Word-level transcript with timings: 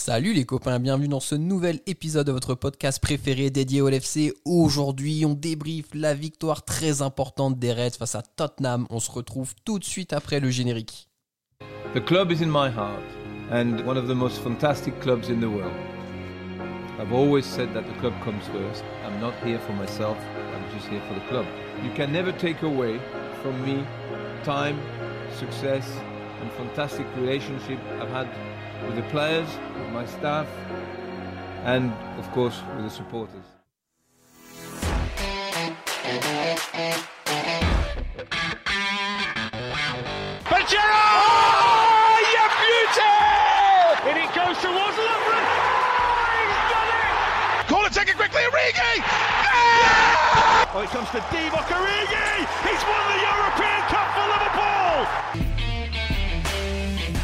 Salut 0.00 0.32
les 0.32 0.44
copains, 0.44 0.78
bienvenue 0.78 1.08
dans 1.08 1.18
ce 1.18 1.34
nouvel 1.34 1.80
épisode 1.88 2.28
de 2.28 2.32
votre 2.32 2.54
podcast 2.54 3.02
préféré 3.02 3.50
dédié 3.50 3.80
au 3.80 3.88
LFC. 3.88 4.32
Aujourd'hui, 4.44 5.24
on 5.26 5.34
débriefe 5.34 5.88
la 5.92 6.14
victoire 6.14 6.64
très 6.64 7.02
importante 7.02 7.58
des 7.58 7.72
Reds 7.72 7.98
face 7.98 8.14
à 8.14 8.22
Tottenham. 8.22 8.86
On 8.90 9.00
se 9.00 9.10
retrouve 9.10 9.54
tout 9.64 9.80
de 9.80 9.84
suite 9.84 10.12
après 10.12 10.38
le 10.38 10.50
générique. 10.50 11.08
The 11.94 12.04
club 12.04 12.30
is 12.30 12.44
in 12.44 12.46
my 12.46 12.70
heart 12.70 13.02
and 13.50 13.84
one 13.84 13.98
of 13.98 14.06
the 14.06 14.14
most 14.14 14.38
fantastic 14.38 14.98
clubs 15.00 15.28
in 15.28 15.40
the 15.40 15.50
world. 15.50 15.74
I've 17.00 17.12
always 17.12 17.44
said 17.44 17.74
that 17.74 17.82
the 17.82 17.98
club 17.98 18.14
comes 18.24 18.44
first. 18.52 18.84
I'm 19.04 19.20
not 19.20 19.34
here 19.44 19.58
for 19.58 19.72
myself, 19.72 20.16
I'm 20.54 20.78
just 20.78 20.88
here 20.88 21.02
for 21.08 21.14
the 21.14 21.26
club. 21.28 21.44
You 21.82 21.90
can 21.96 22.12
never 22.12 22.30
take 22.30 22.62
away 22.62 23.00
from 23.42 23.60
me 23.64 23.84
time, 24.44 24.78
success, 25.36 25.84
and 26.40 26.52
fantastic 26.52 27.06
relationship 27.16 27.80
I've 28.00 28.10
had 28.10 28.28
with 28.86 28.96
the 28.96 29.02
players, 29.10 29.48
with 29.76 29.88
my 29.90 30.06
staff, 30.06 30.46
and 31.64 31.92
of 32.18 32.30
course 32.32 32.62
with 32.76 32.84
the 32.84 32.90
supporters. 32.90 33.44
Oh, 40.80 42.18
beauty! 42.60 43.16
And 44.08 44.16
it 44.18 44.30
goes 44.34 44.56
towards 44.62 44.96
he's 44.96 45.10
done 46.70 46.88
it! 46.88 47.68
Corner 47.68 47.90
taken 47.90 48.14
quickly! 48.16 48.42
Oh, 50.74 50.82
it 50.82 50.90
comes 50.90 51.10
to 51.10 51.20
Divock 51.32 51.68
Origi! 51.72 52.46
He's 52.62 52.82
won 52.84 53.02
the 53.10 53.18
European 53.24 53.82
Cup 53.88 54.08
for 54.14 54.26
Liverpool! 54.28 55.47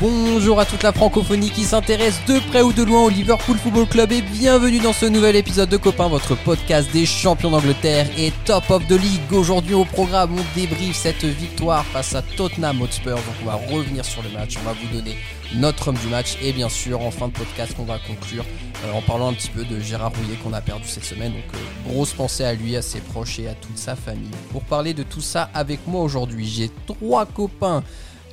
Bonjour 0.00 0.58
à 0.58 0.64
toute 0.64 0.82
la 0.82 0.92
francophonie 0.92 1.50
qui 1.50 1.62
s'intéresse 1.62 2.20
de 2.26 2.40
près 2.50 2.62
ou 2.62 2.72
de 2.72 2.82
loin 2.82 3.04
au 3.04 3.08
Liverpool 3.08 3.56
Football 3.56 3.86
Club 3.86 4.10
et 4.10 4.22
bienvenue 4.22 4.80
dans 4.80 4.92
ce 4.92 5.06
nouvel 5.06 5.36
épisode 5.36 5.68
de 5.68 5.76
Copain, 5.76 6.08
votre 6.08 6.34
podcast 6.34 6.90
des 6.92 7.06
champions 7.06 7.52
d'Angleterre 7.52 8.08
et 8.18 8.32
top 8.44 8.68
of 8.70 8.84
the 8.88 9.00
league. 9.00 9.32
Aujourd'hui 9.32 9.74
au 9.74 9.84
programme, 9.84 10.36
on 10.36 10.58
débriefe 10.58 10.96
cette 10.96 11.24
victoire 11.24 11.84
face 11.86 12.12
à 12.16 12.22
Tottenham 12.22 12.82
Hotspur. 12.82 13.14
Donc 13.14 13.34
on 13.42 13.46
va 13.46 13.54
revenir 13.54 14.04
sur 14.04 14.20
le 14.22 14.30
match, 14.30 14.56
on 14.60 14.64
va 14.66 14.72
vous 14.72 14.92
donner 14.92 15.16
notre 15.54 15.88
homme 15.88 15.98
du 15.98 16.08
match 16.08 16.36
et 16.42 16.52
bien 16.52 16.68
sûr 16.68 17.00
en 17.00 17.12
fin 17.12 17.28
de 17.28 17.32
podcast 17.32 17.76
on 17.78 17.84
va 17.84 17.98
conclure 17.98 18.44
euh, 18.84 18.92
en 18.92 19.00
parlant 19.02 19.28
un 19.28 19.34
petit 19.34 19.50
peu 19.50 19.64
de 19.64 19.78
Gérard 19.78 20.12
Rouillet 20.12 20.36
qu'on 20.42 20.54
a 20.54 20.60
perdu 20.60 20.88
cette 20.88 21.04
semaine. 21.04 21.32
Donc 21.32 21.54
euh, 21.54 21.90
grosse 21.92 22.12
pensée 22.12 22.44
à 22.44 22.54
lui, 22.54 22.74
à 22.74 22.82
ses 22.82 23.00
proches 23.00 23.38
et 23.38 23.46
à 23.46 23.54
toute 23.54 23.78
sa 23.78 23.94
famille. 23.94 24.30
Pour 24.50 24.64
parler 24.64 24.92
de 24.92 25.04
tout 25.04 25.20
ça 25.20 25.50
avec 25.54 25.86
moi 25.86 26.02
aujourd'hui, 26.02 26.48
j'ai 26.48 26.70
trois 26.86 27.26
copains. 27.26 27.84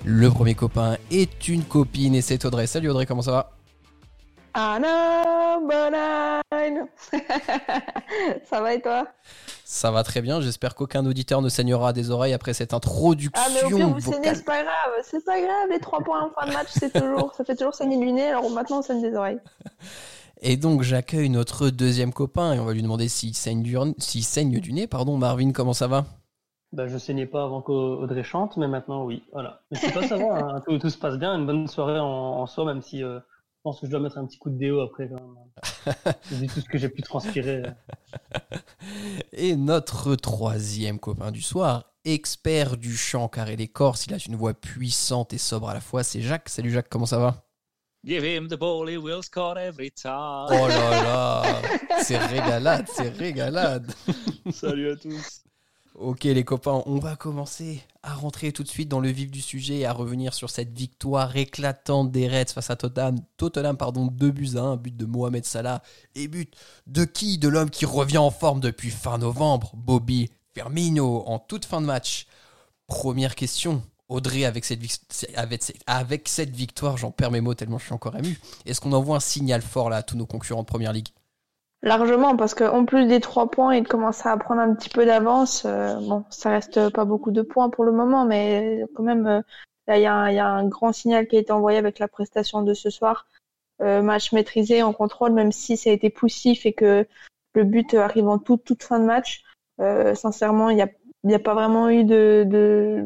Le 0.04 0.30
premier 0.30 0.56
copain 0.56 0.98
est 1.12 1.48
une 1.48 1.64
copine 1.64 2.16
et 2.16 2.22
c'est 2.22 2.44
Audrey. 2.46 2.66
Salut 2.68 2.90
Audrey, 2.90 3.06
comment 3.06 3.22
ça 3.22 3.32
va? 3.32 3.52
Ah 4.54 4.78
number 4.80 5.92
nine. 5.92 6.86
Ça 8.50 8.60
va 8.60 8.74
et 8.74 8.82
toi? 8.82 9.08
Ça 9.64 9.92
va 9.92 10.04
très 10.04 10.22
bien, 10.22 10.42
j'espère 10.42 10.76
qu'aucun 10.76 11.06
auditeur 11.06 11.42
ne 11.42 11.48
saignera 11.48 11.94
des 11.94 12.10
oreilles 12.12 12.34
après 12.34 12.54
cette 12.54 12.74
introduction 12.74 13.32
Ah 13.46 13.48
mais 13.54 13.64
au 13.64 13.78
pire 13.78 13.88
vous 13.88 14.00
vocale. 14.00 14.14
saignez, 14.24 14.36
c'est 14.36 14.44
pas 14.46 14.62
grave, 14.64 14.92
c'est 15.10 15.24
pas 15.24 15.40
grave, 15.40 15.70
les 15.72 15.80
trois 15.80 16.02
points 16.02 16.26
en 16.26 16.30
fin 16.38 16.48
de 16.48 16.52
match, 16.54 16.68
c'est 16.72 16.92
toujours, 16.92 17.34
ça 17.34 17.46
fait 17.46 17.56
toujours 17.56 17.74
saigner 17.74 17.98
du 17.98 18.12
nez, 18.12 18.28
alors 18.28 18.50
maintenant 18.50 18.80
on 18.80 18.82
saigne 18.82 19.02
des 19.02 19.16
oreilles. 19.16 19.40
Et 20.42 20.58
donc 20.58 20.82
j'accueille 20.82 21.30
notre 21.30 21.70
deuxième 21.70 22.12
copain 22.12 22.54
et 22.54 22.60
on 22.60 22.66
va 22.66 22.74
lui 22.74 22.82
demander 22.82 23.08
s'il 23.08 23.36
saigne 23.36 23.62
du, 23.62 23.78
s'il 24.00 24.24
saigne 24.26 24.60
du 24.60 24.74
nez. 24.74 24.88
Pardon 24.88 25.16
Marvin, 25.18 25.52
comment 25.52 25.74
ça 25.74 25.88
va? 25.88 26.06
Bah, 26.74 26.88
je 26.88 26.98
saignais 26.98 27.26
pas 27.26 27.44
avant 27.44 27.62
qu'Audrey 27.62 28.24
chante, 28.24 28.56
mais 28.58 28.68
maintenant 28.68 29.04
oui. 29.04 29.24
Voilà. 29.34 29.62
Mais 29.70 29.78
c'est 29.78 29.94
pas 29.94 30.08
ça 30.08 30.18
va, 30.18 30.38
hein. 30.38 30.62
tout, 30.66 30.78
tout 30.80 30.90
se 30.90 30.98
passe 30.98 31.18
bien, 31.18 31.38
une 31.38 31.46
bonne 31.46 31.68
soirée 31.68 32.00
en, 32.00 32.06
en 32.06 32.48
soi, 32.48 32.66
même 32.66 32.82
si 32.82 33.04
euh, 33.04 33.20
je 33.20 33.62
pense 33.64 33.80
que 33.80 33.86
je 33.86 33.92
dois 33.92 34.00
mettre 34.00 34.18
un 34.18 34.26
petit 34.26 34.40
coup 34.40 34.50
de 34.50 34.58
déo 34.58 34.80
après 34.80 35.10
quand 35.10 35.22
même. 35.22 36.16
Vu 36.32 36.48
tout 36.48 36.62
ce 36.62 36.70
que 36.70 36.78
j'ai 36.78 36.90
pu 36.90 37.02
transpirer. 37.02 37.64
Et 39.34 39.56
notre 39.56 40.16
troisième 40.16 40.98
copain 40.98 41.32
du 41.32 41.42
soir, 41.42 41.92
expert 42.06 42.78
du 42.78 42.96
chant 42.96 43.28
car 43.28 43.52
il 43.52 43.62
est 43.62 43.68
corse, 43.68 44.08
il 44.08 44.14
a 44.14 44.18
une 44.26 44.36
voix 44.36 44.54
puissante 44.54 45.34
et 45.34 45.38
sobre 45.38 45.70
à 45.70 45.74
la 45.74 45.82
fois, 45.82 46.04
c'est 46.04 46.22
Jacques. 46.22 46.50
Salut 46.50 46.72
Jacques, 46.72 46.90
comment 46.90 47.06
ça 47.06 47.20
va? 47.20 47.44
Give 48.04 48.26
him 48.26 48.48
the 48.48 48.58
ball, 48.58 48.90
he 48.90 48.98
will 48.98 49.22
score 49.22 49.60
every 49.60 49.92
time. 49.92 50.48
Oh 50.50 50.68
là 50.68 51.04
là, 51.04 51.62
c'est 52.02 52.18
régalade, 52.18 52.88
c'est 52.92 53.10
régalade. 53.10 53.92
Salut 54.52 54.90
à 54.90 54.96
tous. 54.96 55.44
Ok 55.96 56.24
les 56.24 56.46
copains, 56.46 56.82
on 56.86 57.00
va 57.00 57.18
commencer 57.18 57.84
à 58.02 58.14
rentrer 58.14 58.54
tout 58.54 58.64
de 58.64 58.68
suite 58.70 58.88
dans 58.88 59.02
le 59.02 59.10
vif 59.10 59.30
du 59.30 59.42
sujet 59.42 59.80
et 59.80 59.86
à 59.86 59.92
revenir 59.92 60.34
sur 60.34 60.50
cette 60.50 60.72
victoire 60.72 61.36
éclatante 61.36 62.12
des 62.12 62.30
Reds 62.30 62.54
face 62.54 62.70
à 62.70 62.78
Tottenham. 62.78 63.20
Tottenham, 63.36 63.76
pardon, 63.76 64.08
2 64.08 64.32
buts 64.32 64.52
à 64.56 64.62
1, 64.62 64.78
but 64.78 64.96
de 64.96 65.06
Mohamed 65.06 65.44
Salah 65.44 65.84
et 66.16 66.30
but 66.30 66.56
de 66.88 67.04
qui 67.04 67.38
De 67.38 67.50
l'homme 67.50 67.70
qui 67.70 67.86
revient 67.86 68.20
en 68.20 68.32
forme 68.32 68.62
depuis 68.62 68.90
fin 68.90 69.18
novembre, 69.18 69.74
Bobby 69.76 70.30
Firmino, 70.54 71.24
en 71.28 71.40
toute 71.40 71.66
fin 71.66 71.82
de 71.82 71.86
match. 71.86 72.26
Première 72.88 73.36
question, 73.36 73.84
Audrey, 74.08 74.46
avec 74.46 74.64
cette, 74.64 74.80
avec 75.36 75.78
avec 75.88 76.30
cette 76.30 76.56
victoire, 76.56 76.98
j'en 76.98 77.12
perds 77.12 77.32
mes 77.32 77.42
mots 77.42 77.54
tellement 77.54 77.80
je 77.80 77.86
suis 77.86 77.94
encore 77.94 78.16
ému. 78.16 78.40
Est-ce 78.66 78.80
qu'on 78.80 78.94
envoie 78.94 79.18
un 79.18 79.22
signal 79.22 79.62
fort 79.62 79.90
là 79.90 79.98
à 79.98 80.04
tous 80.04 80.16
nos 80.16 80.26
concurrents 80.26 80.62
de 80.62 80.68
Première 80.68 80.94
Ligue? 80.94 81.10
Largement, 81.84 82.38
parce 82.38 82.54
qu'en 82.54 82.86
plus 82.86 83.08
des 83.08 83.20
trois 83.20 83.50
points 83.50 83.72
et 83.72 83.82
de 83.82 83.88
commencer 83.88 84.30
à 84.30 84.38
prendre 84.38 84.62
un 84.62 84.76
petit 84.76 84.90
peu 84.90 85.04
d'avance, 85.06 85.64
euh, 85.66 85.96
bon, 85.96 86.24
ça 86.30 86.52
reste 86.52 86.90
pas 86.92 87.06
beaucoup 87.06 87.32
de 87.32 87.42
points 87.42 87.72
pour 87.72 87.86
le 87.86 87.92
moment, 87.92 88.24
mais 88.24 88.84
quand 88.94 89.02
même, 89.02 89.26
euh, 89.26 89.42
là, 89.88 89.98
il 89.98 90.04
y, 90.04 90.06
a 90.06 90.14
un- 90.14 90.30
il 90.30 90.36
y 90.36 90.40
a 90.40 90.48
un 90.48 90.68
grand 90.68 90.94
signal 90.94 91.28
qui 91.28 91.38
a 91.38 91.40
été 91.40 91.52
envoyé 91.52 91.80
avec 91.80 91.98
la 91.98 92.08
prestation 92.08 92.62
de 92.62 92.76
ce 92.76 92.92
soir. 92.92 93.26
Euh, 93.82 94.04
match 94.04 94.32
maîtrisé 94.32 94.84
en 94.84 94.94
contrôle, 94.94 95.32
même 95.34 95.52
si 95.52 95.76
ça 95.76 95.90
a 95.90 95.94
été 95.94 96.12
poussif 96.12 96.68
et 96.68 96.74
que 96.74 97.08
le 97.56 97.64
but 97.64 97.96
arrive 97.96 98.28
en 98.28 98.38
toute, 98.38 98.64
toute 98.64 98.84
fin 98.84 99.00
de 99.00 99.06
match. 99.06 99.42
Euh, 99.80 100.14
sincèrement, 100.14 100.70
il 100.70 100.76
n'y 100.76 100.84
a, 100.84 100.90
y 101.24 101.34
a 101.34 101.40
pas 101.40 101.56
vraiment 101.56 101.90
eu 101.90 102.04
de, 102.04 102.46
de 102.48 103.04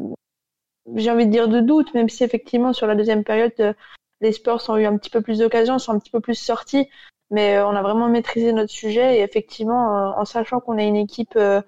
j'ai 0.94 1.10
envie 1.10 1.26
de 1.26 1.30
dire 1.30 1.48
de 1.48 1.60
doute, 1.60 1.94
même 1.94 2.10
si 2.10 2.24
effectivement 2.24 2.74
sur 2.74 2.86
la 2.86 2.94
deuxième 2.94 3.24
période, 3.24 3.52
euh, 3.60 3.72
les 4.20 4.32
Spurs 4.32 4.62
ont 4.68 4.76
eu 4.76 4.84
un 4.84 4.98
petit 4.98 5.10
peu 5.10 5.22
plus 5.22 5.38
d'occasions, 5.38 5.78
sont 5.78 5.92
un 5.92 5.98
petit 5.98 6.10
peu 6.10 6.20
plus 6.20 6.34
sortis 6.34 6.88
mais 7.30 7.56
euh, 7.56 7.66
on 7.66 7.74
a 7.74 7.82
vraiment 7.82 8.08
maîtrisé 8.08 8.52
notre 8.52 8.70
sujet 8.70 9.18
et 9.18 9.22
effectivement, 9.22 9.96
euh, 9.96 10.20
en 10.20 10.24
sachant 10.24 10.60
qu'on 10.60 10.78
a 10.78 10.82
une 10.82 10.96
équipe, 10.96 11.36
euh, 11.36 11.60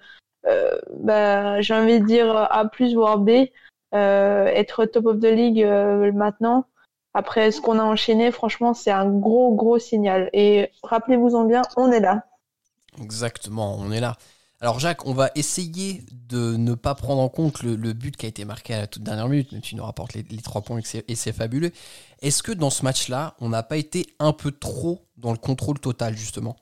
bah, 1.00 1.60
j'ai 1.60 1.74
envie 1.74 2.00
de 2.00 2.06
dire 2.06 2.36
A 2.36 2.70
voire 2.94 3.18
B, 3.18 3.30
être 3.92 4.84
top 4.86 5.06
of 5.06 5.20
the 5.20 5.24
league 5.24 5.64
maintenant, 6.14 6.66
après 7.14 7.50
ce 7.50 7.60
qu'on 7.60 7.78
a 7.78 7.82
enchaîné, 7.82 8.30
franchement, 8.30 8.74
c'est 8.74 8.90
un 8.90 9.08
gros 9.08 9.54
gros 9.54 9.78
signal. 9.78 10.30
Et 10.32 10.70
rappelez-vous-en 10.82 11.44
bien, 11.44 11.62
on 11.76 11.90
est 11.90 12.00
là. 12.00 12.24
Exactement, 13.02 13.76
on 13.78 13.90
est 13.90 14.00
là. 14.00 14.16
Alors 14.60 14.80
Jacques, 14.80 15.06
on 15.06 15.14
va 15.14 15.30
essayer 15.36 16.02
de 16.28 16.56
ne 16.56 16.74
pas 16.74 16.94
prendre 16.96 17.20
en 17.20 17.28
compte 17.28 17.62
le, 17.62 17.76
but 17.92 18.16
qui 18.16 18.26
a 18.26 18.28
été 18.28 18.44
marqué 18.44 18.74
à 18.74 18.78
la 18.78 18.86
toute 18.88 19.04
dernière 19.04 19.28
minute, 19.28 19.60
tu 19.62 19.76
nous 19.76 19.84
rapportes 19.84 20.14
les, 20.14 20.24
trois 20.42 20.62
points 20.62 20.80
et 20.80 21.14
c'est- 21.14 21.32
fabuleux. 21.32 21.70
Est-ce 22.22 22.42
que 22.42 22.50
dans 22.52 22.70
ce 22.70 22.82
match-là, 22.82 23.36
on 23.40 23.48
n'a 23.50 23.62
pas 23.62 23.76
été 23.76 24.06
un 24.18 24.32
peu 24.32 24.50
trop 24.50 25.06
dans 25.16 25.30
le 25.30 25.38
contrôle 25.38 25.78
total, 25.78 26.16
justement? 26.16 26.56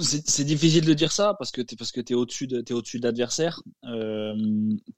C'est 0.00 0.44
difficile 0.44 0.84
de 0.84 0.94
dire 0.94 1.10
ça 1.10 1.34
parce 1.38 1.50
que 1.50 1.60
t'es 1.60 1.74
parce 1.76 1.90
que 1.90 2.00
t'es 2.00 2.14
au-dessus 2.14 2.46
de 2.46 2.62
au-dessus 2.72 2.98
de 3.00 3.04
l'adversaire. 3.04 3.60
Euh, 3.84 4.34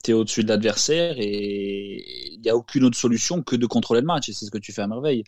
t'es 0.03 0.13
au-dessus 0.13 0.45
de 0.45 0.49
l'adversaire 0.49 1.17
et 1.19 2.33
il 2.35 2.41
n'y 2.41 2.51
a 2.51 2.57
aucune 2.57 2.85
autre 2.85 2.97
solution 2.99 3.43
que 3.43 3.57
de 3.57 3.67
contrôler 3.67 4.01
le 4.03 4.07
match 4.07 4.29
et 4.29 4.33
c'est 4.35 4.45
ce 4.45 4.51
que 4.51 4.59
tu 4.59 4.73
fais 4.73 4.83
à 4.83 4.87
merveille. 4.87 5.25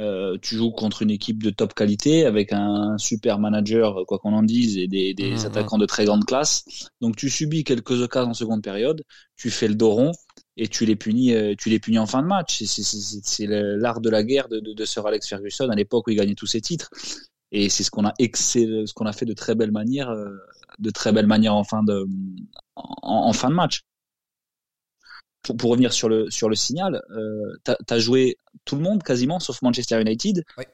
Euh, 0.00 0.36
tu 0.42 0.56
joues 0.56 0.72
contre 0.72 1.02
une 1.02 1.10
équipe 1.10 1.42
de 1.42 1.50
top 1.50 1.72
qualité 1.74 2.26
avec 2.26 2.52
un 2.52 2.98
super 2.98 3.38
manager, 3.38 4.04
quoi 4.06 4.18
qu'on 4.18 4.32
en 4.32 4.42
dise, 4.42 4.76
et 4.76 4.88
des, 4.88 5.14
des 5.14 5.30
Mhm. 5.32 5.46
attaquants 5.46 5.78
de 5.78 5.86
très 5.86 6.04
grande 6.04 6.24
classe. 6.24 6.64
Donc 7.00 7.14
tu 7.16 7.30
subis 7.30 7.62
quelques 7.62 8.00
occasions 8.02 8.30
en 8.30 8.34
seconde 8.34 8.62
période, 8.62 9.04
tu 9.36 9.50
fais 9.50 9.68
le 9.68 9.76
dos 9.76 9.90
rond 9.92 10.12
et 10.56 10.66
tu 10.68 10.84
les 10.84 10.96
punis, 10.96 11.32
euh, 11.34 11.54
tu 11.56 11.68
les 11.70 11.78
punis 11.78 11.98
en 12.00 12.06
fin 12.06 12.22
de 12.22 12.26
match. 12.26 12.62
C'est- 12.64 13.46
l'art 13.46 14.00
de 14.00 14.10
la 14.10 14.22
guerre 14.24 14.48
de, 14.48 14.58
de, 14.60 14.72
de 14.72 14.84
Sir 14.84 15.06
Alex 15.06 15.28
Ferguson 15.28 15.68
à 15.70 15.76
l'époque 15.76 16.06
où 16.08 16.10
il 16.10 16.16
gagnait 16.16 16.34
tous 16.34 16.46
ses 16.46 16.60
titres. 16.60 16.90
Et 17.52 17.68
c'est 17.68 17.84
ce 17.84 17.90
qu'on 17.92 18.04
a 18.04 18.12
ce 18.18 18.92
qu'on 18.94 19.06
a 19.06 19.12
fait 19.12 19.26
de 19.26 19.32
très 19.34 19.54
belle 19.54 19.70
manière, 19.70 20.10
euh, 20.10 20.28
de 20.80 20.90
très 20.90 21.12
belle 21.12 21.28
manière 21.28 21.54
en 21.54 21.62
fin 21.62 21.84
de, 21.84 22.04
en, 22.74 23.28
en 23.28 23.32
fin 23.32 23.48
de 23.48 23.54
match. 23.54 23.82
Pour, 25.44 25.56
pour 25.56 25.70
revenir 25.70 25.92
sur 25.92 26.08
le 26.08 26.30
sur 26.30 26.48
le 26.48 26.56
signal, 26.56 27.02
euh, 27.10 27.54
t'as 27.62 27.76
as 27.88 27.98
joué 27.98 28.38
tout 28.64 28.76
le 28.76 28.82
monde 28.82 29.02
quasiment 29.02 29.38
sauf 29.38 29.62
Manchester 29.62 30.00
United. 30.00 30.42
Oui. 30.58 30.64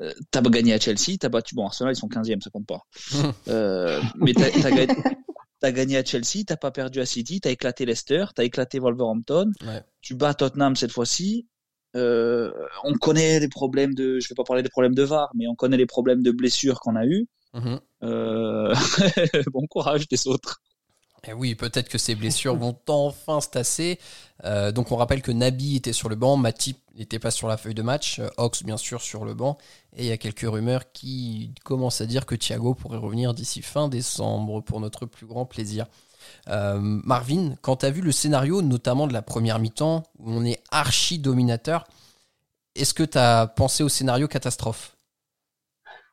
Euh, 0.00 0.12
t'as 0.30 0.40
gagné 0.42 0.72
à 0.74 0.80
Chelsea, 0.80 1.18
t'as 1.20 1.28
battu 1.28 1.54
bon 1.54 1.66
Arsenal 1.66 1.92
ils 1.92 1.96
sont 1.98 2.08
15e, 2.08 2.40
ça 2.42 2.50
compte 2.50 2.66
pas. 2.66 2.82
Euh, 3.48 4.00
mais 4.16 4.32
t'as 4.32 4.46
as 5.60 5.72
gagné, 5.72 5.96
à 5.96 6.04
Chelsea, 6.04 6.44
t'as 6.46 6.56
pas 6.56 6.70
perdu 6.70 7.00
à 7.00 7.06
City, 7.06 7.40
t'as 7.40 7.50
éclaté 7.50 7.84
Leicester, 7.84 8.26
t'as 8.34 8.44
éclaté 8.44 8.78
Wolverhampton, 8.78 9.50
Ouais. 9.66 9.82
tu 10.00 10.14
bats 10.14 10.34
Tottenham 10.34 10.76
cette 10.76 10.92
fois-ci. 10.92 11.48
Euh, 11.96 12.52
on 12.84 12.92
connaît 12.94 13.40
les 13.40 13.48
problèmes 13.48 13.94
de, 13.94 14.20
je 14.20 14.28
vais 14.28 14.34
pas 14.36 14.44
parler 14.44 14.62
des 14.62 14.68
problèmes 14.68 14.94
de 14.94 15.02
VAR, 15.02 15.30
mais 15.34 15.48
on 15.48 15.54
connaît 15.56 15.76
les 15.78 15.86
problèmes 15.86 16.22
de 16.22 16.30
blessures 16.30 16.78
qu'on 16.80 16.94
a 16.96 17.04
eu. 17.06 17.26
Mhm. 17.54 17.80
Euh, 18.04 18.74
bon 19.52 19.66
courage 19.66 20.06
des 20.06 20.28
autres. 20.28 20.60
Eh 21.28 21.34
oui, 21.34 21.54
peut-être 21.54 21.90
que 21.90 21.98
ces 21.98 22.14
blessures 22.14 22.56
vont 22.56 22.78
enfin 22.88 23.42
se 23.42 23.48
tasser. 23.48 23.98
Euh, 24.44 24.72
donc 24.72 24.92
on 24.92 24.96
rappelle 24.96 25.20
que 25.20 25.30
Nabi 25.32 25.76
était 25.76 25.92
sur 25.92 26.08
le 26.08 26.16
banc, 26.16 26.36
Matip 26.38 26.78
n'était 26.96 27.18
pas 27.18 27.30
sur 27.30 27.48
la 27.48 27.58
feuille 27.58 27.74
de 27.74 27.82
match. 27.82 28.20
Ox, 28.38 28.62
bien 28.62 28.78
sûr, 28.78 29.02
sur 29.02 29.26
le 29.26 29.34
banc. 29.34 29.58
Et 29.94 30.04
il 30.04 30.08
y 30.08 30.12
a 30.12 30.16
quelques 30.16 30.48
rumeurs 30.48 30.90
qui 30.92 31.52
commencent 31.64 32.00
à 32.00 32.06
dire 32.06 32.24
que 32.24 32.34
Thiago 32.34 32.74
pourrait 32.74 32.96
revenir 32.96 33.34
d'ici 33.34 33.60
fin 33.60 33.88
décembre 33.88 34.62
pour 34.62 34.80
notre 34.80 35.04
plus 35.04 35.26
grand 35.26 35.44
plaisir. 35.44 35.86
Marvin, 36.46 37.54
quand 37.62 37.76
tu 37.76 37.86
as 37.86 37.90
vu 37.90 38.00
le 38.00 38.12
scénario, 38.12 38.60
notamment 38.62 39.06
de 39.06 39.12
la 39.12 39.22
première 39.22 39.58
mi-temps, 39.58 40.02
où 40.18 40.32
on 40.32 40.44
est 40.44 40.62
archi 40.70 41.18
dominateur, 41.18 41.84
est-ce 42.74 42.94
que 42.94 43.02
tu 43.02 43.18
as 43.18 43.46
pensé 43.46 43.82
au 43.82 43.88
scénario 43.88 44.28
catastrophe? 44.28 44.97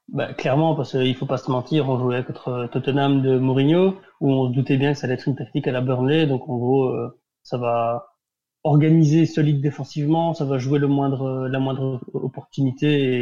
Bah, 0.09 0.33
Clairement, 0.33 0.75
parce 0.75 0.91
qu'il 0.91 1.15
faut 1.15 1.25
pas 1.25 1.37
se 1.37 1.51
mentir, 1.51 1.89
on 1.89 1.99
jouait 1.99 2.23
contre 2.23 2.69
Tottenham 2.71 3.21
de 3.21 3.37
Mourinho, 3.37 3.97
où 4.21 4.31
on 4.31 4.49
se 4.49 4.53
doutait 4.53 4.77
bien 4.77 4.93
que 4.93 4.99
ça 4.99 5.05
allait 5.07 5.15
être 5.15 5.27
une 5.27 5.35
tactique 5.35 5.67
à 5.67 5.71
la 5.71 5.81
Burnley, 5.81 6.27
donc 6.27 6.47
en 6.49 6.57
gros, 6.57 6.85
euh, 6.89 7.19
ça 7.43 7.57
va 7.57 8.15
organiser 8.63 9.25
solide 9.25 9.61
défensivement, 9.61 10.33
ça 10.33 10.45
va 10.45 10.57
jouer 10.57 10.79
le 10.79 10.87
moindre, 10.87 11.47
la 11.47 11.59
moindre 11.59 12.01
opportunité, 12.13 13.21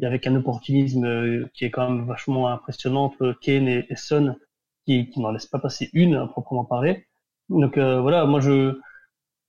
et, 0.00 0.06
avec 0.06 0.26
un 0.26 0.36
opportunisme 0.36 1.04
euh, 1.04 1.50
qui 1.54 1.64
est 1.64 1.70
quand 1.70 1.88
même 1.88 2.06
vachement 2.06 2.48
impressionnant 2.48 3.04
entre 3.04 3.34
Kane 3.40 3.68
et, 3.68 3.86
Son, 3.96 4.36
qui, 4.86 5.08
qui 5.10 5.20
n'en 5.20 5.30
laisse 5.32 5.46
pas 5.46 5.58
passer 5.58 5.90
une, 5.92 6.14
à 6.14 6.26
proprement 6.26 6.64
parler. 6.64 7.06
Donc 7.48 7.78
euh, 7.78 8.00
voilà, 8.00 8.24
moi 8.26 8.40
je 8.40 8.78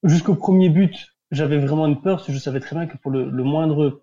jusqu'au 0.04 0.36
premier 0.36 0.70
but, 0.70 1.16
j'avais 1.32 1.58
vraiment 1.58 1.88
une 1.88 2.02
peur 2.02 2.18
parce 2.18 2.28
que 2.28 2.34
je 2.34 2.40
savais 2.40 2.60
très 2.60 2.76
bien 2.76 2.88
que 2.88 2.98
pour 2.98 3.12
le, 3.12 3.30
le 3.30 3.44
moindre 3.44 4.02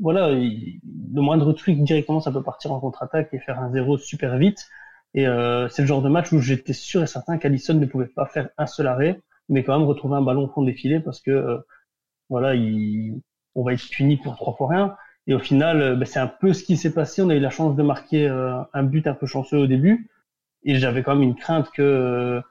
voilà 0.00 0.30
le 0.30 1.20
moindre 1.20 1.52
truc 1.52 1.78
directement 1.82 2.20
ça 2.20 2.32
peut 2.32 2.42
partir 2.42 2.72
en 2.72 2.80
contre-attaque 2.80 3.28
et 3.32 3.38
faire 3.38 3.60
un 3.60 3.70
zéro 3.72 3.98
super 3.98 4.36
vite. 4.38 4.68
Et 5.14 5.28
euh, 5.28 5.68
c'est 5.68 5.82
le 5.82 5.88
genre 5.88 6.02
de 6.02 6.08
match 6.08 6.32
où 6.32 6.40
j'étais 6.40 6.72
sûr 6.72 7.02
et 7.02 7.06
certain 7.06 7.38
qu'Alisson 7.38 7.74
ne 7.74 7.86
pouvait 7.86 8.06
pas 8.06 8.26
faire 8.26 8.48
un 8.58 8.66
seul 8.66 8.88
arrêt 8.88 9.20
mais 9.48 9.62
quand 9.62 9.78
même 9.78 9.86
retrouver 9.86 10.16
un 10.16 10.22
ballon 10.22 10.44
au 10.44 10.48
fond 10.48 10.62
des 10.62 10.72
filets 10.72 11.00
parce 11.00 11.20
que 11.20 11.30
euh, 11.30 11.58
voilà 12.28 12.54
il, 12.54 13.20
on 13.54 13.62
va 13.62 13.74
être 13.74 13.88
puni 13.90 14.16
pour 14.16 14.36
trois 14.36 14.54
fois 14.54 14.68
rien. 14.68 14.96
Et 15.26 15.34
au 15.34 15.38
final 15.38 15.82
euh, 15.82 15.96
ben, 15.96 16.06
c'est 16.06 16.20
un 16.20 16.26
peu 16.26 16.52
ce 16.52 16.64
qui 16.64 16.76
s'est 16.76 16.92
passé. 16.92 17.22
On 17.22 17.30
a 17.30 17.34
eu 17.34 17.40
la 17.40 17.50
chance 17.50 17.76
de 17.76 17.82
marquer 17.82 18.26
euh, 18.28 18.60
un 18.72 18.82
but 18.82 19.06
un 19.06 19.14
peu 19.14 19.26
chanceux 19.26 19.58
au 19.58 19.66
début. 19.66 20.10
Et 20.64 20.76
j'avais 20.76 21.02
quand 21.02 21.14
même 21.14 21.22
une 21.22 21.36
crainte 21.36 21.70
que 21.70 22.42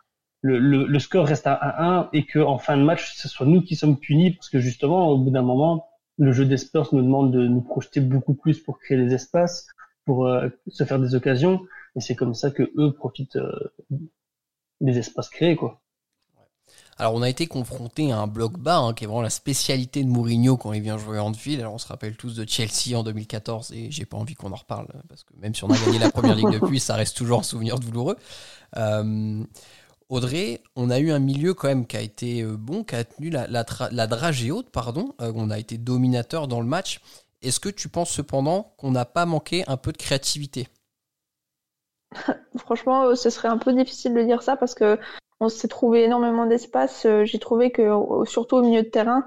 le, 0.42 0.60
le, 0.60 1.00
score 1.00 1.26
reste 1.26 1.48
à 1.48 2.04
1-1 2.04 2.10
et 2.14 2.26
que 2.26 2.38
en 2.38 2.60
fin 2.60 2.78
de 2.78 2.84
match, 2.84 3.14
ce 3.16 3.28
soit 3.28 3.48
nous 3.48 3.62
qui 3.62 3.76
sommes 3.76 3.98
punis 3.98 4.32
parce 4.32 4.50
que 4.50 4.60
justement, 4.60 5.10
au 5.10 5.18
bout 5.18 5.32
d'un 5.32 5.42
moment, 5.42 5.88
le 6.18 6.32
jeu 6.32 6.46
des 6.46 6.58
Spurs 6.58 6.94
nous 6.94 7.02
demande 7.02 7.32
de 7.32 7.48
nous 7.48 7.62
projeter 7.62 8.02
beaucoup 8.02 8.34
plus 8.34 8.60
pour 8.60 8.80
créer 8.80 8.98
des 8.98 9.14
espaces, 9.14 9.68
pour 10.06 10.28
euh, 10.28 10.50
se 10.68 10.84
faire 10.84 11.00
des 11.00 11.16
occasions, 11.16 11.66
et 11.96 12.02
c'est 12.02 12.16
comme 12.16 12.34
ça 12.34 12.52
que 12.52 12.72
eux 12.78 12.94
profitent 12.94 13.38
euh, 13.38 13.74
des 14.82 14.98
espaces 14.98 15.30
créés, 15.30 15.56
quoi. 15.56 15.84
Alors 16.98 17.16
on 17.16 17.22
a 17.22 17.30
été 17.30 17.48
confronté 17.48 18.12
à 18.12 18.20
un 18.20 18.28
bloc 18.28 18.60
bas, 18.60 18.78
hein, 18.78 18.94
qui 18.94 19.04
est 19.04 19.08
vraiment 19.08 19.24
la 19.24 19.32
spécialité 19.32 20.04
de 20.04 20.10
Mourinho 20.10 20.58
quand 20.58 20.74
il 20.74 20.82
vient 20.82 20.98
jouer 20.98 21.20
en 21.20 21.32
ville. 21.32 21.60
Alors 21.60 21.74
on 21.74 21.78
se 21.80 21.88
rappelle 21.88 22.16
tous 22.16 22.36
de 22.36 22.48
Chelsea 22.48 22.96
en 22.96 23.04
2014 23.04 23.72
et 23.74 23.90
j'ai 23.90 24.06
pas 24.06 24.18
envie 24.18 24.36
qu'on 24.36 24.52
en 24.52 24.56
reparle 24.56 24.88
parce 25.10 25.24
que 25.24 25.34
même 25.36 25.56
si 25.56 25.64
on 25.64 25.70
a 25.70 25.78
gagné 25.78 25.98
la 25.98 26.12
première 26.12 26.36
ligue 26.36 26.52
depuis, 26.62 26.80
ça 26.80 26.96
reste 26.96 27.18
toujours 27.18 27.40
un 27.40 27.44
souvenir 27.44 27.80
douloureux. 27.80 28.18
Euh, 28.78 29.44
Audrey, 30.14 30.62
on 30.76 30.92
a 30.92 31.00
eu 31.00 31.10
un 31.10 31.18
milieu 31.18 31.56
quand 31.56 31.70
même 31.70 31.88
qui 31.88 31.98
a 31.98 32.02
été 32.02 32.44
euh, 32.44 32.56
bon, 32.56 32.84
qui 32.84 32.94
a 32.94 33.04
tenu 33.04 33.32
la, 33.32 33.48
la, 33.48 34.08
dragée 34.08 34.52
haute, 34.52 34.70
pardon. 34.70 35.16
Euh, 35.20 35.32
on 35.36 35.50
a 35.50 35.58
été 35.58 35.80
dominateur 35.80 36.48
dans 36.48 36.62
le 36.62 36.68
match. 36.68 37.02
Est-ce 37.42 37.60
que 37.60 37.70
tu 37.70 37.90
penses 37.90 38.12
cependant 38.12 38.76
qu'on 38.78 38.92
n'a 38.92 39.06
pas 39.06 39.26
manqué 39.26 39.64
un 39.66 39.76
peu 39.76 39.92
de 39.92 39.98
créativité? 39.98 40.68
Franchement, 42.58 43.06
euh, 43.06 43.16
ce 43.16 43.32
serait 43.32 43.48
un 43.48 43.58
peu 43.58 43.74
difficile 43.74 44.14
de 44.14 44.22
dire 44.22 44.44
ça 44.44 44.56
parce 44.56 44.76
que 44.76 45.00
on 45.40 45.50
s'est 45.50 45.68
trouvé 45.68 46.04
énormément 46.04 46.46
d'espace. 46.46 47.08
J'ai 47.24 47.40
trouvé 47.40 47.72
que, 47.72 47.90
surtout 48.26 48.58
au 48.58 48.62
milieu 48.62 48.84
de 48.84 48.88
terrain, 48.88 49.26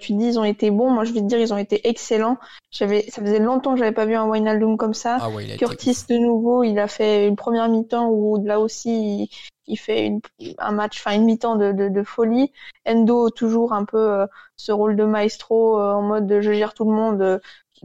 tu 0.00 0.12
dis 0.12 0.26
ils 0.26 0.38
ont 0.38 0.44
été 0.44 0.70
bons. 0.70 0.88
Moi, 0.88 1.04
je 1.04 1.12
vais 1.12 1.20
te 1.20 1.26
dire 1.26 1.40
ils 1.40 1.52
ont 1.52 1.58
été 1.58 1.88
excellents. 1.88 2.38
J'avais, 2.70 3.02
ça 3.10 3.20
faisait 3.20 3.40
longtemps 3.40 3.72
que 3.72 3.80
j'avais 3.80 3.92
pas 3.92 4.06
vu 4.06 4.14
un 4.14 4.26
Wijnaldum 4.30 4.78
comme 4.78 4.94
ça. 4.94 5.18
Ah 5.20 5.28
Curtis 5.58 6.04
de 6.08 6.16
nouveau, 6.16 6.62
il 6.62 6.78
a 6.78 6.86
fait 6.86 7.26
une 7.26 7.36
première 7.36 7.68
mi-temps 7.68 8.08
où 8.08 8.42
là 8.42 8.60
aussi 8.60 9.28
il 9.66 9.76
fait 9.76 10.06
une, 10.06 10.20
un 10.58 10.72
match, 10.72 10.98
enfin 10.98 11.14
une 11.14 11.24
mi-temps 11.24 11.56
de, 11.56 11.72
de, 11.72 11.88
de, 11.88 12.02
folie. 12.02 12.52
Endo 12.86 13.30
toujours 13.30 13.72
un 13.72 13.84
peu 13.84 13.98
euh, 13.98 14.26
ce 14.56 14.72
rôle 14.72 14.96
de 14.96 15.04
maestro 15.04 15.78
euh, 15.78 15.92
en 15.92 16.02
mode 16.02 16.26
de 16.26 16.40
je 16.40 16.52
gère 16.52 16.74
tout 16.74 16.84
le 16.84 16.92
monde, 16.92 17.22
euh, 17.22 17.38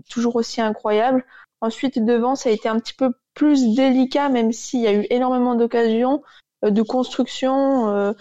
toujours 0.10 0.36
aussi 0.36 0.62
incroyable. 0.62 1.26
Ensuite 1.62 2.04
devant, 2.04 2.36
ça 2.36 2.50
a 2.50 2.52
été 2.52 2.70
un 2.70 2.80
petit 2.80 2.94
peu 2.94 3.12
plus 3.34 3.76
délicat, 3.76 4.30
même 4.30 4.52
s'il 4.52 4.82
y 4.82 4.88
a 4.88 4.94
eu 4.94 5.08
énormément 5.10 5.56
d'occasions 5.56 6.22
de 6.64 6.82
construction. 6.82 8.14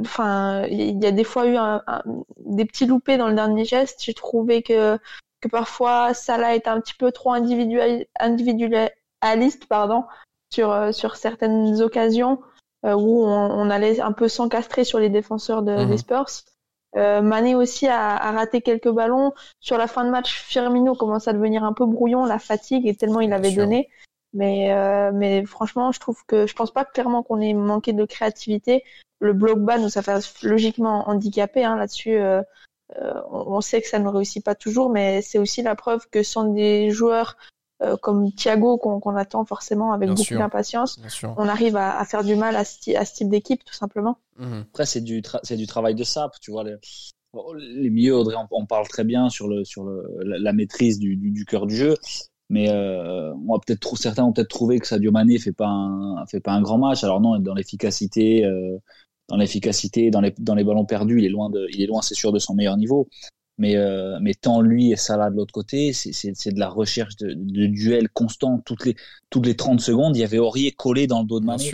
Enfin, 0.00 0.64
il 0.66 1.02
y 1.02 1.06
a 1.06 1.12
des 1.12 1.24
fois 1.24 1.46
eu 1.46 1.56
un, 1.56 1.82
des 2.38 2.64
petits 2.64 2.86
loupés 2.86 3.18
dans 3.18 3.28
le 3.28 3.34
dernier 3.34 3.64
geste. 3.64 4.02
J'ai 4.02 4.14
trouvé 4.14 4.62
que 4.62 4.98
que 5.42 5.48
parfois 5.48 6.12
Salah 6.14 6.54
était 6.54 6.68
un 6.68 6.80
petit 6.80 6.94
peu 6.94 7.12
trop 7.12 7.32
individual, 7.32 8.06
individualiste, 8.18 9.66
pardon, 9.68 10.04
sur 10.50 10.94
sur 10.94 11.16
certaines 11.16 11.82
occasions. 11.82 12.40
Euh, 12.86 12.94
où 12.94 13.24
on, 13.24 13.68
allait 13.68 14.00
un 14.00 14.12
peu 14.12 14.26
s'encastrer 14.26 14.84
sur 14.84 14.98
les 14.98 15.10
défenseurs 15.10 15.62
de, 15.62 15.76
des 15.76 15.84
mhm. 15.84 15.98
Spurs. 15.98 16.30
Euh, 16.96 17.20
Mané 17.20 17.54
aussi 17.54 17.86
a, 17.86 18.16
a, 18.16 18.32
raté 18.32 18.62
quelques 18.62 18.90
ballons. 18.90 19.34
Sur 19.60 19.76
la 19.76 19.86
fin 19.86 20.04
de 20.04 20.10
match, 20.10 20.32
Firmino 20.32 20.94
commence 20.94 21.28
à 21.28 21.34
devenir 21.34 21.62
un 21.62 21.74
peu 21.74 21.84
brouillon, 21.84 22.24
la 22.24 22.38
fatigue 22.38 22.86
et 22.86 22.94
tellement 22.94 23.20
il 23.20 23.34
avait 23.34 23.52
donné. 23.52 23.90
Mais, 24.32 24.72
euh, 24.72 25.10
mais 25.12 25.44
franchement, 25.44 25.92
je 25.92 26.00
trouve 26.00 26.24
que 26.26 26.46
je 26.46 26.54
pense 26.54 26.70
pas 26.70 26.84
clairement 26.84 27.22
qu'on 27.22 27.40
ait 27.40 27.52
manqué 27.52 27.92
de 27.92 28.04
créativité. 28.04 28.84
Le 29.18 29.32
bloc 29.32 29.58
bas 29.58 29.78
nous 29.78 29.98
a 29.98 30.02
fait 30.02 30.42
logiquement 30.42 31.08
handicapé 31.08 31.64
hein, 31.64 31.76
là-dessus. 31.76 32.16
Euh, 32.16 32.42
euh, 32.96 33.20
on 33.30 33.60
sait 33.60 33.80
que 33.80 33.88
ça 33.88 33.98
ne 33.98 34.08
réussit 34.08 34.44
pas 34.44 34.54
toujours, 34.54 34.90
mais 34.90 35.22
c'est 35.22 35.38
aussi 35.38 35.62
la 35.62 35.74
preuve 35.74 36.08
que 36.10 36.22
sans 36.22 36.44
des 36.44 36.90
joueurs 36.90 37.36
euh, 37.82 37.96
comme 37.96 38.30
Thiago 38.32 38.76
qu'on 38.78 39.16
attend 39.16 39.44
forcément 39.44 39.92
avec 39.92 40.10
beaucoup 40.10 40.34
d'impatience, 40.34 41.00
on 41.22 41.48
arrive 41.48 41.76
à, 41.76 42.04
faire 42.04 42.24
du 42.24 42.36
mal 42.36 42.56
à 42.56 42.64
ce, 42.64 43.14
type 43.14 43.28
d'équipe 43.28 43.64
tout 43.64 43.74
simplement. 43.74 44.18
Mhm. 44.38 44.64
Après 44.72 44.86
c'est 44.86 45.00
du 45.00 45.22
travail 45.66 45.94
de 45.94 46.04
sap, 46.04 46.38
tu 46.40 46.50
vois 46.50 46.64
les, 46.64 46.76
les 47.58 47.90
milieux 47.90 48.16
Audrey 48.16 48.36
on, 48.50 48.66
parle 48.66 48.88
très 48.88 49.04
bien 49.04 49.28
sur 49.28 49.48
le 49.48 49.64
sur 49.64 49.84
le, 49.84 50.04
la, 50.22 50.52
maîtrise 50.52 50.98
du, 50.98 51.16
du, 51.16 51.44
cœur 51.44 51.66
du 51.66 51.76
jeu. 51.76 51.96
Mais 52.48 52.68
euh, 52.68 53.32
on 53.34 53.54
va 53.54 53.60
peut-être 53.64 53.96
certains 53.96 54.24
ont 54.24 54.32
peut-être 54.32 54.48
trouvé 54.48 54.80
que 54.80 54.86
Sadio 54.86 55.12
Mané 55.12 55.38
fait 55.38 55.52
pas 55.52 55.68
un 55.68 56.26
fait 56.26 56.40
pas 56.40 56.52
un 56.52 56.62
grand 56.62 56.78
match. 56.78 57.04
Alors 57.04 57.20
non, 57.20 57.38
dans 57.38 57.54
l'efficacité, 57.54 58.44
euh, 58.44 58.76
dans 59.28 59.36
l'efficacité, 59.36 60.10
dans 60.10 60.20
les 60.20 60.34
dans 60.38 60.56
les 60.56 60.64
ballons 60.64 60.84
perdus, 60.84 61.18
il 61.20 61.24
est 61.24 61.30
loin 61.30 61.48
de 61.48 61.66
il 61.72 61.80
est 61.82 61.86
loin 61.86 62.02
c'est 62.02 62.16
sûr 62.16 62.32
de 62.32 62.40
son 62.40 62.54
meilleur 62.54 62.76
niveau 62.76 63.08
mais, 63.60 63.76
euh, 63.76 64.18
mais 64.22 64.32
tant 64.32 64.62
lui 64.62 64.90
et 64.90 64.96
Salah 64.96 65.28
de 65.28 65.36
l'autre 65.36 65.52
côté, 65.52 65.92
c'est 65.92 66.50
de 66.50 66.58
la 66.58 66.70
recherche 66.70 67.16
de, 67.16 67.34
de 67.34 67.66
duels 67.66 68.08
constants. 68.08 68.58
Toutes 68.64 68.86
les, 68.86 68.96
toutes 69.28 69.44
les 69.44 69.54
30 69.54 69.82
secondes, 69.82 70.16
il 70.16 70.20
y 70.20 70.24
avait 70.24 70.38
Aurier 70.38 70.72
collé 70.72 71.06
dans 71.06 71.20
le 71.20 71.26
dos 71.26 71.40
de 71.40 71.44
Mané. 71.44 71.70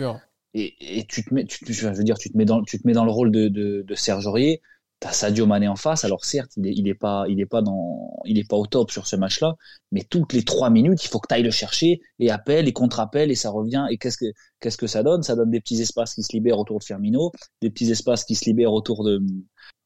Et, 0.53 0.99
et, 0.99 1.05
tu 1.05 1.23
te 1.23 1.33
mets, 1.33 1.45
tu, 1.45 1.71
je 1.71 1.87
veux 1.87 2.03
dire, 2.03 2.17
tu 2.17 2.29
te 2.29 2.37
mets 2.37 2.43
dans, 2.43 2.61
tu 2.61 2.77
te 2.77 2.85
mets 2.85 2.93
dans 2.93 3.05
le 3.05 3.11
rôle 3.11 3.31
de, 3.31 3.47
de, 3.47 3.85
de 3.87 3.95
Serge 3.95 4.27
Aurier. 4.27 4.61
T'as 4.99 5.13
Sadio 5.13 5.45
Mané 5.45 5.69
en 5.69 5.77
face. 5.77 6.03
Alors 6.03 6.25
certes, 6.25 6.51
il 6.57 6.67
est, 6.67 6.73
il 6.73 6.89
est 6.89 6.95
pas, 6.95 7.23
il 7.29 7.39
est 7.39 7.45
pas 7.45 7.61
dans, 7.61 8.19
il 8.25 8.37
est 8.37 8.49
pas 8.49 8.57
au 8.57 8.65
top 8.65 8.91
sur 8.91 9.07
ce 9.07 9.15
match-là. 9.15 9.55
Mais 9.93 10.03
toutes 10.03 10.33
les 10.33 10.43
trois 10.43 10.69
minutes, 10.69 11.05
il 11.05 11.07
faut 11.07 11.19
que 11.19 11.27
tu 11.29 11.35
ailles 11.35 11.43
le 11.43 11.51
chercher 11.51 12.01
et 12.19 12.31
appelle 12.31 12.67
et 12.67 12.73
contre-appelle 12.73 13.31
et 13.31 13.35
ça 13.35 13.49
revient. 13.49 13.85
Et 13.91 13.97
qu'est-ce 13.97 14.17
que, 14.17 14.25
qu'est-ce 14.59 14.77
que 14.77 14.87
ça 14.87 15.03
donne? 15.03 15.23
Ça 15.23 15.37
donne 15.37 15.51
des 15.51 15.61
petits 15.61 15.81
espaces 15.81 16.15
qui 16.15 16.23
se 16.23 16.33
libèrent 16.33 16.59
autour 16.59 16.79
de 16.79 16.83
Firmino, 16.83 17.31
des 17.61 17.69
petits 17.69 17.91
espaces 17.91 18.25
qui 18.25 18.35
se 18.35 18.43
libèrent 18.43 18.73
autour 18.73 19.05
de, 19.05 19.21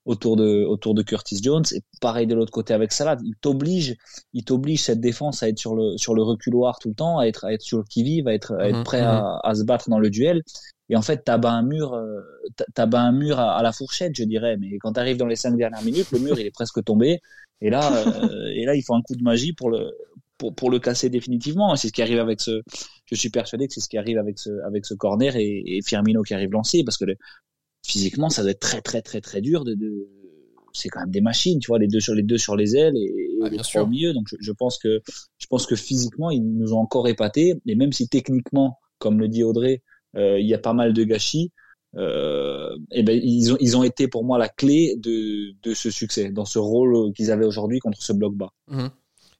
autour 0.05 0.35
de 0.35 0.65
autour 0.65 0.93
de 0.93 1.01
Curtis 1.03 1.39
Jones. 1.41 1.63
Et 1.73 1.81
pareil 1.99 2.27
de 2.27 2.35
l'autre 2.35 2.51
côté 2.51 2.73
avec 2.73 2.91
Salah 2.91 3.17
il 3.23 3.35
t'oblige 3.35 3.95
il 4.33 4.43
t'oblige 4.43 4.83
cette 4.83 4.99
défense 4.99 5.43
à 5.43 5.49
être 5.49 5.59
sur 5.59 5.75
le 5.75 5.97
sur 5.97 6.15
le 6.15 6.23
reculoir 6.23 6.79
tout 6.79 6.89
le 6.89 6.95
temps 6.95 7.19
à 7.19 7.25
être 7.25 7.45
à 7.45 7.53
être 7.53 7.61
sur 7.61 7.77
le 7.77 7.83
qui 7.83 8.03
vive 8.03 8.27
à 8.27 8.33
être 8.33 8.53
à 8.55 8.69
être 8.69 8.77
mhm, 8.77 8.83
prêt 8.83 9.01
à, 9.01 9.21
mhm. 9.21 9.39
à, 9.43 9.55
se 9.55 9.63
battre 9.63 9.89
dans 9.89 9.99
le 9.99 10.09
duel. 10.09 10.41
Et 10.89 10.95
en 10.95 11.01
fait 11.01 11.23
t'as 11.23 11.37
bas 11.37 11.51
un 11.51 11.63
mur 11.63 11.93
euh, 11.93 12.19
t'as 12.73 12.85
bas 12.85 13.01
un 13.01 13.11
mur 13.11 13.39
à, 13.39 13.61
la 13.61 13.71
fourchette 13.71 14.15
je 14.15 14.23
dirais. 14.23 14.57
Mais 14.57 14.77
quand 14.79 14.93
t'arrives 14.93 15.17
dans 15.17 15.27
les 15.27 15.35
cinq 15.35 15.55
dernières 15.55 15.83
minutes 15.83 16.11
le 16.11 16.19
mur 16.19 16.39
il 16.39 16.45
est 16.45 16.51
presque 16.51 16.83
tombé. 16.83 17.19
Et 17.61 17.69
là 17.69 17.91
euh, 18.07 18.45
et 18.55 18.65
là 18.65 18.75
il 18.75 18.81
faut 18.81 18.95
un 18.95 19.01
coup 19.01 19.15
de 19.15 19.23
magie 19.23 19.53
pour 19.53 19.69
le 19.69 19.91
pour, 20.37 20.55
pour 20.55 20.71
le 20.71 20.79
casser 20.79 21.09
définitivement. 21.09 21.75
C'est 21.75 21.89
ce 21.89 21.93
qui 21.93 22.01
arrive 22.01 22.19
avec 22.19 22.41
ce 22.41 22.63
je 23.05 23.15
suis 23.15 23.29
persuadé 23.29 23.67
que 23.67 23.73
c'est 23.73 23.81
ce 23.81 23.89
qui 23.89 23.99
arrive 23.99 24.17
avec 24.17 24.39
ce 24.39 24.49
avec 24.65 24.87
ce 24.87 24.95
corner 24.95 25.35
et, 25.35 25.63
et 25.67 25.81
Firmino 25.83 26.23
qui 26.23 26.33
arrive 26.33 26.51
lancé 26.51 26.83
parce 26.83 26.97
que 26.97 27.05
le, 27.05 27.15
physiquement, 27.91 28.29
ça 28.29 28.41
doit 28.41 28.51
être 28.51 28.59
très 28.59 28.81
très 28.81 29.01
très 29.01 29.21
très 29.21 29.41
dur 29.41 29.65
de, 29.65 29.73
de... 29.73 30.07
c'est 30.73 30.89
quand 30.89 31.01
même 31.01 31.11
des 31.11 31.21
machines, 31.21 31.59
tu 31.59 31.67
vois, 31.67 31.79
les 31.79 31.87
deux 31.87 31.99
sur 31.99 32.15
les 32.15 32.23
deux 32.23 32.37
sur 32.37 32.55
les 32.55 32.75
ailes 32.75 32.95
et, 32.95 33.13
ah, 33.43 33.49
les 33.49 33.57
trois 33.57 33.83
au 33.83 33.87
milieu. 33.87 34.13
Donc 34.13 34.27
je, 34.39 34.51
pense 34.51 34.77
que 34.77 35.01
je 35.37 35.47
pense 35.47 35.65
que 35.65 35.75
physiquement 35.75 36.31
ils 36.31 36.41
nous 36.41 36.73
ont 36.73 36.79
encore 36.79 37.07
épatés. 37.07 37.55
Et 37.65 37.75
même 37.75 37.91
si 37.91 38.07
techniquement, 38.07 38.79
comme 38.97 39.19
le 39.19 39.27
dit 39.27 39.43
Audrey, 39.43 39.83
euh, 40.15 40.39
il 40.39 40.47
y 40.47 40.53
a 40.53 40.59
pas 40.59 40.73
mal 40.73 40.93
de 40.93 41.03
gâchis, 41.03 41.51
euh, 41.97 42.73
et 42.91 42.99
eh 42.99 43.03
ben 43.03 43.19
ils 43.21 43.51
ont 43.51 43.57
ils 43.59 43.75
ont 43.75 43.83
été 43.83 44.07
pour 44.07 44.23
moi 44.23 44.37
la 44.37 44.47
clé 44.47 44.95
de 44.97 45.51
de 45.61 45.73
ce 45.73 45.91
succès 45.91 46.31
dans 46.31 46.45
ce 46.45 46.59
rôle 46.59 47.11
qu'ils 47.13 47.31
avaient 47.31 47.45
aujourd'hui 47.45 47.79
contre 47.79 48.01
ce 48.01 48.13
bloc 48.13 48.33
bas. 48.35 48.53
Mmh. 48.67 48.87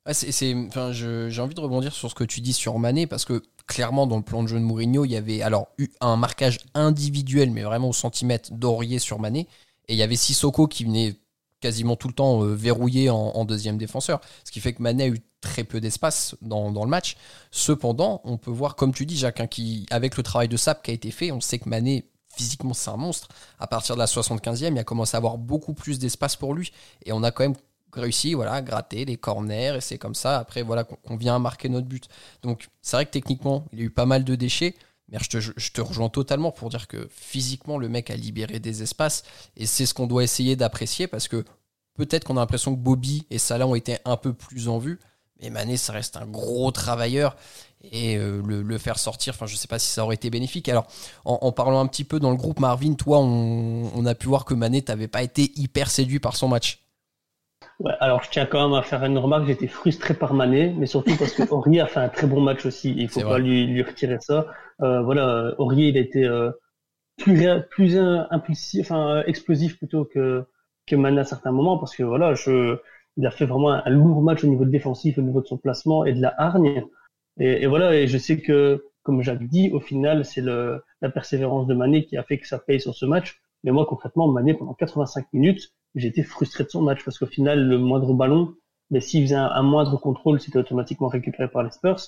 Enfin, 0.05 0.91
j'ai 0.91 1.41
envie 1.41 1.55
de 1.55 1.61
rebondir 1.61 1.93
sur 1.93 2.09
ce 2.09 2.15
que 2.15 2.23
tu 2.23 2.41
dis 2.41 2.53
sur 2.53 2.77
Mané 2.79 3.07
parce 3.07 3.25
que 3.25 3.41
clairement, 3.67 4.07
dans 4.07 4.17
le 4.17 4.23
plan 4.23 4.43
de 4.43 4.47
jeu 4.47 4.59
de 4.59 4.63
Mourinho, 4.63 5.05
il 5.05 5.11
y 5.11 5.15
avait 5.15 5.41
alors 5.41 5.69
eu 5.77 5.89
un 6.01 6.17
marquage 6.17 6.59
individuel, 6.73 7.51
mais 7.51 7.63
vraiment 7.63 7.89
au 7.89 7.93
centimètre 7.93 8.51
d'Aurier 8.53 8.99
sur 8.99 9.19
Mané. 9.19 9.47
Et 9.87 9.93
il 9.93 9.97
y 9.97 10.03
avait 10.03 10.15
Sissoko 10.15 10.67
qui 10.67 10.83
venait 10.85 11.15
quasiment 11.61 11.95
tout 11.95 12.07
le 12.07 12.13
temps 12.13 12.39
verrouillé 12.39 13.09
en, 13.09 13.45
deuxième 13.45 13.77
défenseur, 13.77 14.19
ce 14.43 14.51
qui 14.51 14.59
fait 14.59 14.73
que 14.73 14.81
Mané 14.81 15.03
a 15.03 15.07
eu 15.07 15.19
très 15.41 15.63
peu 15.63 15.79
d'espace 15.79 16.35
dans, 16.41 16.69
le 16.69 16.89
match. 16.89 17.15
Cependant, 17.51 18.21
on 18.23 18.37
peut 18.37 18.51
voir, 18.51 18.75
comme 18.75 18.93
tu 18.93 19.05
dis, 19.05 19.17
Jacques, 19.17 19.39
hein, 19.39 19.47
qui, 19.47 19.85
avec 19.91 20.17
le 20.17 20.23
travail 20.23 20.47
de 20.47 20.57
Sap 20.57 20.83
qui 20.83 20.91
a 20.91 20.93
été 20.93 21.11
fait, 21.11 21.31
on 21.31 21.39
sait 21.39 21.59
que 21.59 21.69
Mané 21.69 22.05
physiquement 22.35 22.73
c'est 22.73 22.89
un 22.89 22.97
monstre. 22.97 23.27
À 23.59 23.67
partir 23.67 23.95
de 23.95 23.99
la 23.99 24.05
75e, 24.05 24.71
il 24.71 24.79
a 24.79 24.83
commencé 24.83 25.15
à 25.15 25.19
avoir 25.19 25.37
beaucoup 25.37 25.73
plus 25.73 25.99
d'espace 25.99 26.35
pour 26.35 26.53
lui. 26.53 26.71
Et 27.05 27.11
on 27.11 27.23
a 27.23 27.31
quand 27.31 27.43
même 27.43 27.55
réussi 27.93 28.33
voilà, 28.33 28.53
à 28.53 28.61
gratter 28.61 29.05
les 29.05 29.17
corners. 29.17 29.75
Et 29.77 29.81
c'est 29.81 29.97
comme 29.97 30.15
ça, 30.15 30.39
après, 30.39 30.63
voilà, 30.63 30.83
qu'on 30.83 31.15
vient 31.15 31.39
marquer 31.39 31.69
notre 31.69 31.87
but. 31.87 32.07
Donc 32.43 32.69
c'est 32.81 32.97
vrai 32.97 33.05
que 33.05 33.11
techniquement, 33.11 33.65
il 33.73 33.79
a 33.79 33.83
eu 33.83 33.89
pas 33.89 34.05
mal 34.05 34.23
de 34.23 34.35
déchets. 34.35 34.75
Mais 35.09 35.17
je 35.19 35.71
te, 35.71 35.81
rejoins 35.81 36.09
totalement 36.09 36.51
pour 36.51 36.69
dire 36.69 36.87
que 36.87 37.09
physiquement, 37.11 37.77
le 37.77 37.89
mec 37.89 38.09
a 38.09 38.15
libéré 38.15 38.59
des 38.59 38.81
espaces. 38.81 39.23
Et 39.57 39.65
c'est 39.65 39.85
ce 39.85 39.93
qu'on 39.93 40.07
doit 40.07 40.23
essayer 40.23 40.55
d'apprécier 40.55 41.07
parce 41.07 41.27
que 41.27 41.43
peut-être 41.95 42.23
qu'on 42.23 42.37
a 42.37 42.39
l'impression 42.39 42.73
que 42.73 42.79
Bobby 42.79 43.27
et 43.29 43.37
Salah 43.37 43.67
ont 43.67 43.75
été 43.75 43.97
un 44.05 44.15
peu 44.15 44.33
plus 44.33 44.69
en 44.69 44.77
vue. 44.77 44.99
Mais 45.41 45.49
Mané, 45.49 45.75
ça 45.75 45.91
reste 45.91 46.17
un 46.17 46.27
gros 46.27 46.71
travailleur 46.71 47.35
et 47.83 48.17
euh, 48.17 48.41
le, 48.45 48.77
faire 48.77 48.99
sortir, 48.99 49.35
je 49.45 49.55
sais 49.55 49.67
pas 49.67 49.79
si 49.79 49.89
ça 49.89 50.03
aurait 50.03 50.15
été 50.15 50.29
bénéfique. 50.29 50.69
Alors 50.69 50.87
en, 51.25 51.51
parlant 51.51 51.79
un 51.79 51.87
petit 51.87 52.03
peu 52.03 52.19
dans 52.19 52.29
le 52.29 52.37
groupe 52.37 52.59
Marvin, 52.59 52.93
toi 52.93 53.19
on, 53.19 54.05
a 54.05 54.15
pu 54.15 54.27
voir 54.27 54.45
que 54.45 54.53
Mané 54.53 54.81
t'avais 54.81 55.07
pas 55.07 55.23
été 55.23 55.51
hyper 55.55 55.89
séduit 55.89 56.19
par 56.19 56.35
son 56.35 56.47
match. 56.47 56.80
Ouais, 57.81 57.93
alors 57.99 58.21
je 58.21 58.29
tiens 58.29 58.45
quand 58.45 58.67
même 58.69 58.77
à 58.77 58.83
faire 58.83 59.03
une 59.03 59.17
remarque, 59.17 59.47
j'étais 59.47 59.67
frustré 59.67 60.13
par 60.13 60.35
Mané, 60.35 60.71
mais 60.77 60.85
surtout 60.85 61.17
parce 61.17 61.33
que 61.33 61.49
Aurier 61.51 61.81
a 61.81 61.87
fait 61.87 61.99
un 61.99 62.09
très 62.09 62.27
bon 62.27 62.39
match 62.39 62.63
aussi, 62.67 62.93
il 62.95 63.09
faut 63.09 63.21
pas 63.21 63.39
lui, 63.39 63.65
lui, 63.65 63.81
retirer 63.81 64.17
ça. 64.19 64.45
Euh, 64.81 65.01
voilà, 65.01 65.55
Aurier 65.57 65.87
il 65.87 65.97
a 65.97 66.01
été 66.01 66.23
euh, 66.23 66.51
plus, 67.17 67.43
plus 67.71 67.97
impulsif, 67.97 68.81
enfin 68.81 69.23
explosif 69.25 69.79
plutôt 69.79 70.05
que, 70.05 70.45
que 70.85 70.95
Mané 70.95 71.21
à 71.21 71.23
certains 71.23 71.51
moments, 71.51 71.79
parce 71.79 71.95
que 71.95 72.03
voilà, 72.03 72.35
je, 72.35 72.77
il 73.17 73.25
a 73.25 73.31
fait 73.31 73.45
vraiment 73.45 73.71
un, 73.71 73.81
un 73.83 73.89
lourd 73.89 74.21
match 74.21 74.43
au 74.43 74.47
niveau 74.47 74.65
de 74.65 74.69
défensif, 74.69 75.17
au 75.17 75.21
niveau 75.23 75.41
de 75.41 75.47
son 75.47 75.57
placement 75.57 76.05
et 76.05 76.13
de 76.13 76.21
la 76.21 76.35
hargne. 76.37 76.83
Et, 77.39 77.63
et, 77.63 77.67
voilà, 77.67 77.95
et 77.95 78.07
je 78.07 78.17
sais 78.19 78.39
que, 78.41 78.85
comme 79.01 79.23
Jacques 79.23 79.47
dit, 79.47 79.71
au 79.73 79.79
final, 79.79 80.23
c'est 80.23 80.41
la 80.41 81.09
persévérance 81.09 81.65
de 81.65 81.73
Mané 81.73 82.05
qui 82.05 82.15
a 82.15 82.23
fait 82.23 82.37
que 82.37 82.47
ça 82.47 82.59
paye 82.59 82.79
sur 82.79 82.93
ce 82.93 83.07
match. 83.07 83.41
Mais 83.63 83.71
moi, 83.71 83.87
concrètement, 83.87 84.27
Mané, 84.27 84.53
pendant 84.53 84.73
85 84.75 85.25
minutes, 85.33 85.71
j'étais 85.95 86.23
frustré 86.23 86.63
de 86.63 86.69
son 86.69 86.81
match 86.81 87.03
parce 87.03 87.17
qu'au 87.17 87.25
final, 87.25 87.67
le 87.67 87.77
moindre 87.77 88.13
ballon, 88.13 88.53
mais 88.89 89.01
s'il 89.01 89.23
faisait 89.23 89.35
un, 89.35 89.63
moindre 89.63 89.97
contrôle, 89.97 90.39
c'était 90.39 90.59
automatiquement 90.59 91.07
récupéré 91.07 91.49
par 91.49 91.63
les 91.63 91.71
Spurs. 91.71 91.99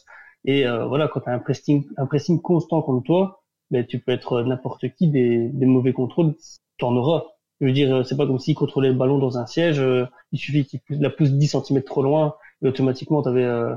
Et 0.45 0.67
euh, 0.67 0.85
voilà, 0.85 1.07
quand 1.07 1.21
tu 1.21 1.29
as 1.29 1.33
un 1.33 1.39
pressing, 1.39 1.85
un 1.97 2.05
pressing 2.05 2.41
constant 2.41 2.81
contre 2.81 3.03
toi, 3.05 3.43
ben, 3.71 3.85
tu 3.85 3.99
peux 3.99 4.11
être 4.11 4.41
n'importe 4.43 4.93
qui, 4.95 5.07
des, 5.07 5.49
des 5.49 5.65
mauvais 5.65 5.93
contrôles, 5.93 6.35
tu 6.77 6.85
en 6.85 6.95
auras. 6.95 7.23
Je 7.61 7.67
veux 7.67 7.71
dire, 7.71 8.05
c'est 8.05 8.17
pas 8.17 8.27
comme 8.27 8.39
s'il 8.39 8.55
contrôlait 8.55 8.89
le 8.89 8.95
ballon 8.95 9.19
dans 9.19 9.37
un 9.37 9.45
siège, 9.45 9.79
euh, 9.79 10.05
il 10.31 10.39
suffit 10.39 10.65
qu'il 10.65 10.81
la 10.99 11.09
pousse 11.09 11.31
10 11.31 11.47
cm 11.47 11.83
trop 11.83 12.03
loin, 12.03 12.35
et 12.61 12.67
automatiquement, 12.67 13.23
tu 13.23 13.29
avais 13.29 13.45
euh, 13.45 13.73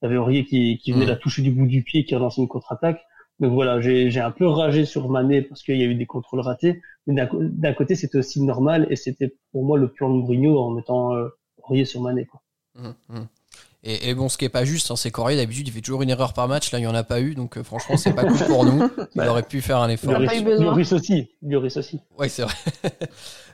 T'avais 0.00 0.16
Aurier 0.16 0.44
qui, 0.44 0.78
qui 0.78 0.92
venait 0.92 1.06
la 1.06 1.16
toucher 1.16 1.42
du 1.42 1.50
bout 1.50 1.66
du 1.66 1.82
pied, 1.82 2.04
qui 2.04 2.14
relancé 2.14 2.40
une 2.40 2.48
contre-attaque. 2.48 3.02
Donc 3.38 3.52
voilà, 3.52 3.80
j'ai 3.80 4.20
un 4.20 4.30
peu 4.30 4.46
ragé 4.46 4.84
sur 4.84 5.08
Mané 5.08 5.42
parce 5.42 5.62
qu'il 5.62 5.76
y 5.76 5.82
a 5.82 5.86
eu 5.86 5.94
des 5.94 6.06
contrôles 6.06 6.40
ratés. 6.40 6.80
Mais 7.06 7.14
d'un 7.14 7.72
côté, 7.74 7.94
c'était 7.94 8.18
aussi 8.18 8.42
normal 8.42 8.86
et 8.90 8.96
c'était 8.96 9.34
pour 9.52 9.64
moi 9.64 9.78
le 9.78 9.88
plan 9.88 10.08
de 10.08 10.14
Mourinho 10.14 10.58
en 10.58 10.70
mettant 10.70 11.14
euh, 11.14 11.28
Aurier 11.62 11.84
sur 11.84 12.00
Mané. 12.00 12.24
Quoi. 12.24 12.42
Hum, 12.78 12.94
hum. 13.10 13.26
Et, 13.88 14.14
bon, 14.14 14.28
ce 14.28 14.36
qui 14.36 14.44
est 14.44 14.48
pas 14.48 14.64
juste, 14.64 14.90
hein, 14.90 14.96
c'est 14.96 15.12
qu'Aurier 15.12 15.36
d'habitude 15.36 15.68
il 15.68 15.70
fait 15.70 15.80
toujours 15.80 16.02
une 16.02 16.10
erreur 16.10 16.32
par 16.32 16.48
match. 16.48 16.72
Là, 16.72 16.80
il 16.80 16.82
y 16.82 16.86
en 16.88 16.94
a 16.94 17.04
pas 17.04 17.20
eu, 17.20 17.36
donc 17.36 17.56
euh, 17.56 17.62
franchement, 17.62 17.96
c'est 17.96 18.14
pas 18.14 18.24
cool 18.24 18.44
pour 18.46 18.64
nous. 18.64 18.82
Il 19.14 19.22
aurait 19.22 19.44
pu 19.44 19.60
faire 19.60 19.78
un 19.78 19.88
effort. 19.88 20.18
Lloris 20.18 20.92
aussi. 20.92 21.30
Lloris 21.40 21.76
aussi. 21.76 22.00
Oui, 22.18 22.28
c'est 22.28 22.42
vrai. 22.42 22.54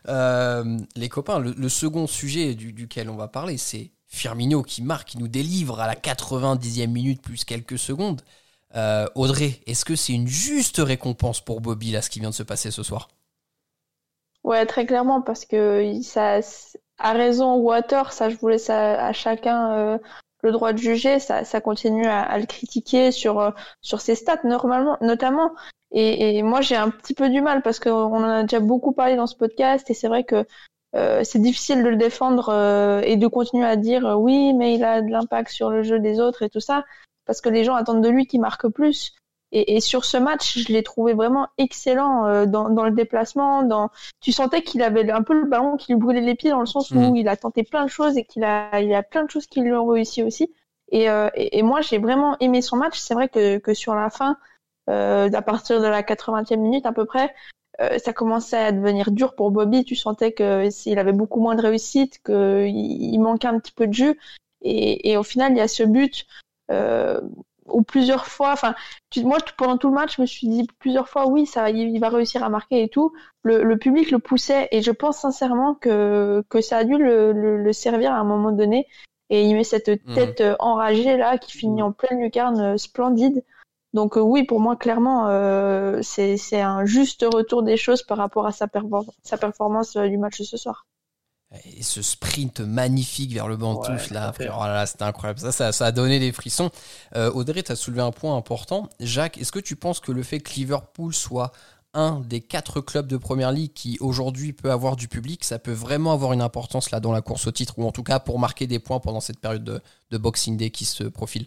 euh, 0.08 0.78
les 0.96 1.10
copains, 1.10 1.38
le, 1.38 1.68
second 1.68 2.06
sujet 2.06 2.54
du, 2.54 2.72
duquel 2.72 3.10
on 3.10 3.16
va 3.16 3.28
parler, 3.28 3.58
c'est 3.58 3.90
Firmino 4.06 4.62
qui 4.62 4.82
marque, 4.82 5.08
qui 5.08 5.18
nous 5.18 5.28
délivre 5.28 5.80
à 5.80 5.86
la 5.86 5.96
90e 5.96 6.86
minute 6.86 7.20
plus 7.20 7.44
quelques 7.44 7.78
secondes. 7.78 8.22
Euh, 8.74 9.06
Audrey, 9.14 9.60
est-ce 9.66 9.84
que 9.84 9.96
c'est 9.96 10.14
une 10.14 10.26
juste 10.26 10.78
récompense 10.78 11.40
pour 11.40 11.60
Bobby 11.60 11.90
là 11.90 12.02
ce 12.02 12.10
qui 12.10 12.20
vient 12.20 12.30
de 12.30 12.34
se 12.34 12.42
passer 12.42 12.70
ce 12.70 12.82
soir? 12.82 13.08
Ouais, 14.44 14.64
très 14.66 14.86
clairement 14.86 15.20
parce 15.20 15.44
que 15.44 16.00
ça 16.02 16.40
a 16.98 17.12
raison 17.12 17.56
ou 17.56 17.70
à 17.70 17.82
tort, 17.82 18.12
ça 18.12 18.28
je 18.28 18.36
vous 18.36 18.48
laisse 18.48 18.70
à, 18.70 19.12
chacun 19.12 19.76
euh, 19.76 19.98
le 20.42 20.52
droit 20.52 20.72
de 20.72 20.78
juger. 20.78 21.18
Ça, 21.18 21.60
continue 21.60 22.06
à, 22.06 22.38
le 22.38 22.46
critiquer 22.46 23.12
sur 23.12 23.40
euh, 23.40 23.50
sur 23.82 24.00
ses 24.00 24.14
stats 24.14 24.40
normalement, 24.44 24.96
notamment. 25.00 25.52
Et, 25.92 26.42
moi 26.42 26.62
j'ai 26.62 26.76
un 26.76 26.88
petit 26.88 27.14
peu 27.14 27.28
du 27.28 27.42
mal 27.42 27.60
parce 27.62 27.78
qu'on 27.78 27.92
en 27.92 28.24
a 28.24 28.42
déjà 28.42 28.60
beaucoup 28.60 28.92
parlé 28.92 29.14
dans 29.14 29.26
ce 29.26 29.36
podcast 29.36 29.90
et 29.90 29.94
c'est 29.94 30.08
vrai 30.08 30.24
que 30.24 30.46
c'est 31.22 31.40
difficile 31.40 31.82
de 31.82 31.88
le 31.88 31.96
défendre 31.96 33.02
et 33.04 33.16
de 33.16 33.26
continuer 33.26 33.66
à 33.66 33.76
dire 33.76 34.16
oui, 34.18 34.54
mais 34.54 34.74
il 34.74 34.84
a 34.84 35.02
de 35.02 35.10
l'impact 35.10 35.50
sur 35.50 35.70
le 35.70 35.82
jeu 35.82 36.00
des 36.00 36.18
autres 36.18 36.42
et 36.42 36.50
tout 36.50 36.60
ça, 36.60 36.84
parce 37.26 37.40
que 37.40 37.48
les 37.48 37.64
gens 37.64 37.74
attendent 37.74 38.02
de 38.02 38.08
lui 38.08 38.26
qu'il 38.26 38.40
marque 38.40 38.68
plus. 38.68 39.14
Et, 39.54 39.76
et, 39.76 39.80
sur 39.80 40.06
ce 40.06 40.16
match, 40.16 40.58
je 40.58 40.72
l'ai 40.72 40.82
trouvé 40.82 41.12
vraiment 41.12 41.46
excellent 41.58 42.46
dans, 42.46 42.70
dans, 42.70 42.84
le 42.84 42.92
déplacement. 42.92 43.62
Dans... 43.62 43.90
Tu 44.20 44.32
sentais 44.32 44.62
qu'il 44.62 44.82
avait 44.82 45.10
un 45.10 45.22
peu 45.22 45.34
le 45.34 45.46
ballon 45.46 45.76
qui 45.76 45.92
lui 45.92 46.00
brûlait 46.00 46.22
les 46.22 46.34
pieds 46.34 46.48
dans 46.48 46.60
le 46.60 46.66
sens 46.66 46.90
où 46.90 46.98
mm. 46.98 47.16
il 47.16 47.28
a 47.28 47.36
tenté 47.36 47.62
plein 47.62 47.84
de 47.84 47.90
choses 47.90 48.16
et 48.16 48.24
qu'il 48.24 48.44
a, 48.44 48.80
il 48.80 48.94
a 48.94 49.02
plein 49.02 49.24
de 49.24 49.30
choses 49.30 49.46
qui 49.46 49.60
lui 49.60 49.74
ont 49.74 49.86
réussi 49.86 50.22
aussi. 50.22 50.50
Et, 50.90 51.04
et, 51.34 51.58
et 51.58 51.62
moi, 51.62 51.82
j'ai 51.82 51.98
vraiment 51.98 52.38
aimé 52.40 52.62
son 52.62 52.76
match. 52.76 52.98
C'est 52.98 53.12
vrai 53.12 53.28
que, 53.28 53.58
que 53.58 53.74
sur 53.74 53.94
la 53.94 54.08
fin, 54.08 54.38
euh, 54.90 55.30
à 55.32 55.42
partir 55.42 55.80
de 55.80 55.86
la 55.86 56.02
80e 56.02 56.56
minute 56.56 56.86
à 56.86 56.92
peu 56.92 57.04
près, 57.04 57.32
euh, 57.80 57.98
ça 57.98 58.12
commençait 58.12 58.58
à 58.58 58.72
devenir 58.72 59.10
dur 59.12 59.34
pour 59.34 59.50
Bobby. 59.50 59.84
Tu 59.84 59.94
sentais 59.94 60.32
que 60.32 60.70
s'il 60.70 60.98
avait 60.98 61.12
beaucoup 61.12 61.40
moins 61.40 61.54
de 61.54 61.62
réussite, 61.62 62.20
qu'il 62.24 62.66
il 62.66 63.18
manquait 63.18 63.48
un 63.48 63.58
petit 63.58 63.72
peu 63.72 63.86
de 63.86 63.92
jus. 63.92 64.18
Et, 64.62 65.10
et, 65.10 65.16
au 65.16 65.22
final, 65.22 65.52
il 65.52 65.58
y 65.58 65.60
a 65.60 65.68
ce 65.68 65.82
but 65.82 66.26
euh, 66.72 67.20
où 67.66 67.82
plusieurs 67.82 68.26
fois, 68.26 68.52
enfin, 68.52 68.74
moi 69.18 69.38
pendant 69.56 69.78
tout 69.78 69.88
le 69.88 69.94
match, 69.94 70.16
je 70.16 70.22
me 70.22 70.26
suis 70.26 70.48
dit 70.48 70.66
plusieurs 70.78 71.08
fois, 71.08 71.28
oui, 71.28 71.46
ça, 71.46 71.70
il, 71.70 71.98
va 72.00 72.08
réussir 72.08 72.42
à 72.42 72.48
marquer 72.48 72.82
et 72.82 72.88
tout. 72.88 73.12
Le, 73.42 73.62
le, 73.62 73.78
public 73.78 74.10
le 74.10 74.18
poussait 74.18 74.68
et 74.72 74.82
je 74.82 74.90
pense 74.90 75.18
sincèrement 75.18 75.74
que 75.74 76.44
que 76.48 76.60
ça 76.60 76.78
a 76.78 76.84
dû 76.84 76.98
le, 76.98 77.32
le, 77.32 77.72
servir 77.72 78.12
à 78.12 78.16
un 78.16 78.24
moment 78.24 78.52
donné. 78.52 78.86
Et 79.30 79.44
il 79.44 79.54
met 79.54 79.64
cette 79.64 79.88
mmh. 79.88 80.14
tête 80.14 80.42
enragée 80.58 81.16
là 81.16 81.38
qui 81.38 81.56
finit 81.56 81.82
en 81.82 81.92
pleine 81.92 82.20
lucarne, 82.20 82.60
euh, 82.60 82.76
splendide. 82.76 83.42
Donc 83.92 84.16
euh, 84.16 84.20
oui, 84.20 84.44
pour 84.44 84.60
moi, 84.60 84.76
clairement, 84.76 85.28
euh, 85.28 86.00
c'est 86.02 86.60
un 86.60 86.84
juste 86.86 87.24
retour 87.30 87.62
des 87.62 87.76
choses 87.76 88.02
par 88.02 88.18
rapport 88.18 88.46
à 88.46 88.52
sa, 88.52 88.66
sa 89.22 89.36
performance 89.36 89.96
euh, 89.96 90.08
du 90.08 90.16
match 90.16 90.38
de 90.38 90.44
ce 90.44 90.56
soir. 90.56 90.86
Et 91.76 91.82
ce 91.82 92.00
sprint 92.00 92.60
magnifique 92.60 93.32
vers 93.32 93.46
le 93.46 93.56
banc 93.56 93.80
de 93.80 93.86
touche, 93.86 94.10
là, 94.10 94.32
oh 94.40 94.64
là, 94.64 94.86
c'était 94.86 95.02
incroyable. 95.02 95.38
Ça, 95.38 95.72
ça, 95.72 95.86
a 95.86 95.92
donné 95.92 96.18
des 96.18 96.32
frissons. 96.32 96.70
Audrey, 97.14 97.62
tu 97.62 97.72
as 97.72 97.76
soulevé 97.76 98.00
un 98.00 98.10
point 98.10 98.36
important. 98.36 98.88
Jacques, 99.00 99.36
est-ce 99.38 99.52
que 99.52 99.58
tu 99.58 99.76
penses 99.76 100.00
que 100.00 100.12
le 100.12 100.22
fait 100.22 100.40
que 100.40 100.54
Liverpool 100.54 101.12
soit 101.12 101.52
un 101.94 102.20
des 102.20 102.40
quatre 102.40 102.80
clubs 102.80 103.06
de 103.06 103.16
première 103.16 103.52
ligue 103.52 103.72
qui 103.72 103.98
aujourd'hui 104.00 104.52
peut 104.52 104.70
avoir 104.70 104.96
du 104.96 105.08
public, 105.08 105.44
ça 105.44 105.58
peut 105.58 105.72
vraiment 105.72 106.12
avoir 106.12 106.32
une 106.32 106.40
importance 106.40 106.90
là 106.90 107.00
dans 107.00 107.12
la 107.12 107.20
course 107.20 107.46
au 107.46 107.52
titre, 107.52 107.78
ou 107.78 107.84
en 107.86 107.92
tout 107.92 108.02
cas 108.02 108.18
pour 108.18 108.38
marquer 108.38 108.66
des 108.66 108.78
points 108.78 109.00
pendant 109.00 109.20
cette 109.20 109.38
période 109.38 109.64
de, 109.64 109.80
de 110.10 110.18
Boxing 110.18 110.56
Day 110.56 110.70
qui 110.70 110.84
se 110.84 111.04
profile? 111.04 111.46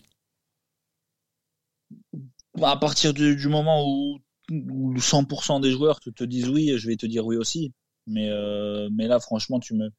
Bah, 2.58 2.72
à 2.72 2.78
partir 2.78 3.14
du, 3.14 3.48
moment 3.48 3.86
où, 3.88 4.20
où 4.52 4.96
100% 4.96 5.62
des 5.62 5.72
joueurs 5.72 6.00
te, 6.00 6.10
te, 6.10 6.24
disent 6.24 6.50
oui, 6.50 6.74
je 6.78 6.88
vais 6.88 6.96
te 6.96 7.06
dire 7.06 7.26
oui 7.26 7.38
aussi. 7.38 7.74
Mais, 8.08 8.30
euh, 8.30 8.90
mais 8.92 9.08
là, 9.08 9.20
franchement, 9.20 9.60
tu 9.60 9.74
me, 9.74 9.90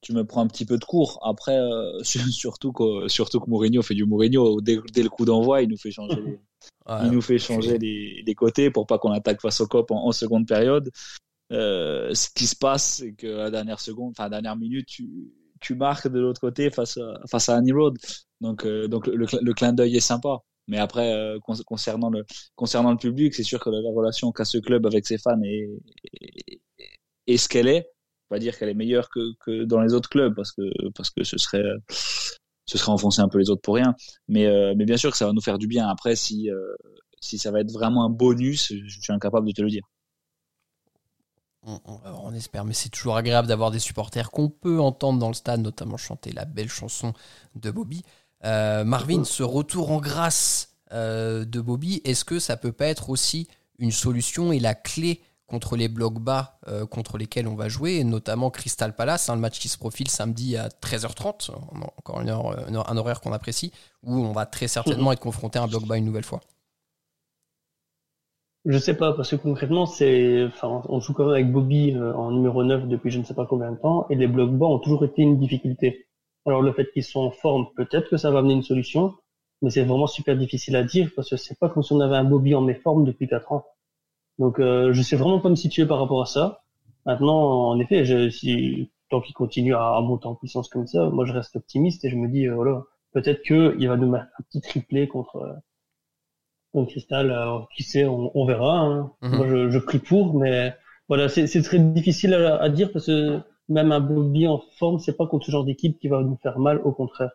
tu 0.00 0.12
me 0.12 0.24
prends 0.24 0.42
un 0.42 0.46
petit 0.46 0.66
peu 0.66 0.78
de 0.78 0.84
cours. 0.84 1.18
Après, 1.22 1.58
euh, 1.58 2.02
surtout, 2.02 2.72
que, 2.72 3.08
surtout 3.08 3.40
que 3.40 3.48
Mourinho 3.48 3.82
fait 3.82 3.94
du 3.94 4.04
Mourinho. 4.04 4.60
Dès, 4.60 4.76
le 4.76 5.08
coup 5.08 5.24
d'envoi, 5.24 5.62
il 5.62 5.68
nous 5.68 5.78
fait 5.78 5.90
changer, 5.90 6.20
les, 6.20 6.38
il 7.04 7.10
nous 7.10 7.22
fait 7.22 7.38
changer 7.38 7.78
les, 7.78 8.22
les, 8.26 8.34
côtés 8.34 8.70
pour 8.70 8.86
pas 8.86 8.98
qu'on 8.98 9.12
attaque 9.12 9.40
face 9.40 9.60
au 9.60 9.66
cop 9.66 9.90
en, 9.90 10.12
seconde 10.12 10.46
période. 10.46 10.90
Euh, 11.50 12.12
ce 12.14 12.28
qui 12.34 12.46
se 12.46 12.56
passe, 12.56 12.98
c'est 12.98 13.12
que 13.12 13.26
la 13.26 13.50
dernière 13.50 13.80
seconde, 13.80 14.10
enfin, 14.10 14.28
dernière 14.28 14.56
minute, 14.56 14.86
tu, 14.86 15.08
tu 15.60 15.74
marques 15.74 16.08
de 16.08 16.20
l'autre 16.20 16.40
côté 16.40 16.70
face 16.70 16.98
à, 16.98 17.20
face 17.30 17.48
à 17.48 17.56
Annie 17.56 17.72
Road. 17.72 17.96
Donc, 18.40 18.66
donc 18.66 19.06
le, 19.06 19.26
le, 19.40 19.54
clin 19.54 19.72
d'œil 19.72 19.96
est 19.96 20.00
sympa. 20.00 20.42
Mais 20.68 20.78
après, 20.78 21.14
euh, 21.14 21.38
concernant 21.66 22.10
le 22.10 22.24
concernant 22.54 22.90
le 22.90 22.98
public, 22.98 23.34
c'est 23.34 23.42
sûr 23.42 23.58
que 23.58 23.70
la, 23.70 23.78
relation 23.90 24.30
qu'a 24.32 24.44
ce 24.44 24.58
club 24.58 24.84
avec 24.86 25.06
ses 25.06 25.16
fans 25.16 25.40
est, 25.42 25.66
est, 27.28 27.36
ce 27.36 27.48
qu'elle 27.48 27.68
est. 27.68 27.90
On 28.30 28.34
va 28.34 28.38
dire 28.38 28.58
qu'elle 28.58 28.68
est 28.68 28.74
meilleure 28.74 29.08
que, 29.08 29.20
que 29.44 29.64
dans 29.64 29.80
les 29.80 29.94
autres 29.94 30.08
clubs 30.08 30.34
parce 30.34 30.52
que 30.52 30.62
parce 30.94 31.10
que 31.10 31.24
ce 31.24 31.38
serait 31.38 31.62
ce 32.66 32.76
serait 32.76 32.92
enfoncer 32.92 33.22
un 33.22 33.28
peu 33.28 33.38
les 33.38 33.50
autres 33.50 33.62
pour 33.62 33.76
rien. 33.76 33.94
Mais 34.28 34.46
euh, 34.46 34.74
mais 34.76 34.84
bien 34.84 34.96
sûr 34.96 35.10
que 35.10 35.16
ça 35.16 35.26
va 35.26 35.32
nous 35.32 35.40
faire 35.40 35.58
du 35.58 35.66
bien. 35.66 35.88
Après, 35.88 36.16
si 36.16 36.50
euh, 36.50 36.74
si 37.20 37.38
ça 37.38 37.50
va 37.50 37.60
être 37.60 37.72
vraiment 37.72 38.04
un 38.04 38.10
bonus, 38.10 38.72
je 38.72 39.00
suis 39.00 39.12
incapable 39.12 39.46
de 39.46 39.52
te 39.52 39.62
le 39.62 39.70
dire. 39.70 39.82
On, 41.64 41.80
on, 42.22 42.32
espère, 42.32 42.64
mais 42.64 42.72
c'est 42.72 42.88
toujours 42.88 43.16
agréable 43.16 43.48
d'avoir 43.48 43.70
des 43.70 43.80
supporters 43.80 44.30
qu'on 44.30 44.48
peut 44.48 44.80
entendre 44.80 45.18
dans 45.18 45.28
le 45.28 45.34
stade, 45.34 45.60
notamment 45.60 45.96
chanter 45.96 46.32
la 46.32 46.44
belle 46.44 46.68
chanson 46.68 47.12
de 47.56 47.70
Bobby. 47.70 48.04
Euh, 48.44 48.84
Marvin, 48.84 49.24
ce 49.24 49.42
retour 49.42 49.90
en 49.90 50.00
grâce 50.00 50.76
euh, 50.92 51.44
de 51.44 51.60
Bobby, 51.60 52.00
est-ce 52.04 52.24
que 52.24 52.38
ça 52.38 52.56
peut 52.56 52.72
pas 52.72 52.86
être 52.86 53.10
aussi 53.10 53.48
une 53.78 53.90
solution 53.90 54.52
et 54.52 54.60
la 54.60 54.74
clé 54.74 55.20
contre 55.48 55.76
les 55.76 55.88
blocs 55.88 56.20
bas 56.20 56.60
contre 56.90 57.18
lesquels 57.18 57.48
on 57.48 57.56
va 57.56 57.68
jouer, 57.68 58.04
notamment 58.04 58.50
Crystal 58.50 58.94
Palace, 58.94 59.28
hein, 59.28 59.34
le 59.34 59.40
match 59.40 59.58
qui 59.58 59.68
se 59.68 59.78
profile 59.78 60.08
samedi 60.08 60.56
à 60.56 60.68
13h30, 60.68 61.50
encore 61.96 62.20
une 62.20 62.28
heure, 62.28 62.90
un 62.90 62.96
horaire 62.96 63.20
qu'on 63.20 63.32
apprécie, 63.32 63.72
où 64.04 64.14
on 64.14 64.32
va 64.32 64.46
très 64.46 64.68
certainement 64.68 65.10
être 65.10 65.20
confronté 65.20 65.58
à 65.58 65.62
un 65.62 65.66
bloc 65.66 65.86
bas 65.86 65.96
une 65.96 66.04
nouvelle 66.04 66.24
fois. 66.24 66.40
Je 68.66 68.76
sais 68.76 68.94
pas, 68.94 69.14
parce 69.14 69.30
que 69.30 69.36
concrètement, 69.36 69.86
c'est, 69.86 70.44
enfin, 70.44 70.82
on 70.88 71.00
joue 71.00 71.14
quand 71.14 71.24
même 71.24 71.32
avec 71.32 71.50
Bobby 71.50 71.96
en 71.96 72.30
numéro 72.30 72.62
9 72.62 72.86
depuis 72.86 73.10
je 73.10 73.18
ne 73.18 73.24
sais 73.24 73.32
pas 73.34 73.46
combien 73.46 73.72
de 73.72 73.78
temps, 73.78 74.06
et 74.10 74.14
les 74.16 74.26
blocs 74.26 74.52
bas 74.52 74.66
ont 74.66 74.78
toujours 74.78 75.04
été 75.04 75.22
une 75.22 75.38
difficulté. 75.38 76.06
Alors 76.44 76.60
le 76.60 76.72
fait 76.72 76.90
qu'ils 76.92 77.04
soient 77.04 77.22
en 77.22 77.30
forme, 77.30 77.66
peut-être 77.76 78.10
que 78.10 78.18
ça 78.18 78.30
va 78.30 78.40
amener 78.40 78.54
une 78.54 78.62
solution, 78.62 79.14
mais 79.62 79.70
c'est 79.70 79.84
vraiment 79.84 80.06
super 80.06 80.36
difficile 80.36 80.76
à 80.76 80.82
dire 80.82 81.10
parce 81.16 81.30
que 81.30 81.36
c'est 81.36 81.58
pas 81.58 81.68
comme 81.68 81.82
si 81.82 81.92
on 81.92 82.00
avait 82.00 82.16
un 82.16 82.24
Bobby 82.24 82.54
en 82.54 82.60
méforme 82.60 83.04
depuis 83.04 83.26
4 83.26 83.52
ans. 83.52 83.64
Donc 84.38 84.60
euh, 84.60 84.92
je 84.92 85.02
sais 85.02 85.16
vraiment 85.16 85.40
pas 85.40 85.48
me 85.48 85.56
situer 85.56 85.86
par 85.86 85.98
rapport 85.98 86.22
à 86.22 86.26
ça. 86.26 86.62
Maintenant, 87.06 87.68
en 87.68 87.78
effet, 87.80 88.04
je, 88.04 88.28
si 88.30 88.90
tant 89.10 89.20
qu'il 89.20 89.34
continue 89.34 89.74
à, 89.74 90.00
monter 90.00 90.26
en 90.26 90.34
puissance 90.34 90.68
comme 90.68 90.86
ça, 90.86 91.08
moi 91.08 91.24
je 91.24 91.32
reste 91.32 91.56
optimiste 91.56 92.04
et 92.04 92.10
je 92.10 92.16
me 92.16 92.28
dis 92.28 92.46
euh, 92.46 92.54
voilà, 92.54 92.82
peut-être 93.12 93.42
que 93.42 93.76
il 93.78 93.88
va 93.88 93.96
nous 93.96 94.10
mettre 94.10 94.26
un 94.38 94.42
petit 94.44 94.60
triplé 94.60 95.08
contre 95.08 95.36
euh, 95.36 95.52
contre 96.72 96.90
Cristal. 96.90 97.30
Alors, 97.30 97.68
qui 97.74 97.82
sait, 97.82 98.04
on, 98.06 98.44
verra. 98.46 98.80
Hein. 98.80 99.12
Mhm. 99.22 99.36
Moi 99.36 99.48
je, 99.48 99.70
je, 99.70 99.78
prie 99.78 99.98
pour, 99.98 100.34
mais 100.38 100.74
voilà, 101.08 101.28
c'est 101.28 101.62
très 101.62 101.78
difficile 101.78 102.34
à, 102.34 102.60
à, 102.60 102.68
dire 102.68 102.92
parce 102.92 103.06
que 103.06 103.40
même 103.68 103.92
un 103.92 104.00
Bobby 104.00 104.46
en 104.46 104.62
forme, 104.78 104.98
c'est 104.98 105.16
pas 105.16 105.26
contre 105.26 105.46
ce 105.46 105.50
genre 105.50 105.64
d'équipe 105.64 105.98
qui 105.98 106.08
va 106.08 106.22
nous 106.22 106.38
faire 106.42 106.58
mal, 106.58 106.80
au 106.84 106.92
contraire. 106.92 107.30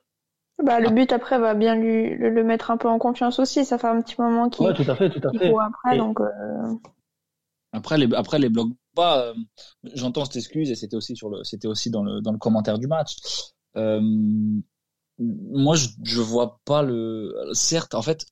Bah, 0.61 0.79
le 0.79 0.89
but 0.91 1.11
après 1.11 1.39
va 1.39 1.55
bien 1.55 1.75
lui 1.75 2.15
le, 2.15 2.43
mettre 2.43 2.71
un 2.71 2.77
peu 2.77 2.87
en 2.87 2.99
confiance 2.99 3.39
aussi. 3.39 3.65
Ça 3.65 3.77
fait 3.77 3.87
un 3.87 4.01
petit 4.01 4.15
moment 4.19 4.49
qu'il 4.49 4.65
ouais, 4.65 4.73
tout 4.73 4.89
à 4.89 4.95
fait, 4.95 5.09
tout 5.09 5.27
à 5.27 5.31
fait. 5.31 5.53
après, 5.53 5.97
donc. 5.97 6.19
Euh, 6.21 6.75
après 7.71 7.97
les 7.97 8.13
après 8.13 8.37
les 8.37 8.49
blocs 8.49 8.69
bas, 8.95 9.19
euh, 9.19 9.33
j'entends 9.95 10.25
cette 10.25 10.35
excuse 10.35 10.69
et 10.69 10.75
c'était 10.75 10.95
aussi 10.95 11.15
sur 11.15 11.29
le 11.29 11.43
c'était 11.43 11.67
aussi 11.67 11.89
dans 11.89 12.03
le 12.03 12.21
dans 12.21 12.31
le 12.31 12.37
commentaire 12.37 12.77
du 12.77 12.87
match. 12.87 13.17
Euh, 13.75 13.99
moi, 15.19 15.75
je 15.75 15.89
je 16.03 16.21
vois 16.21 16.59
pas 16.65 16.83
le. 16.83 17.33
Certes, 17.53 17.95
en 17.95 18.03
fait, 18.03 18.27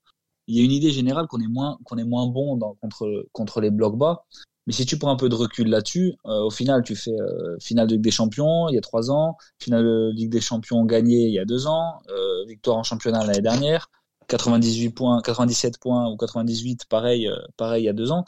il 0.48 0.58
y 0.58 0.62
a 0.62 0.64
une 0.64 0.72
idée 0.72 0.92
générale 0.92 1.28
qu'on 1.28 1.42
est 1.42 1.48
moins 1.48 1.80
qu'on 1.86 1.98
est 1.98 2.04
moins 2.04 2.28
bon 2.28 2.56
dans, 2.56 2.76
contre 2.76 3.28
contre 3.32 3.62
les 3.62 3.72
blocs 3.72 3.98
bas, 3.98 4.26
mais 4.68 4.74
si 4.74 4.86
tu 4.86 4.98
prends 4.98 5.12
un 5.12 5.16
peu 5.16 5.30
de 5.30 5.36
recul 5.36 5.68
là-dessus, 5.68 6.14
euh, 6.26 6.44
au 6.44 6.52
final, 6.52 6.84
tu 6.84 6.96
fais 6.96 7.12
euh, 7.12 7.58
finale 7.60 7.88
de 7.88 7.94
Ligue 7.94 8.04
des 8.04 8.12
Champions 8.12 8.70
il 8.70 8.76
y 8.76 8.78
a 8.78 8.82
trois 8.82 9.10
ans, 9.12 9.38
finale 9.60 9.84
de 9.84 10.12
Ligue 10.14 10.32
des 10.32 10.42
Champions 10.42 10.86
gagnée 10.86 11.26
il 11.26 11.34
y 11.34 11.40
a 11.40 11.46
deux 11.46 11.68
ans, 11.68 12.02
euh, 12.10 12.46
victoire 12.48 12.78
en 12.78 12.84
championnat 12.84 13.26
l'année 13.26 13.42
dernière, 13.42 13.90
98 14.28 14.90
points, 14.92 15.22
97 15.22 15.80
points 15.80 16.10
ou 16.12 16.18
98, 16.18 16.86
pareil, 16.86 17.30
pareil 17.58 17.84
il 17.84 17.86
y 17.88 17.90
a 17.90 17.94
deux 17.94 18.12
ans. 18.12 18.24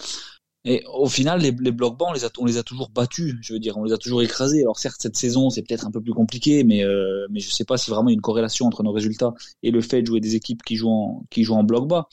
Et 0.65 0.81
au 0.93 1.07
final, 1.07 1.41
les, 1.41 1.51
les 1.51 1.71
blocs 1.73 1.97
bas, 1.97 2.05
on 2.07 2.13
les, 2.13 2.23
a, 2.23 2.29
on 2.37 2.45
les 2.45 2.57
a 2.57 2.63
toujours 2.63 2.89
battus. 2.89 3.35
Je 3.41 3.51
veux 3.51 3.59
dire, 3.59 3.77
on 3.77 3.83
les 3.83 3.91
a 3.91 3.97
toujours 3.97 4.21
écrasés. 4.21 4.61
Alors 4.61 4.79
certes, 4.79 4.95
cette 5.01 5.17
saison, 5.17 5.49
c'est 5.49 5.61
peut-être 5.61 5.85
un 5.85 5.91
peu 5.91 5.99
plus 6.01 6.13
compliqué, 6.13 6.63
mais 6.63 6.83
mais 7.29 7.41
je 7.41 7.51
sais 7.51 7.65
pas 7.65 7.77
si 7.77 7.91
vraiment 7.91 8.09
il 8.09 8.13
y 8.13 8.15
a 8.15 8.15
une 8.15 8.21
corrélation 8.21 8.65
entre 8.65 8.81
nos 8.81 8.93
résultats 8.93 9.33
et 9.61 9.71
le 9.71 9.81
fait 9.81 10.01
de 10.01 10.07
jouer 10.07 10.21
des 10.21 10.35
équipes 10.35 10.63
qui 10.63 10.77
jouent 10.77 10.89
en, 10.89 11.25
qui 11.29 11.43
jouent 11.43 11.55
en 11.55 11.63
bloc 11.63 11.87
bas. 11.87 12.07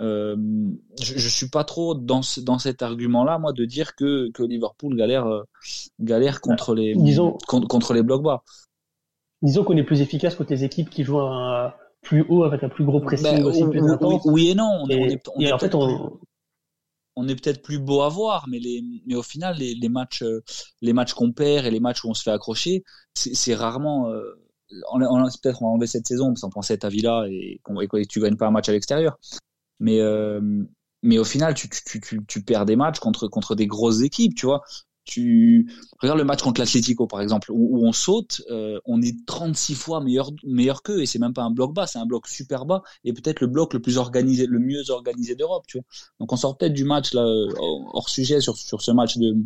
Euh, 0.00 0.36
je, 1.00 1.18
je 1.18 1.28
suis 1.28 1.48
pas 1.48 1.64
trop 1.64 1.94
dans, 1.94 2.20
dans 2.42 2.58
cet 2.58 2.82
argument-là, 2.82 3.38
moi, 3.38 3.52
de 3.52 3.64
dire 3.64 3.94
que, 3.94 4.30
que 4.32 4.42
Liverpool 4.42 4.96
galère, 4.96 5.26
euh, 5.26 5.42
galère 6.00 6.40
contre 6.40 6.74
les, 6.74 6.94
disons, 6.96 7.38
contre, 7.46 7.94
les 7.94 8.02
blocs 8.02 8.22
bas. 8.22 8.42
Disons 9.42 9.62
qu'on 9.62 9.76
est 9.76 9.84
plus 9.84 10.00
efficace 10.00 10.34
contre 10.34 10.50
les 10.50 10.64
équipes 10.64 10.90
qui 10.90 11.04
jouent 11.04 11.20
un, 11.20 11.72
plus 12.02 12.24
haut 12.28 12.44
avec 12.44 12.62
un 12.62 12.68
plus 12.68 12.84
gros 12.84 13.00
pressing 13.00 13.36
ben, 13.36 13.44
aussi, 13.44 13.62
oui, 13.62 13.78
plus. 13.78 14.18
Oui, 14.24 14.50
et 14.50 14.54
non. 14.54 14.82
On, 14.82 14.88
est, 14.88 15.22
on 15.34 15.52
en 15.52 15.58
fait, 15.58 15.74
on, 15.74 16.18
on 17.16 17.28
est 17.28 17.40
peut-être 17.40 17.62
plus 17.62 17.78
beau 17.78 18.02
à 18.02 18.08
voir, 18.08 18.46
mais, 18.48 18.58
les, 18.58 18.82
mais 19.06 19.14
au 19.14 19.22
final, 19.22 19.56
les, 19.56 19.74
les 19.74 19.88
matchs, 19.88 20.22
euh, 20.22 20.42
les 20.80 20.92
matchs 20.92 21.14
qu'on 21.14 21.32
perd 21.32 21.66
et 21.66 21.70
les 21.70 21.80
matchs 21.80 22.04
où 22.04 22.10
on 22.10 22.14
se 22.14 22.22
fait 22.22 22.30
accrocher, 22.30 22.84
c'est 23.14 23.54
rarement. 23.54 24.10
Euh, 24.10 24.40
on, 24.92 25.00
on, 25.02 25.24
peut-être 25.24 25.62
on 25.62 25.66
va 25.66 25.72
enlever 25.72 25.86
cette 25.86 26.06
saison 26.06 26.28
parce 26.28 26.40
qu'on 26.40 26.50
pensait 26.50 26.84
à 26.84 26.88
Villa 26.88 27.26
et, 27.28 27.60
qu 27.64 28.00
et 28.00 28.06
tu 28.06 28.20
gagnes 28.20 28.36
pas 28.36 28.46
un 28.46 28.50
match 28.50 28.68
à 28.68 28.72
l'extérieur. 28.72 29.18
Mais 29.84 30.00
euh, 30.00 30.40
mais 31.02 31.18
au 31.18 31.24
final, 31.24 31.52
tu, 31.52 31.68
tu, 31.68 32.00
tu, 32.00 32.24
tu, 32.26 32.42
perds 32.42 32.64
des 32.64 32.76
matchs 32.76 32.98
contre 32.98 33.28
contre 33.28 33.54
des 33.54 33.66
grosses 33.66 34.00
équipes, 34.00 34.34
tu 34.34 34.46
vois. 34.46 34.62
Tu 35.04 35.70
regardes 36.00 36.18
le 36.18 36.24
match 36.24 36.40
contre 36.42 36.62
l'Atlético 36.62 37.06
par 37.06 37.20
exemple 37.20 37.50
où, 37.52 37.86
on 37.86 37.92
saute, 37.92 38.40
euh, 38.50 38.80
on 38.86 39.02
est 39.02 39.14
36 39.26 39.74
fois 39.74 40.00
meilleur 40.00 40.30
meilleur 40.44 40.82
qu'eux 40.82 41.02
et 41.02 41.06
c'est 41.06 41.18
même 41.18 41.34
pas 41.34 41.42
un 41.42 41.50
bloc 41.50 41.74
bas, 41.74 41.86
c'est 41.86 41.98
un 41.98 42.06
bloc 42.06 42.26
super 42.26 42.64
bas 42.64 42.82
et 43.04 43.12
peut-être 43.12 43.40
le 43.42 43.46
bloc 43.48 43.74
le 43.74 43.82
plus 43.82 43.98
organisé, 43.98 44.46
le 44.46 44.58
mieux 44.58 44.90
organisé 44.90 45.34
d'Europe, 45.34 45.64
tu 45.68 45.76
vois. 45.76 45.84
Donc 46.20 46.32
on 46.32 46.36
sort 46.36 46.56
peut-être 46.56 46.72
du 46.72 46.84
match 46.84 47.12
là 47.12 47.22
hors 47.22 48.08
sujet 48.08 48.40
sur 48.40 48.56
sur 48.56 48.80
ce 48.80 48.90
match 48.92 49.18
de 49.18 49.36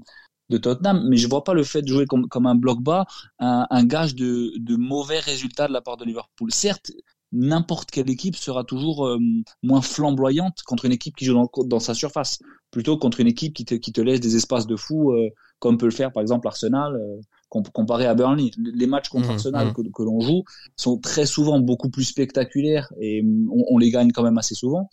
de 0.51 0.59
Tottenham, 0.59 1.07
mais 1.09 1.17
je 1.17 1.29
vois 1.29 1.45
pas 1.45 1.55
le 1.55 1.65
fait 1.65 1.83
de 1.83 1.89
jouer 1.89 2.07
comme, 2.07 2.29
comme 2.29 2.47
un 2.47 2.55
bloc 2.55 2.81
bas 2.81 3.07
un, 3.41 3.67
un 3.71 3.85
gage 3.85 4.15
de, 4.15 4.53
de 4.59 4.77
mauvais 4.77 5.19
résultats 5.19 5.69
de 5.69 5.73
la 5.73 5.83
part 5.83 5.97
de 5.97 6.05
Liverpool. 6.05 6.53
Certes, 6.53 6.93
n'importe 7.33 7.91
quelle 7.91 8.11
équipe 8.11 8.37
sera 8.37 8.65
toujours 8.65 9.07
euh, 9.07 9.19
moins 9.63 9.83
flamboyante 9.83 10.63
contre 10.65 10.85
une 10.87 10.93
équipe 10.93 11.17
qui 11.17 11.25
joue 11.25 11.35
dans, 11.35 11.51
dans, 11.65 11.81
sa 11.81 11.95
surface, 11.95 12.39
plutôt 12.71 12.97
contre 12.97 13.21
une 13.21 13.27
équipe 13.27 13.55
qui 13.55 13.65
te, 13.65 13.75
qui 13.75 13.93
te 13.93 14.01
laisse 14.01 14.21
des 14.21 14.37
espaces 14.37 14.67
de 14.67 14.77
fou, 14.77 15.13
euh, 15.13 15.29
comme 15.59 15.77
peut 15.77 15.87
le 15.87 15.93
faire 15.93 16.13
par 16.13 16.23
exemple 16.23 16.47
Arsenal, 16.47 16.97
euh, 16.97 17.61
comparé 17.73 18.07
à 18.07 18.15
Burnley. 18.15 18.51
Les 18.59 18.87
matchs 18.87 19.09
contre 19.09 19.29
mmh, 19.29 19.33
Arsenal 19.33 19.69
mmh. 19.69 19.73
que, 19.73 19.83
que 19.95 20.03
l'on 20.03 20.21
joue 20.21 20.45
sont 20.77 20.99
très 20.99 21.27
souvent 21.27 21.59
beaucoup 21.61 21.91
plus 21.91 22.05
spectaculaires 22.05 22.93
et 23.01 23.23
on, 23.51 23.65
on, 23.69 23.79
les 23.79 23.91
gagne 23.91 24.13
quand 24.13 24.23
même 24.23 24.39
assez 24.39 24.55
souvent 24.55 24.89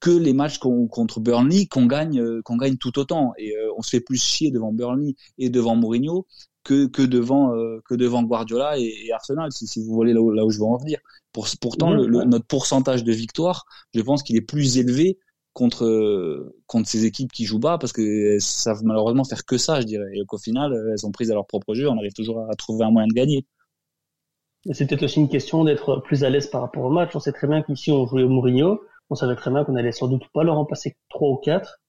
que 0.00 0.10
les 0.10 0.32
matchs 0.32 0.58
contre 0.58 1.20
Burnley 1.20 1.66
qu'on 1.66 1.86
gagne 1.86 2.40
qu'on 2.42 2.56
gagne 2.56 2.76
tout 2.76 2.98
autant 3.00 3.32
et 3.36 3.52
on 3.76 3.82
se 3.82 3.90
fait 3.90 4.00
plus 4.00 4.16
chier 4.16 4.52
devant 4.52 4.72
Burnley 4.72 5.16
et 5.38 5.50
devant 5.50 5.74
Mourinho 5.74 6.24
que, 6.62 6.86
que 6.86 7.02
devant 7.02 7.52
que 7.84 7.96
devant 7.96 8.22
Guardiola 8.22 8.78
et, 8.78 8.94
et 9.06 9.12
Arsenal 9.12 9.50
si, 9.50 9.66
si, 9.66 9.82
vous 9.82 9.92
voulez 9.92 10.12
là 10.12 10.20
où, 10.20 10.30
là 10.30 10.46
où 10.46 10.50
je 10.50 10.58
veux 10.58 10.66
en 10.66 10.76
venir 10.76 11.00
pourtant, 11.32 11.92
le, 11.92 12.06
notre 12.06 12.46
pourcentage 12.46 13.04
de 13.04 13.12
victoire, 13.12 13.64
je 13.94 14.00
pense 14.00 14.22
qu'il 14.22 14.36
est 14.36 14.42
plus 14.42 14.78
élevé 14.78 15.18
contre 15.52 16.52
contre 16.66 16.88
ces 16.88 17.04
équipes 17.04 17.32
qui 17.32 17.44
jouent 17.44 17.58
bas 17.58 17.78
parce 17.78 17.92
que 17.92 18.38
ça 18.38 18.74
savent 18.74 18.84
malheureusement 18.84 19.24
faire 19.24 19.44
que 19.44 19.58
ça, 19.58 19.80
je 19.80 19.86
dirais. 19.86 20.10
Et 20.14 20.24
qu'au 20.26 20.38
final, 20.38 20.72
elles 20.90 20.98
sont 20.98 21.10
prises 21.10 21.30
à 21.30 21.34
leur 21.34 21.46
propre 21.46 21.74
jeu. 21.74 21.88
On 21.88 21.96
arrive 21.96 22.12
toujours 22.12 22.40
à 22.40 22.54
trouver 22.54 22.84
un 22.84 22.90
moyen 22.90 23.08
de 23.08 23.14
gagner. 23.14 23.46
C'est 24.72 24.86
peut-être 24.86 25.04
aussi 25.04 25.20
une 25.20 25.28
question 25.28 25.64
d'être 25.64 26.02
plus 26.04 26.24
à 26.24 26.30
l'aise 26.30 26.48
par 26.48 26.60
rapport 26.60 26.84
au 26.84 26.90
match. 26.90 27.14
On 27.14 27.20
sait 27.20 27.32
très 27.32 27.46
bien 27.46 27.62
qu'ici 27.62 27.90
on 27.90 28.06
jouait 28.06 28.22
au 28.22 28.28
Mourinho. 28.28 28.80
On 29.10 29.14
savait 29.14 29.36
très 29.36 29.50
bien 29.50 29.64
qu'on 29.64 29.76
allait 29.76 29.92
sans 29.92 30.08
doute 30.08 30.24
pas 30.34 30.44
leur 30.44 30.58
en 30.58 30.64
passer 30.64 30.96
trois 31.08 31.30
ou 31.30 31.36
quatre 31.36 31.80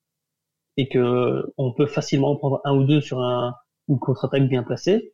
et 0.78 0.88
que 0.88 1.52
on 1.58 1.74
peut 1.74 1.88
facilement 1.88 2.36
prendre 2.38 2.62
un 2.64 2.76
ou 2.78 2.86
deux 2.86 3.02
sur 3.02 3.20
un, 3.20 3.54
une 3.90 4.00
contre-attaque 4.00 4.48
bien 4.48 4.64
placée 4.64 5.14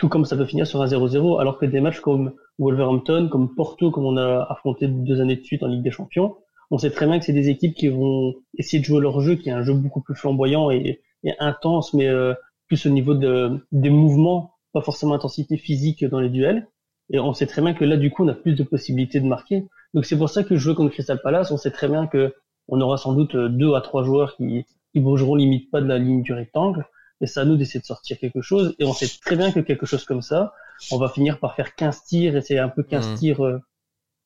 tout 0.00 0.08
comme 0.08 0.24
ça 0.24 0.34
peut 0.34 0.46
finir 0.46 0.66
sur 0.66 0.80
un 0.80 0.86
0-0, 0.86 1.38
alors 1.42 1.58
que 1.58 1.66
des 1.66 1.78
matchs 1.80 2.00
comme 2.00 2.32
Wolverhampton, 2.58 3.28
comme 3.30 3.54
Porto, 3.54 3.90
comme 3.90 4.06
on 4.06 4.16
a 4.16 4.46
affronté 4.48 4.88
deux 4.88 5.20
années 5.20 5.36
de 5.36 5.44
suite 5.44 5.62
en 5.62 5.66
Ligue 5.66 5.82
des 5.82 5.90
Champions, 5.90 6.36
on 6.70 6.78
sait 6.78 6.90
très 6.90 7.06
bien 7.06 7.18
que 7.18 7.24
c'est 7.26 7.34
des 7.34 7.50
équipes 7.50 7.74
qui 7.74 7.88
vont 7.88 8.32
essayer 8.56 8.80
de 8.80 8.84
jouer 8.86 9.02
leur 9.02 9.20
jeu, 9.20 9.34
qui 9.34 9.50
est 9.50 9.52
un 9.52 9.62
jeu 9.62 9.74
beaucoup 9.74 10.00
plus 10.00 10.14
flamboyant 10.14 10.70
et, 10.70 11.02
intense, 11.38 11.92
mais 11.92 12.08
euh, 12.08 12.32
plus 12.66 12.86
au 12.86 12.88
niveau 12.88 13.12
de, 13.12 13.58
des 13.72 13.90
mouvements, 13.90 14.54
pas 14.72 14.80
forcément 14.80 15.12
intensité 15.12 15.58
physique 15.58 16.02
dans 16.02 16.20
les 16.20 16.30
duels. 16.30 16.66
Et 17.10 17.20
on 17.20 17.34
sait 17.34 17.46
très 17.46 17.60
bien 17.60 17.74
que 17.74 17.84
là, 17.84 17.98
du 17.98 18.10
coup, 18.10 18.24
on 18.24 18.28
a 18.28 18.34
plus 18.34 18.54
de 18.54 18.62
possibilités 18.62 19.20
de 19.20 19.26
marquer. 19.26 19.66
Donc 19.92 20.06
c'est 20.06 20.16
pour 20.16 20.30
ça 20.30 20.44
que 20.44 20.56
je 20.56 20.60
joue 20.60 20.74
contre 20.74 20.92
Crystal 20.94 21.20
Palace, 21.22 21.50
on 21.50 21.58
sait 21.58 21.72
très 21.72 21.88
bien 21.88 22.06
que 22.06 22.34
on 22.68 22.80
aura 22.80 22.96
sans 22.96 23.12
doute 23.12 23.36
deux 23.36 23.74
à 23.74 23.82
trois 23.82 24.02
joueurs 24.02 24.34
qui, 24.36 24.64
qui 24.94 25.00
bougeront 25.00 25.34
limite 25.34 25.70
pas 25.70 25.82
de 25.82 25.86
la 25.86 25.98
ligne 25.98 26.22
du 26.22 26.32
rectangle 26.32 26.86
et 27.20 27.26
c'est 27.26 27.40
à 27.40 27.44
nous 27.44 27.56
d'essayer 27.56 27.80
de 27.80 27.84
sortir 27.84 28.18
quelque 28.18 28.40
chose. 28.40 28.74
Et 28.78 28.84
on 28.84 28.92
sait 28.92 29.08
très 29.22 29.36
bien 29.36 29.52
que 29.52 29.60
quelque 29.60 29.86
chose 29.86 30.04
comme 30.04 30.22
ça, 30.22 30.54
on 30.90 30.98
va 30.98 31.08
finir 31.08 31.38
par 31.38 31.54
faire 31.54 31.74
15 31.74 32.04
tirs, 32.04 32.42
c'est 32.42 32.58
un 32.58 32.68
peu 32.68 32.82
15 32.82 33.08
mmh. 33.08 33.14
tirs, 33.16 33.44
euh, 33.44 33.60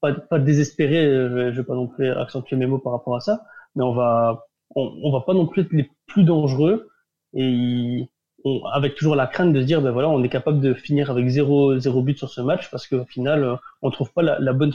pas, 0.01 0.13
pas 0.13 0.39
désespéré, 0.39 1.05
euh, 1.05 1.53
je 1.53 1.61
vais 1.61 1.67
pas 1.67 1.75
non 1.75 1.89
plus 1.89 2.11
accentuer 2.11 2.57
mes 2.57 2.67
mots 2.67 2.79
par 2.79 2.93
rapport 2.93 3.17
à 3.17 3.21
ça, 3.21 3.45
mais 3.75 3.83
on 3.83 3.93
va, 3.93 4.47
on, 4.77 4.93
on 5.03 5.13
va 5.13 5.21
pas 5.23 5.35
non 5.35 5.47
plus 5.47 5.63
être 5.63 5.73
les 5.73 5.91
plus 6.07 6.25
dangereux, 6.25 6.91
et 7.35 8.09
on, 8.45 8.65
avec 8.67 8.95
toujours 8.95 9.17
la 9.17 9.27
crainte 9.27 9.53
de 9.53 9.61
se 9.61 9.67
dire, 9.67 9.83
ben 9.83 9.91
voilà, 9.91 10.09
on 10.09 10.23
est 10.23 10.29
capable 10.29 10.61
de 10.61 10.75
finir 10.75 11.11
avec 11.11 11.27
zéro, 11.29 11.79
zéro 11.79 12.03
but 12.03 12.17
sur 12.17 12.31
ce 12.31 12.41
match, 12.41 12.71
parce 12.71 12.87
qu'au 12.87 13.05
final, 13.05 13.43
euh, 13.43 13.57
on 13.83 13.91
trouve 13.91 14.13
pas 14.13 14.23
la, 14.23 14.39
la, 14.39 14.53
bonne 14.53 14.73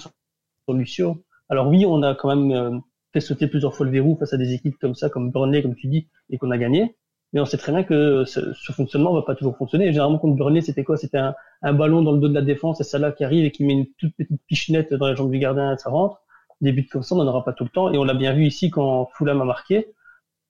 solution. 0.67 1.23
Alors 1.47 1.67
oui, 1.69 1.85
on 1.85 2.03
a 2.03 2.15
quand 2.15 2.35
même 2.35 2.81
fait 3.13 3.21
sauter 3.21 3.47
plusieurs 3.47 3.73
fois 3.73 3.85
le 3.85 3.91
verrou 3.91 4.17
face 4.17 4.33
à 4.33 4.37
des 4.37 4.53
équipes 4.53 4.77
comme 4.79 4.93
ça, 4.93 5.09
comme 5.09 5.31
Burnley, 5.31 5.61
comme 5.63 5.75
tu 5.75 5.87
dis, 5.87 6.07
et 6.29 6.37
qu'on 6.37 6.51
a 6.51 6.57
gagné 6.57 6.95
mais 7.33 7.39
on 7.39 7.45
sait 7.45 7.57
très 7.57 7.71
bien 7.71 7.83
que 7.83 8.25
ce, 8.25 8.53
ce 8.53 8.71
fonctionnement 8.71 9.13
va 9.13 9.21
pas 9.21 9.35
toujours 9.35 9.55
fonctionner. 9.55 9.87
généralement, 9.87 10.17
contre 10.17 10.35
Burnley, 10.35 10.61
c'était 10.61 10.83
quoi? 10.83 10.97
C'était 10.97 11.19
un, 11.19 11.35
un, 11.61 11.73
ballon 11.73 12.01
dans 12.01 12.11
le 12.11 12.19
dos 12.19 12.27
de 12.27 12.33
la 12.33 12.41
défense 12.41 12.81
et 12.81 12.83
Salah 12.83 13.11
qui 13.11 13.23
arrive 13.23 13.45
et 13.45 13.51
qui 13.51 13.63
met 13.63 13.73
une 13.73 13.87
toute 13.97 14.15
petite 14.15 14.41
pichenette 14.47 14.93
dans 14.93 15.07
les 15.07 15.15
jambes 15.15 15.31
du 15.31 15.39
gardien 15.39 15.73
et 15.73 15.77
ça 15.77 15.89
rentre. 15.89 16.21
Des 16.61 16.71
buts 16.71 16.87
comme 16.91 17.03
ça, 17.03 17.15
on 17.15 17.23
n'en 17.23 17.27
aura 17.27 17.45
pas 17.45 17.53
tout 17.53 17.63
le 17.63 17.69
temps. 17.69 17.93
Et 17.93 17.97
on 17.97 18.03
l'a 18.03 18.15
bien 18.15 18.33
vu 18.33 18.45
ici 18.45 18.69
quand 18.69 19.09
Fulham 19.15 19.41
a 19.41 19.45
marqué. 19.45 19.93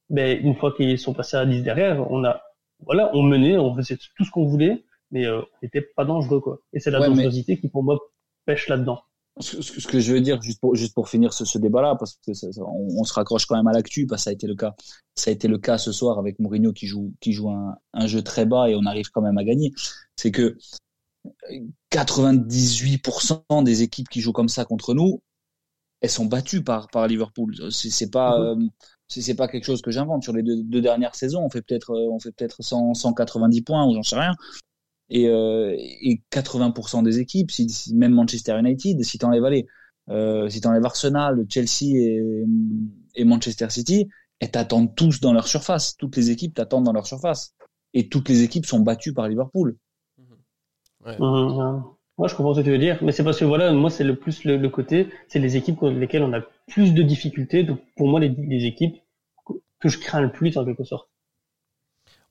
Ben, 0.10 0.40
une 0.42 0.56
fois 0.56 0.72
qu'ils 0.74 0.98
sont 0.98 1.14
passés 1.14 1.38
à 1.38 1.46
10 1.46 1.62
derrière, 1.64 2.10
on 2.12 2.24
a, 2.24 2.42
voilà, 2.80 3.12
on 3.14 3.22
menait, 3.24 3.58
on 3.58 3.76
faisait 3.76 3.98
tout 4.16 4.24
ce 4.26 4.32
qu'on 4.32 4.46
voulait, 4.46 4.84
mais 5.12 5.26
euh, 5.26 5.42
on 5.42 5.46
n'était 5.62 5.82
pas 5.82 6.06
dangereux, 6.06 6.40
quoi. 6.40 6.60
Et 6.74 6.80
c'est 6.80 6.92
la 6.92 7.00
dangerosité 7.00 7.60
qui, 7.60 7.68
pour 7.68 7.84
moi, 7.84 8.00
pêche 8.46 8.68
là-dedans. 8.70 9.04
Ce, 9.40 9.88
que 9.88 10.00
je 10.00 10.14
veux 10.14 10.22
dire, 10.22 10.42
juste 10.42 10.60
pour, 10.60 10.76
juste 10.76 10.94
pour 10.94 11.10
finir 11.10 11.34
ce, 11.34 11.58
débat-là, 11.58 11.96
parce 11.98 12.20
que 12.26 12.32
on, 12.62 13.04
se 13.04 13.14
raccroche 13.14 13.46
quand 13.46 13.56
même 13.56 13.68
à 13.68 13.74
l'actu, 13.74 14.06
parce 14.06 14.22
que 14.22 14.24
ça 14.26 14.30
a 14.32 14.34
été 14.34 14.48
le 14.48 14.56
cas. 14.56 14.76
Ça 15.16 15.30
a 15.30 15.34
été 15.34 15.48
le 15.48 15.58
cas 15.58 15.78
ce 15.78 15.92
soir 15.92 16.20
avec 16.20 16.40
Mourinho 16.40 16.74
qui 16.74 16.88
joue, 16.88 17.14
qui 17.20 17.34
joue 17.34 17.50
un, 17.50 17.78
un 17.94 18.08
jeu 18.08 18.22
très 18.22 18.46
bas 18.46 18.70
et 18.70 18.76
on 18.76 18.86
arrive 18.86 19.10
quand 19.12 19.22
même 19.22 19.38
à 19.38 19.44
gagner. 19.44 19.72
C'est 20.16 20.32
que 20.32 20.58
98% 21.92 23.64
des 23.64 23.82
équipes 23.82 24.10
qui 24.10 24.22
jouent 24.22 24.34
comme 24.34 24.50
ça 24.50 24.66
contre 24.66 24.94
nous, 24.94 25.22
elles 26.02 26.10
sont 26.10 26.26
battues 26.26 26.64
par, 26.64 26.88
par 26.90 27.08
Liverpool. 27.08 27.56
C'est 27.72 28.12
pas, 28.12 28.38
mhm. 28.38 28.64
euh, 28.64 28.70
c'est 29.08 29.36
pas 29.36 29.48
quelque 29.48 29.66
chose 29.66 29.82
que 29.82 29.92
j'invente. 29.92 30.24
Sur 30.24 30.34
les 30.34 30.44
deux, 30.44 30.82
dernières 30.82 31.16
saisons, 31.16 31.44
on 31.44 31.50
fait 31.50 31.62
peut-être, 31.62 31.92
euh, 31.92 32.10
on 32.12 32.20
fait 32.20 32.32
peut-être 32.32 32.62
190 32.62 33.62
points 33.62 33.86
ou 33.86 33.94
j'en 33.94 34.04
sais 34.04 34.18
rien. 34.18 34.36
Et, 35.10 35.28
euh, 35.28 35.76
et 35.78 36.22
80% 36.32 37.04
des 37.04 37.20
équipes, 37.20 37.52
si, 37.52 37.68
même 37.96 38.14
Manchester 38.14 38.58
United, 38.60 39.04
si 39.04 39.18
t'enlèves 39.18 39.44
allez, 39.44 39.66
euh, 40.10 40.50
si 40.50 40.62
t'enlèves 40.62 40.86
Arsenal, 40.86 41.46
Chelsea 41.50 41.96
et, 41.96 42.46
et 43.16 43.24
Manchester 43.24 43.70
City, 43.70 44.08
elles 44.40 44.52
t'attendent 44.52 44.96
tous 44.96 45.20
dans 45.20 45.34
leur 45.34 45.48
surface. 45.48 45.96
Toutes 45.98 46.16
les 46.16 46.30
équipes 46.32 46.54
t'attendent 46.54 46.86
dans 46.86 46.94
leur 46.94 47.08
surface. 47.08 47.54
Et 47.94 48.08
toutes 48.08 48.30
les 48.30 48.44
équipes 48.44 48.66
sont 48.66 48.80
battues 48.80 49.14
par 49.14 49.28
Liverpool. 49.28 49.78
Ouais. 51.06 51.18
Mmh, 51.18 51.84
moi, 52.18 52.28
je 52.28 52.36
comprends 52.36 52.54
ce 52.54 52.60
que 52.60 52.66
tu 52.66 52.72
veux 52.72 52.78
dire, 52.78 53.00
mais 53.02 53.14
c'est 53.14 53.24
parce 53.24 53.40
que 53.40 53.46
voilà, 53.46 53.72
moi, 53.72 53.90
c'est 53.90 54.04
le 54.04 54.16
plus 54.16 54.44
le, 54.44 54.70
côté, 54.70 55.08
c'est 55.30 55.40
les 55.40 55.56
équipes 55.56 55.78
contre 55.78 55.98
lesquelles 55.98 56.24
on 56.24 56.34
a 56.34 56.42
plus 56.68 56.94
de 56.94 57.02
difficultés. 57.02 57.64
Donc, 57.64 57.80
pour 57.96 58.10
moi, 58.10 58.20
les, 58.20 58.30
les 58.30 58.66
équipes 58.66 58.98
que 59.80 59.90
je 59.90 59.98
crains 59.98 60.22
le 60.22 60.32
plus, 60.32 60.58
en 60.58 60.66
quelque 60.66 60.84
sorte. 60.84 61.10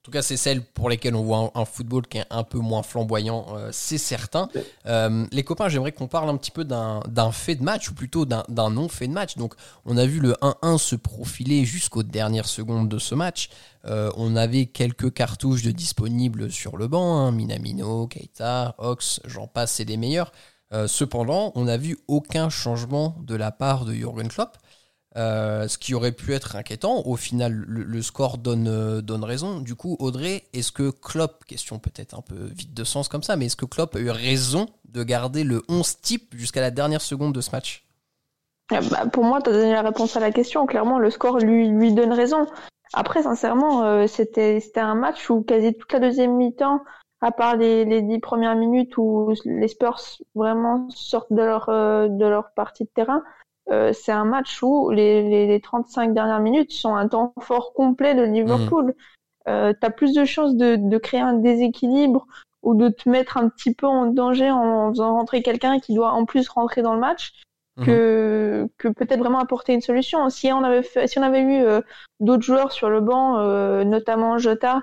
En 0.01 0.11
tout 0.11 0.13
cas, 0.13 0.23
c'est 0.23 0.39
celles 0.39 0.63
pour 0.63 0.89
lesquelles 0.89 1.15
on 1.15 1.23
voit 1.23 1.51
un, 1.55 1.65
football 1.67 2.07
qui 2.07 2.19
est 2.19 2.25
un 2.31 2.45
peu 2.45 2.59
moins 2.59 2.83
flamboyant, 2.83 3.47
euh, 3.51 3.69
c'est 3.73 3.99
certain. 3.99 4.49
Euh, 4.87 5.27
les 5.33 5.43
copains, 5.43 5.69
j'aimerais 5.69 5.93
qu'on 5.93 6.07
parle 6.07 6.31
un 6.31 6.37
petit 6.37 6.53
peu 6.53 6.65
d'un 6.65 7.33
fait 7.33 7.57
de 7.57 7.63
match, 7.63 7.91
ou 7.91 7.95
plutôt 7.95 8.25
d'un 8.25 8.71
non-fait 8.71 9.09
de 9.09 9.13
match. 9.13 9.37
Donc, 9.37 9.55
on 9.85 9.99
a 9.99 10.07
vu 10.07 10.21
le 10.21 10.35
1-1 10.41 10.79
se 10.79 10.97
profiler 10.97 11.65
jusqu'aux 11.65 12.05
dernières 12.05 12.49
secondes 12.49 12.89
de 12.89 12.99
ce 12.99 13.15
match. 13.15 13.51
Euh, 13.85 14.11
on 14.17 14.35
avait 14.35 14.67
quelques 14.67 15.13
cartouches 15.13 15.63
de 15.63 15.73
disponibles 15.73 16.51
sur 16.51 16.79
le 16.79 16.89
banc, 16.89 17.19
hein, 17.19 17.33
Minamino, 17.33 18.07
Keita, 18.07 18.77
Ox, 18.79 19.21
j'en 19.27 19.47
passe, 19.47 19.73
c'est 19.73 19.85
des 19.85 19.99
meilleurs. 19.99 20.33
cependant, 20.87 21.53
on 21.55 21.65
n'a 21.65 21.77
vu 21.77 21.99
aucun 22.07 22.49
changement 22.49 23.17
de 23.21 23.35
la 23.35 23.51
part 23.51 23.85
de 23.85 23.93
Jürgen 23.93 24.29
Klopp. 24.29 24.57
Euh, 25.19 25.67
ce 25.67 25.79
qui 25.79 25.95
aurait 25.95 26.13
pu 26.13 26.33
être 26.33 26.55
inquiétant. 26.55 27.03
Au 27.05 27.17
final, 27.17 27.65
le, 27.67 28.03
score 28.03 28.39
donne, 28.39 28.69
euh, 28.69 29.01
donne 29.01 29.25
raison. 29.25 29.59
Du 29.59 29.75
coup, 29.75 29.97
Audrey, 29.99 30.45
est-ce 30.53 30.71
que 30.71 30.91
Klopp, 30.91 31.45
question 31.45 31.81
peut-être 31.81 32.17
un 32.17 32.23
peu 32.23 32.37
vide 32.37 32.73
de 32.73 32.85
sens 32.85 33.09
comme 33.09 33.25
ça, 33.25 33.35
mais 33.35 33.47
est-ce 33.47 33.57
que 33.57 33.65
Klopp 33.65 33.97
a 33.97 33.99
eu 33.99 34.11
raison 34.11 34.67
de 34.85 35.03
garder 35.03 35.43
le 35.43 35.63
11 35.69 36.01
type 36.03 36.37
jusqu'à 36.37 36.61
la 36.61 36.71
dernière 36.71 37.01
seconde 37.01 37.35
de 37.35 37.41
ce 37.41 37.51
match? 37.51 37.85
Ah 38.71 38.79
bah, 38.89 39.07
Pour 39.13 39.25
moi, 39.25 39.43
tu 39.43 39.51
as 39.51 39.55
donné 39.55 39.73
la 39.73 39.83
réponse 39.83 40.17
à 40.17 40.21
la 40.21 40.31
question. 40.31 40.67
Clairement, 40.67 41.01
le 41.01 41.11
score 41.11 41.39
lui, 41.39 41.93
donne 41.93 42.13
raison. 42.13 42.47
Après, 42.93 43.25
sincèrement, 43.25 43.83
euh, 43.83 44.07
c'était 44.07 44.61
un 44.77 44.95
match 44.95 45.29
où 45.31 45.43
quasi 45.43 45.75
toute 45.75 45.93
la 45.93 45.99
deuxième 45.99 46.37
mi-temps, 46.37 46.81
à 47.23 47.33
part 47.33 47.57
les, 47.57 47.85
les 47.85 48.03
dix 48.03 48.21
premières 48.21 48.55
minutes 48.55 48.97
où 48.99 49.35
les 49.45 49.67
Spurs 49.67 50.01
vraiment 50.37 50.89
sortent 50.91 51.33
de 51.33 51.43
leur 51.43 52.53
partie 52.55 52.85
de 52.85 52.91
terrain, 52.95 53.25
euh, 53.71 53.93
c'est 53.93 54.13
un 54.13 54.25
match 54.25 54.63
où 54.63 54.91
les, 54.91 55.29
les, 55.29 55.47
les, 55.47 55.61
35 55.61 56.15
dernières 56.15 56.41
minutes 56.41 56.73
sont 56.73 56.95
un 56.95 57.07
temps 57.07 57.35
fort 57.41 57.75
complet 57.75 58.15
de 58.15 58.23
Liverpool. 58.23 58.87
Mmh. 58.87 59.49
Euh, 59.49 59.73
tu 59.79 59.87
as 59.87 59.91
plus 59.91 60.15
de 60.15 60.25
chances 60.25 60.57
de, 60.57 60.77
de, 60.77 60.99
créer 60.99 61.21
un 61.21 61.35
déséquilibre 61.35 62.27
ou 62.63 62.75
de 62.75 62.89
te 62.89 63.09
mettre 63.09 63.37
un 63.37 63.49
petit 63.49 63.75
peu 63.75 63.87
en 63.87 64.07
danger 64.07 64.51
en 64.51 64.91
faisant 64.91 65.13
rentrer 65.13 65.43
quelqu'un 65.43 65.81
qui 65.81 65.95
doit 65.95 66.13
en 66.13 66.25
plus 66.25 66.49
rentrer 66.49 66.83
dans 66.83 66.95
le 66.95 67.01
match 67.01 67.33
mmh. 67.77 67.85
que, 67.85 68.69
que 68.79 68.89
peut-être 68.89 69.21
vraiment 69.21 69.39
apporter 69.39 69.75
une 69.75 69.81
solution. 69.83 70.29
Si 70.31 70.51
on 70.51 70.65
avait, 70.65 70.83
fait, 70.83 71.07
si 71.07 71.19
on 71.19 71.23
avait 71.23 71.43
eu 71.43 71.63
euh, 71.63 71.83
d'autres 72.21 72.43
joueurs 72.45 72.73
sur 72.73 72.89
le 72.89 73.01
banc, 73.01 73.39
euh, 73.39 73.85
notamment 73.85 74.39
Jota, 74.39 74.81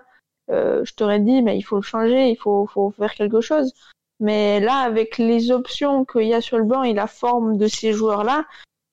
je 0.48 0.94
t'aurais 0.94 1.20
dit, 1.20 1.42
mais 1.42 1.58
il 1.58 1.64
faut 1.64 1.78
le 1.78 1.82
changer, 1.82 2.30
il 2.30 2.36
faut, 2.36 2.68
faut 2.68 2.92
faire 2.92 3.16
quelque 3.16 3.42
chose. 3.42 3.74
Mais 4.20 4.60
là, 4.60 4.78
avec 4.78 5.18
les 5.18 5.52
options 5.52 6.06
qu'il 6.06 6.28
y 6.28 6.34
a 6.34 6.42
sur 6.42 6.58
le 6.58 6.64
banc 6.64 6.84
et 6.84 6.94
la 6.94 7.08
forme 7.08 7.58
de 7.58 7.68
ces 7.68 7.94
joueurs-là, 7.94 8.46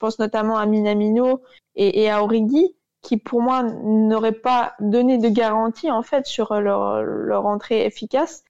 pense 0.03 0.19
notamment 0.19 0.59
à 0.59 0.67
Minamino 0.67 1.43
et, 1.77 2.11
à 2.11 2.23
Origi, 2.23 2.75
qui 3.03 3.17
pour 3.17 3.41
moi 3.41 3.63
n'auraient 3.63 4.33
pas 4.33 4.75
donné 4.81 5.17
de 5.17 5.29
garantie 5.29 5.91
en 5.91 6.03
fait 6.03 6.27
sur 6.27 6.53
leur, 6.61 7.47
entrée 7.47 7.87
efficace. 7.87 8.45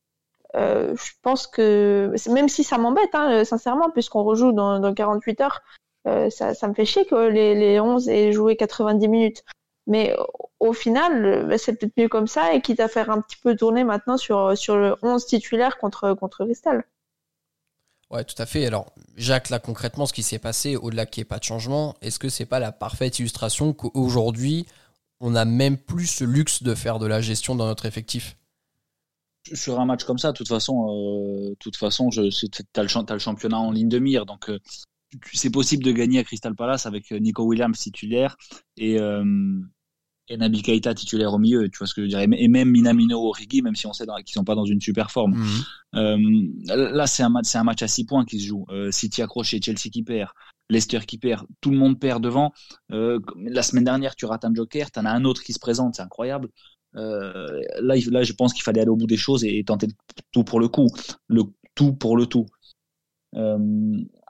Euh, 0.57 0.95
je 0.97 1.13
pense 1.23 1.47
que 1.47 2.13
même 2.31 2.49
si 2.49 2.65
ça 2.65 2.79
m'embête, 2.79 3.15
hein, 3.15 3.45
sincèrement, 3.45 3.91
puisqu'on 3.91 4.25
rejoue 4.25 4.53
dans, 4.53 4.81
dans 4.81 4.95
48 4.95 5.41
heures, 5.43 5.61
euh, 6.09 6.31
ça, 6.31 6.69
me 6.69 6.75
fait 6.75 6.85
chier 6.87 7.05
que 7.07 7.15
les, 7.15 7.55
les 7.55 7.81
11 7.81 8.09
aient 8.09 8.33
joué 8.33 8.57
90 8.57 9.09
minutes. 9.09 9.45
Mais 9.87 10.17
au 10.61 10.73
final, 10.73 11.47
bah, 11.47 11.59
c'est 11.59 11.75
peut-être 11.75 11.97
mieux 11.97 12.09
comme 12.09 12.27
ça 12.29 12.55
et 12.55 12.61
quitte 12.61 12.81
à 12.81 12.89
faire 12.89 13.11
un 13.11 13.21
petit 13.21 13.37
peu 13.37 13.57
tourner 13.57 13.85
maintenant 13.85 14.17
sur, 14.17 14.49
le 14.49 14.95
11 15.03 15.27
titulaire 15.27 15.79
contre, 15.79 16.15
contre. 16.15 16.47
Ouais, 18.13 18.25
tout 18.25 18.41
à 18.41 18.45
fait. 18.45 18.67
Alors, 18.67 18.93
Jacques, 19.17 19.49
là, 19.49 19.59
concrètement, 19.59 20.05
ce 20.05 20.13
qui 20.13 20.23
s'est 20.23 20.39
passé, 20.39 20.77
au-delà 20.77 21.07
qu'il 21.07 21.23
n'y 21.23 21.23
ait 21.23 21.29
pas 21.29 21.39
de 21.39 21.45
changement, 21.45 21.97
est-ce 22.03 22.19
que 22.19 22.29
c'est 22.29 22.45
pas 22.45 22.59
la 22.59 22.71
parfaite 22.71 23.19
illustration 23.19 23.73
qu'aujourd'hui, 23.73 24.67
on 25.21 25.31
n'a 25.31 25.47
même 25.47 25.79
plus 25.79 26.07
ce 26.07 26.25
luxe 26.25 26.63
de 26.63 26.75
faire 26.75 26.99
de 26.99 27.07
la 27.07 27.23
gestion 27.23 27.55
dans 27.55 27.65
notre 27.65 27.87
effectif? 27.87 28.37
Sur 29.55 29.81
un 29.81 29.87
match 29.87 30.05
comme 30.05 30.19
ça, 30.19 30.33
de 30.33 30.37
toute 30.37 30.49
façon, 30.49 30.89
euh, 30.91 31.55
toute 31.59 31.77
façon, 31.77 32.11
tu 32.11 32.21
as, 32.21 32.83
le 32.83 33.19
championnat 33.19 33.59
en 33.59 33.71
ligne 33.71 33.89
de 33.89 33.99
mire, 33.99 34.27
donc 34.27 34.51
euh, 34.51 34.59
c'est 35.33 35.51
possible 35.51 35.83
de 35.83 35.91
gagner 35.91 36.19
à 36.19 36.25
Crystal 36.25 36.55
Palace 36.55 36.87
avec 36.87 37.11
euh, 37.13 37.19
Nico 37.19 37.43
Williams 37.45 37.79
titulaire 37.79 38.37
et, 38.77 38.99
et 40.33 40.37
Nabi 40.39 40.63
Keita 40.63 40.95
titulaire 40.95 41.35
au 41.35 41.39
milieu, 41.39 41.69
tu 41.69 41.79
vois 41.79 41.87
ce 41.87 41.95
que 41.95 42.03
je 42.03 42.09
dirais. 42.09 42.27
Et 42.33 42.49
même 42.49 42.71
Minamino 42.71 43.19
Origi, 43.19 43.61
même 43.61 43.77
si 43.77 43.87
on 43.87 43.93
sait 43.93 44.07
qu'ils 44.25 44.33
sont 44.33 44.45
pas 44.45 44.55
dans 44.55 44.65
une 44.65 44.81
super 44.81 45.11
forme. 45.11 45.35
Mhm. 45.35 45.47
Euh, 45.97 46.89
là, 46.91 47.07
c'est 47.07 47.23
un 47.23 47.29
match, 47.29 47.45
c'est 47.47 47.59
un 47.59 47.65
match 47.65 47.83
à 47.83 47.89
6 47.89 48.07
points 48.07 48.25
qui 48.25 48.41
se 48.41 48.47
joue. 48.47 48.65
Euh, 48.71 48.91
City 48.91 49.21
accroché, 49.21 49.61
Chelsea 49.63 49.91
qui 49.93 50.03
perd, 50.03 50.31
Leicester 50.71 51.01
qui 51.01 51.19
perd, 51.19 51.47
tout 51.61 51.71
le 51.71 51.77
monde 51.77 52.01
perd 52.01 52.25
devant. 52.25 52.53
Euh, 52.93 53.21
la 53.37 53.63
semaine 53.63 53.85
dernière, 53.85 54.17
tu 54.17 54.25
rates 54.25 54.47
un 54.47 54.55
joker, 54.55 54.91
t'en 54.91 55.05
as 55.05 55.11
un 55.11 55.25
autre 55.25 55.43
qui 55.43 55.53
se 55.53 55.61
présente, 55.61 55.97
c'est 55.97 56.03
incroyable. 56.03 56.49
Euh, 56.97 57.61
là, 57.81 57.95
là, 58.11 58.23
je 58.23 58.33
pense 58.33 58.55
qu'il 58.55 58.63
fallait 58.63 58.81
aller 58.81 58.91
au 58.91 58.97
bout 58.97 59.07
des 59.07 59.19
choses 59.19 59.45
et, 59.45 59.63
tenter 59.65 59.89
tout 60.33 60.45
pour 60.45 60.61
le 60.61 60.69
coup, 60.69 60.89
le 61.29 61.43
tout 61.75 61.93
pour 61.93 62.17
le 62.17 62.25
tout. 62.27 62.47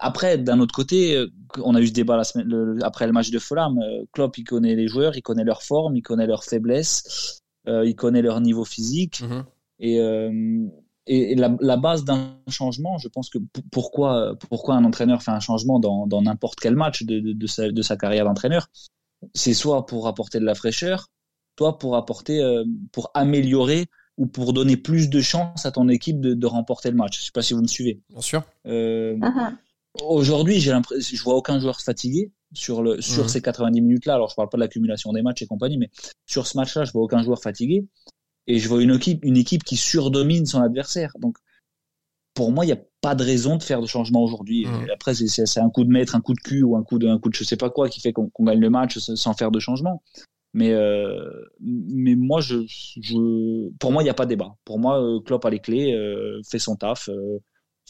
Après, 0.02 0.36
d'un 0.36 0.58
autre 0.58 0.74
côté, 0.74 1.16
euh, 1.16 1.28
on 1.62 1.76
a 1.76 1.80
eu 1.80 1.86
ce 1.86 1.92
débat 1.92 2.16
la 2.16 2.24
semaine, 2.24 2.78
après 2.82 3.06
le 3.06 3.12
match 3.12 3.30
de 3.30 3.38
Fulham. 3.38 3.78
Euh, 3.78 4.04
Klopp, 4.12 4.36
il 4.36 4.44
connaît 4.44 4.74
les 4.74 4.88
joueurs, 4.88 5.16
il 5.16 5.22
connaît 5.22 5.44
leur 5.44 5.62
forme, 5.62 5.96
il 5.96 6.02
connaît 6.02 6.26
leurs 6.26 6.42
faiblesses, 6.42 7.40
euh, 7.68 7.86
il 7.86 7.94
connaît 7.94 8.20
leur 8.20 8.40
niveau 8.40 8.64
physique. 8.64 9.20
Mhm. 9.20 9.44
Et, 9.78 10.00
euh, 10.00 10.66
et, 11.06 11.36
la, 11.36 11.56
la, 11.60 11.76
base 11.76 12.04
d'un 12.04 12.36
changement, 12.48 12.98
je 12.98 13.08
pense 13.08 13.30
que 13.30 13.38
pourquoi, 13.70 14.36
pourquoi 14.50 14.74
un 14.74 14.84
entraîneur 14.84 15.22
fait 15.22 15.30
un 15.30 15.40
changement 15.40 15.78
dans 15.80 16.22
n'importe 16.22 16.58
quel 16.60 16.74
match 16.74 17.04
de, 17.04 17.20
de, 17.20 17.32
de, 17.32 17.46
sa, 17.46 17.70
de 17.70 17.82
sa 17.82 17.96
carrière 17.96 18.24
d'entraîneur, 18.24 18.68
c'est 19.34 19.54
soit 19.54 19.86
pour 19.86 20.08
apporter 20.08 20.40
de 20.40 20.44
la 20.44 20.54
fraîcheur, 20.54 21.08
soit 21.58 21.78
pour 21.78 21.96
apporter, 21.96 22.40
pour 22.92 23.10
améliorer 23.14 23.86
ou 24.16 24.26
pour 24.26 24.52
donner 24.52 24.76
plus 24.76 25.08
de 25.10 25.20
chance 25.20 25.66
à 25.66 25.72
ton 25.72 25.88
équipe 25.88 26.20
de, 26.20 26.34
de 26.34 26.46
remporter 26.46 26.90
le 26.90 26.96
match. 26.96 27.18
Je 27.18 27.24
sais 27.24 27.32
pas 27.32 27.42
si 27.42 27.54
vous 27.54 27.62
me 27.62 27.66
suivez. 27.66 28.00
Bien 28.10 28.20
sûr. 28.20 28.42
Euh, 28.66 29.16
uh-huh. 29.16 29.56
Aujourd'hui, 30.00 30.58
j'ai 30.58 30.70
l'impression, 30.70 31.16
je 31.16 31.22
vois 31.22 31.34
aucun 31.34 31.58
joueur 31.58 31.80
fatigué 31.80 32.32
sur 32.54 32.82
le 32.82 33.00
sur 33.00 33.28
ces 33.28 33.42
90 33.42 33.80
minutes 33.80 34.06
là. 34.06 34.14
Alors, 34.14 34.30
je 34.30 34.34
parle 34.34 34.48
pas 34.48 34.56
de 34.56 34.62
l'accumulation 34.62 35.12
des 35.12 35.22
matchs 35.22 35.42
et 35.42 35.46
compagnie, 35.46 35.76
mais 35.76 35.90
sur 36.26 36.46
ce 36.46 36.56
match-là, 36.56 36.84
je 36.84 36.92
vois 36.92 37.02
aucun 37.02 37.22
joueur 37.22 37.40
fatigué 37.42 37.86
et 38.46 38.58
je 38.58 38.68
vois 38.68 38.82
une 38.82 38.94
équipe 38.94 39.24
une 39.24 39.36
équipe 39.36 39.64
qui 39.64 39.76
surdomine 39.76 40.46
son 40.46 40.60
adversaire. 40.60 41.12
Donc, 41.18 41.36
pour 42.34 42.52
moi, 42.52 42.64
il 42.64 42.68
n'y 42.68 42.72
a 42.72 42.80
pas 43.02 43.14
de 43.14 43.22
raison 43.22 43.56
de 43.56 43.62
faire 43.62 43.82
de 43.82 43.86
changement 43.86 44.22
aujourd'hui. 44.22 44.66
Après, 44.92 45.14
c'est 45.14 45.60
un 45.60 45.68
coup 45.68 45.84
de 45.84 45.90
maître, 45.90 46.14
un 46.14 46.20
coup 46.22 46.32
de 46.34 46.40
cul 46.40 46.62
ou 46.62 46.76
un 46.76 46.82
coup 46.82 46.98
de 46.98 47.06
un 47.06 47.18
coup 47.18 47.28
de 47.28 47.34
je 47.34 47.44
sais 47.44 47.56
pas 47.56 47.68
quoi 47.68 47.88
qui 47.90 48.00
fait 48.00 48.12
qu'on 48.12 48.30
gagne 48.40 48.60
le 48.60 48.70
match 48.70 48.98
sans 48.98 49.34
faire 49.34 49.50
de 49.50 49.60
changement. 49.60 50.02
Mais 50.54 50.70
euh, 50.72 51.30
mais 51.60 52.14
moi, 52.14 52.40
je, 52.40 52.64
je 52.66 53.70
pour 53.78 53.92
moi, 53.92 54.02
il 54.02 54.04
n'y 54.04 54.10
a 54.10 54.14
pas 54.14 54.24
de 54.24 54.30
débat. 54.30 54.54
Pour 54.64 54.78
moi, 54.78 55.02
euh, 55.02 55.20
Klopp 55.20 55.44
a 55.44 55.50
les 55.50 55.60
clés, 55.60 55.94
euh, 55.94 56.40
fait 56.48 56.58
son 56.58 56.76
taf. 56.76 57.08
Euh, 57.08 57.38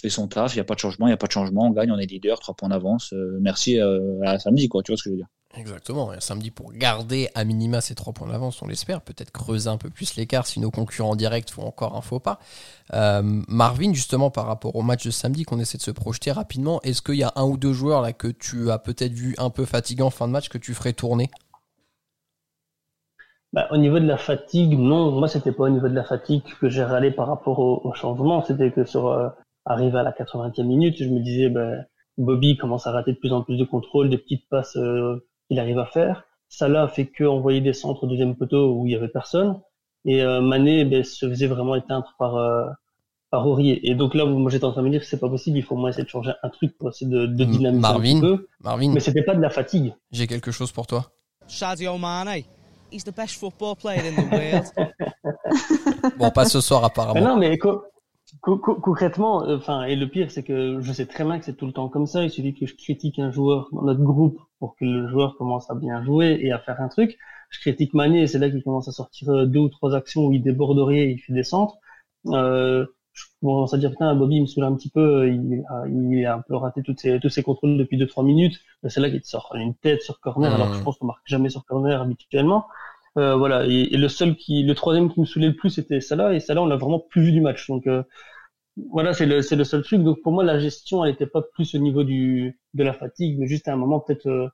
fait 0.03 0.11
son 0.11 0.27
taf, 0.27 0.55
il 0.55 0.59
n'y 0.59 0.61
a 0.61 0.65
pas 0.65 0.75
de 0.75 0.81
changement, 0.81 1.07
il 1.07 1.11
n'y 1.11 1.15
a 1.15 1.17
pas 1.17 1.29
de 1.29 1.33
changement, 1.33 1.67
on 1.67 1.71
gagne, 1.71 1.93
on 1.93 1.99
est 1.99 2.07
leader, 2.07 2.41
trois 2.41 2.55
points 2.55 2.69
d'avance. 2.69 3.13
Euh, 3.13 3.39
merci 3.41 3.81
euh, 3.81 4.21
à 4.25 4.39
samedi, 4.39 4.69
quoi, 4.69 4.83
tu 4.83 4.93
vois 4.93 4.99
ce 4.99 5.05
que 5.05 5.11
je 5.11 5.15
veux 5.15 5.19
dire. 5.19 5.29
Exactement, 5.55 6.15
et 6.15 6.21
samedi 6.21 6.51
pour 6.51 6.73
garder 6.73 7.29
à 7.35 7.45
minima 7.45 7.83
ces 7.83 7.95
trois 7.95 8.13
points 8.13 8.27
d'avance, 8.27 8.63
on 8.63 8.67
l'espère, 8.67 9.03
peut-être 9.03 9.31
creuser 9.31 9.69
un 9.69 9.77
peu 9.77 9.91
plus 9.91 10.17
l'écart 10.17 10.47
si 10.47 10.61
nos 10.61 10.71
concurrents 10.71 11.15
directs 11.15 11.51
font 11.51 11.67
encore 11.67 11.95
un 11.95 12.01
faux 12.01 12.21
pas. 12.21 12.41
Euh, 12.95 13.23
Marvin, 13.49 13.93
justement, 13.93 14.31
par 14.31 14.47
rapport 14.47 14.75
au 14.77 14.83
match 14.83 15.05
de 15.05 15.11
samedi, 15.11 15.45
qu'on 15.45 15.61
essaie 15.61 15.79
de 15.79 15.83
se 15.83 15.91
projeter 15.91 16.33
rapidement, 16.33 16.81
est-ce 16.83 17.01
qu'il 17.03 17.17
y 17.17 17.23
a 17.23 17.33
un 17.37 17.45
ou 17.45 17.57
deux 17.57 17.73
joueurs 17.73 18.01
là 18.01 18.13
que 18.13 18.29
tu 18.29 18.71
as 18.71 18.79
peut-être 18.79 19.13
vu 19.13 19.35
un 19.39 19.51
peu 19.51 19.65
fatigant 19.67 20.07
en 20.07 20.11
fin 20.11 20.27
de 20.27 20.33
match 20.33 20.49
que 20.49 20.59
tu 20.59 20.75
ferais 20.75 20.95
tourner? 20.95 21.31
Bah, 23.53 23.69
au 23.71 23.77
niveau 23.77 24.01
de 24.01 24.07
la 24.07 24.17
fatigue, 24.17 24.79
non. 24.79 25.13
Moi, 25.13 25.29
c'était 25.29 25.53
pas 25.53 25.65
au 25.65 25.69
niveau 25.69 25.89
de 25.89 25.95
la 25.95 26.05
fatigue 26.05 26.43
que 26.59 26.71
j'ai 26.71 26.83
râlé 26.83 27.11
par 27.11 27.29
rapport 27.29 27.59
au, 27.59 27.93
changement. 27.93 28.43
C'était 28.43 28.71
que 28.71 28.87
sur, 28.87 29.35
arrivé 29.65 29.99
à 29.99 30.03
la 30.03 30.13
80e 30.13 30.65
minute, 30.65 30.97
je 30.99 31.09
me 31.09 31.21
disais, 31.21 31.49
ben, 31.49 31.85
Bobby 32.19 32.57
commence 32.57 32.87
à 32.87 32.93
rater 32.93 33.13
de 33.13 33.19
plus 33.19 33.33
en 33.33 33.43
plus 33.43 33.57
de 33.57 33.65
contrôle, 33.65 34.11
des 34.11 34.19
petites 34.19 34.49
passes 34.49 34.77
euh, 34.77 35.25
qu'il 35.49 35.59
arrive 35.59 35.79
à 35.79 35.87
faire. 35.87 36.25
Salah 36.49 36.89
fait 36.89 37.07
que 37.07 37.25
envoyer 37.25 37.61
des 37.61 37.73
centres 37.73 38.05
au 38.05 38.07
deuxième 38.07 38.37
poteau 38.37 38.75
où 38.75 38.87
il 38.87 38.93
y 38.93 38.97
avait 38.97 39.09
personne. 39.09 39.61
Et 40.05 40.23
euh, 40.23 40.41
Mané 40.41 40.85
ben, 40.85 41.03
se 41.05 41.29
faisait 41.29 41.47
vraiment 41.47 41.75
éteindre 41.77 42.15
par 42.19 42.37
euh, 42.37 42.67
par 43.31 43.47
Aurier. 43.49 43.89
Et 43.89 43.95
donc 43.95 44.15
là, 44.15 44.27
moi 44.27 44.51
j'étais 44.51 44.65
en 44.67 44.73
train 44.73 44.83
de 44.83 44.87
me 44.89 44.91
dire 44.91 45.01
que 45.01 45.07
c'est 45.07 45.19
pas 45.21 45.31
possible, 45.31 45.57
il 45.57 45.63
faut 45.63 45.75
au 45.75 45.79
moins 45.79 45.89
essayer 45.89 46.05
de 46.05 46.09
changer 46.11 46.33
un 46.43 46.49
truc 46.51 46.77
pour 46.77 46.91
essayer 46.91 47.11
de, 47.11 47.25
de 47.25 47.45
dynamiser 47.45 47.81
Marvin, 47.81 48.19
un 48.19 48.21
peu. 48.21 48.47
Marvin, 48.61 48.93
Mais 48.93 49.01
c'était 49.01 49.23
pas 49.23 49.35
de 49.35 49.41
la 49.41 49.49
fatigue. 49.49 49.95
j'ai 50.11 50.27
quelque 50.27 50.51
chose 50.51 50.71
pour 50.73 50.87
toi. 50.87 51.07
Sadio 51.47 51.97
Mane. 51.97 52.43
He's 52.91 53.05
the 53.05 53.15
best 53.17 53.37
football 53.41 53.75
player 53.75 54.03
in 54.07 54.13
the 54.17 54.31
world. 54.31 54.67
Bon, 56.19 56.31
pas 56.31 56.45
ce 56.45 56.61
soir 56.61 56.81
Mais 56.83 56.87
apparemment. 56.89 57.21
non, 57.21 57.37
mais 57.39 57.57
co- 57.59 57.79
co- 57.79 57.85
concrètement, 58.41 59.45
euh, 59.45 59.57
enfin, 59.57 59.85
et 59.85 59.97
le 59.97 60.09
pire, 60.09 60.31
c'est 60.31 60.43
que 60.43 60.81
je 60.81 60.93
sais 60.93 61.07
très 61.07 61.25
bien 61.25 61.39
que 61.39 61.45
c'est 61.45 61.57
tout 61.57 61.67
le 61.67 61.73
temps 61.73 61.89
comme 61.89 62.07
ça. 62.07 62.25
Il 62.25 62.31
suffit 62.31 62.55
que 62.55 62.67
je 62.67 62.75
critique 62.75 63.19
un 63.19 63.31
joueur 63.31 63.69
dans 63.73 63.83
notre 63.83 64.03
groupe 64.03 64.41
pour 64.59 64.77
que 64.77 64.85
le 64.85 65.09
joueur 65.09 65.37
commence 65.37 65.71
à 65.71 65.75
bien 65.75 66.03
jouer 66.05 66.39
et 66.41 66.53
à 66.53 66.59
faire 66.59 66.81
un 66.81 66.89
truc. 66.89 67.19
Je 67.51 67.61
critique 67.61 67.95
Mané 67.95 68.23
et 68.23 68.27
c'est 68.27 68.39
là 68.39 68.49
qu'il 68.51 68.63
commence 68.63 68.89
à 68.89 68.93
sortir 68.93 69.29
euh, 69.31 69.47
deux 69.47 69.61
ou 69.61 69.69
trois 69.69 69.95
actions 69.95 70.27
où 70.27 70.33
il 70.33 70.43
déborderait, 70.43 71.13
il 71.13 71.19
fait 71.19 71.33
des 71.33 71.45
centres. 71.45 71.77
Euh, 72.29 72.87
je 73.13 73.25
commence 73.41 73.75
à 73.75 73.79
dire 73.79 73.91
putain, 73.91 74.15
Bobby 74.15 74.37
il 74.37 74.43
me 74.43 74.47
saoule 74.47 74.65
un 74.65 74.75
petit 74.75 74.89
peu, 74.89 75.29
il 75.29 75.63
a, 75.69 75.87
il 75.87 76.25
a 76.25 76.37
un 76.37 76.41
peu 76.41 76.57
raté 76.57 76.83
toutes 76.83 76.99
ses, 76.99 77.21
tous 77.21 77.29
ses 77.29 77.43
contrôles 77.43 77.77
depuis 77.77 77.99
deux 77.99 78.07
trois 78.07 78.25
minutes. 78.25 78.59
C'est 78.89 79.01
là 79.01 79.11
qu'il 79.11 79.23
sort 79.25 79.53
une 79.55 79.75
tête 79.75 80.01
sur 80.03 80.19
corner, 80.21 80.53
alors 80.55 80.71
que 80.71 80.77
je 80.79 80.83
pense 80.83 80.97
qu'on 80.97 81.07
marque 81.07 81.27
jamais 81.27 81.51
sur 81.51 81.65
corner 81.67 82.01
habituellement. 82.01 82.65
Euh, 83.19 83.37
voilà. 83.37 83.67
Et, 83.67 83.97
le 83.97 84.09
seul 84.09 84.37
qui, 84.37 84.63
le 84.63 84.75
troisième 84.75 85.13
qui 85.13 85.21
me 85.21 85.27
saoulait 85.27 85.49
le 85.49 85.57
plus, 85.57 85.71
c'était 85.71 86.01
Salah. 86.01 86.35
Et 86.35 86.41
Salah, 86.41 86.63
on 86.63 86.67
l'a 86.67 86.77
vraiment 86.77 87.01
plus 87.01 87.23
vu 87.23 87.33
du 87.33 87.41
match. 87.41 87.69
Donc 87.69 87.87
euh, 87.87 88.03
voilà, 88.91 89.13
c'est 89.13 89.27
le, 89.27 89.43
c'est 89.43 89.57
le 89.57 89.65
seul 89.65 89.83
truc. 89.83 90.03
Donc 90.03 90.23
pour 90.23 90.33
moi, 90.33 90.45
la 90.45 90.59
gestion, 90.59 91.05
elle 91.05 91.13
n'était 91.13 91.27
pas 91.27 91.43
plus 91.43 91.75
au 91.75 91.79
niveau 91.79 92.05
du, 92.05 92.59
de 92.75 92.85
la 92.85 92.93
fatigue, 92.93 93.39
mais 93.39 93.47
juste 93.47 93.69
à 93.69 93.73
un 93.73 93.77
moment 93.77 94.01
peut-être 94.01 94.27
euh, 94.27 94.49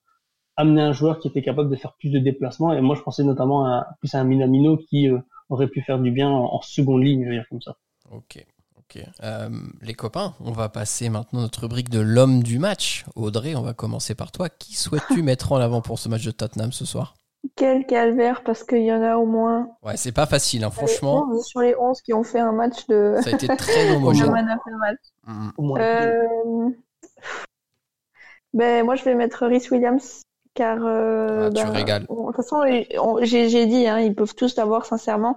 amener 0.57 0.83
un 0.83 0.93
joueur 0.93 1.21
qui 1.21 1.29
était 1.29 1.43
capable 1.43 1.71
de 1.71 1.77
faire 1.77 1.95
plus 1.99 2.11
de 2.11 2.19
déplacements. 2.19 2.73
Et 2.73 2.81
moi, 2.81 2.97
je 2.97 3.03
pensais 3.03 3.23
notamment 3.23 3.67
à 3.67 3.87
plus 4.01 4.15
à 4.15 4.21
un 4.21 4.25
Minamino 4.25 4.77
qui 4.77 5.09
aurait 5.49 5.69
pu 5.69 5.81
faire 5.83 5.99
du 5.99 6.11
bien 6.11 6.29
en, 6.29 6.61
seconde 6.63 7.03
ligne, 7.03 7.25
je 7.25 7.29
veux 7.29 7.35
dire 7.35 7.47
comme 7.49 7.63
ça. 7.63 7.77
Ok, 8.11 8.45
ok. 8.77 9.03
Euh, 9.23 9.49
les 9.83 9.95
copains, 9.95 10.35
on 10.41 10.51
va 10.51 10.69
passer 10.69 11.09
maintenant 11.11 11.41
notre 11.41 11.61
rubrique 11.61 11.91
de 11.91 12.01
l'homme 12.01 12.43
du 12.43 12.59
match. 12.59 13.05
Audrey, 13.15 13.55
on 13.55 13.63
va 13.63 13.73
commencer 13.73 14.17
par 14.17 14.33
toi. 14.33 14.49
Qui 14.49 14.75
souhaites-tu 14.75 15.23
mettre 15.23 15.53
en 15.53 15.57
avant 15.59 15.81
pour 15.81 15.99
ce 15.99 16.09
match 16.09 16.25
de 16.25 16.33
Tottenham 16.33 16.73
ce 16.73 16.85
soir? 16.85 17.15
Quel 17.57 17.87
calvaire, 17.87 18.43
parce 18.45 18.65
qu'il 18.65 18.83
y 18.83 18.93
en 18.93 19.03
a 19.03 19.17
au 19.17 19.27
moins 19.27 19.69
Ouais, 19.83 19.97
c'est 19.97 20.13
pas 20.13 20.27
facile, 20.27 20.65
hein, 20.65 20.69
les 20.71 20.75
franchement. 20.75 21.27
11 21.31 21.45
sur 21.47 21.61
les 21.61 21.75
11 21.77 22.01
qui 22.03 22.13
ont 22.13 22.25
fait 22.25 22.41
un 22.41 22.53
match 22.53 22.87
de. 22.89 23.17
Ça 23.23 23.31
a 23.31 23.33
été 23.35 23.47
très 23.49 23.91
homogène. 23.97 24.59
Mm. 25.27 25.49
Moins. 25.59 25.81
Euh, 25.81 26.71
Ben, 28.55 28.85
moi, 28.85 28.95
je 28.97 29.05
vais 29.05 29.15
mettre 29.15 29.47
Rhys 29.47 29.69
Williams, 29.71 30.23
car... 30.55 30.79
euh, 30.85 31.47
Ah, 31.47 31.51
tu 31.51 31.65
ben, 31.65 31.71
régales. 31.71 32.03
de 32.03 32.07
toute 32.07 32.37
façon, 32.37 32.63
on- 32.99 33.23
j'ai 33.23 33.49
j'ai 33.49 33.67
dit, 33.67 33.87
hein, 33.87 34.01
ils 34.01 34.15
peuvent 34.15 34.35
tous 34.35 34.57
l'avoir, 34.57 34.87
sincèrement. 34.87 35.37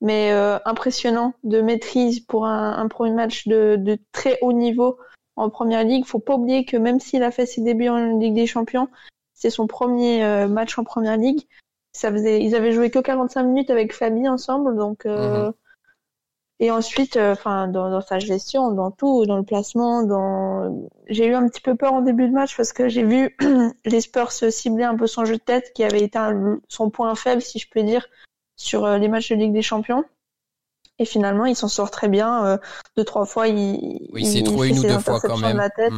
Mais 0.00 0.32
euh, 0.32 0.58
impressionnant 0.64 1.32
de 1.44 1.60
maîtrise 1.60 2.20
pour 2.20 2.46
un, 2.46 2.76
un 2.76 2.88
premier 2.88 3.12
match 3.12 3.46
de, 3.46 3.76
de 3.76 3.98
très 4.10 4.36
haut 4.42 4.52
niveau 4.52 4.98
en 5.36 5.48
Première 5.48 5.84
Ligue. 5.84 6.04
Faut 6.06 6.18
pas 6.18 6.34
oublier 6.34 6.64
que 6.64 6.76
même 6.76 6.98
s'il 7.00 7.22
a 7.22 7.30
fait 7.30 7.46
ses 7.46 7.60
débuts 7.62 7.88
en 7.88 8.18
Ligue 8.18 8.34
des 8.34 8.46
Champions, 8.48 8.88
c'est 9.42 9.50
son 9.50 9.66
premier 9.66 10.24
euh, 10.24 10.46
match 10.46 10.78
en 10.78 10.84
Première 10.84 11.16
Ligue. 11.16 11.48
Ça 11.92 12.12
faisait, 12.12 12.40
ils 12.44 12.54
avaient 12.54 12.70
joué 12.70 12.90
que 12.90 13.00
45 13.00 13.42
minutes 13.42 13.70
avec 13.70 13.92
Fabi 13.92 14.28
ensemble, 14.28 14.76
donc... 14.76 15.04
euh, 15.04 15.50
et 16.60 16.70
ensuite, 16.70 17.16
euh, 17.16 17.32
enfin, 17.32 17.66
dans, 17.66 17.90
dans 17.90 18.00
sa 18.02 18.20
gestion, 18.20 18.70
dans 18.70 18.92
tout, 18.92 19.26
dans 19.26 19.36
le 19.36 19.42
placement, 19.42 20.04
dans, 20.04 20.88
j'ai 21.08 21.26
eu 21.26 21.34
un 21.34 21.48
petit 21.48 21.60
peu 21.60 21.74
peur 21.74 21.92
en 21.92 22.02
début 22.02 22.28
de 22.28 22.32
match 22.32 22.56
parce 22.56 22.72
que 22.72 22.88
j'ai 22.88 23.02
vu 23.02 23.36
les 23.84 24.00
Spurs 24.00 24.30
cibler 24.30 24.84
un 24.84 24.96
peu 24.96 25.08
son 25.08 25.24
jeu 25.24 25.38
de 25.38 25.42
tête, 25.42 25.72
qui 25.74 25.82
avait 25.82 26.02
été 26.02 26.18
un- 26.18 26.60
son 26.68 26.88
point 26.88 27.12
faible, 27.16 27.42
si 27.42 27.58
je 27.58 27.68
peux 27.68 27.82
dire, 27.82 28.06
sur 28.54 28.86
les 28.86 29.08
matchs 29.08 29.30
de 29.30 29.34
Ligue 29.34 29.52
des 29.52 29.62
Champions. 29.62 30.04
Et 31.00 31.04
finalement, 31.04 31.46
il 31.46 31.56
s'en 31.56 31.66
sort 31.66 31.90
très 31.90 32.06
bien. 32.08 32.46
euh, 32.46 32.58
deux, 32.96 33.04
trois 33.04 33.26
fois, 33.26 33.48
il, 33.48 34.08
Oui, 34.12 34.22
il 34.22 34.44
trouvé 34.44 34.68
fait 34.68 34.74
une 34.74 34.78
ou 34.78 34.82
deux 34.82 34.98
fois 35.00 35.18
quand 35.20 35.38
même. 35.38 35.54
de 35.54 35.58
la 35.58 35.70
tête. 35.70 35.92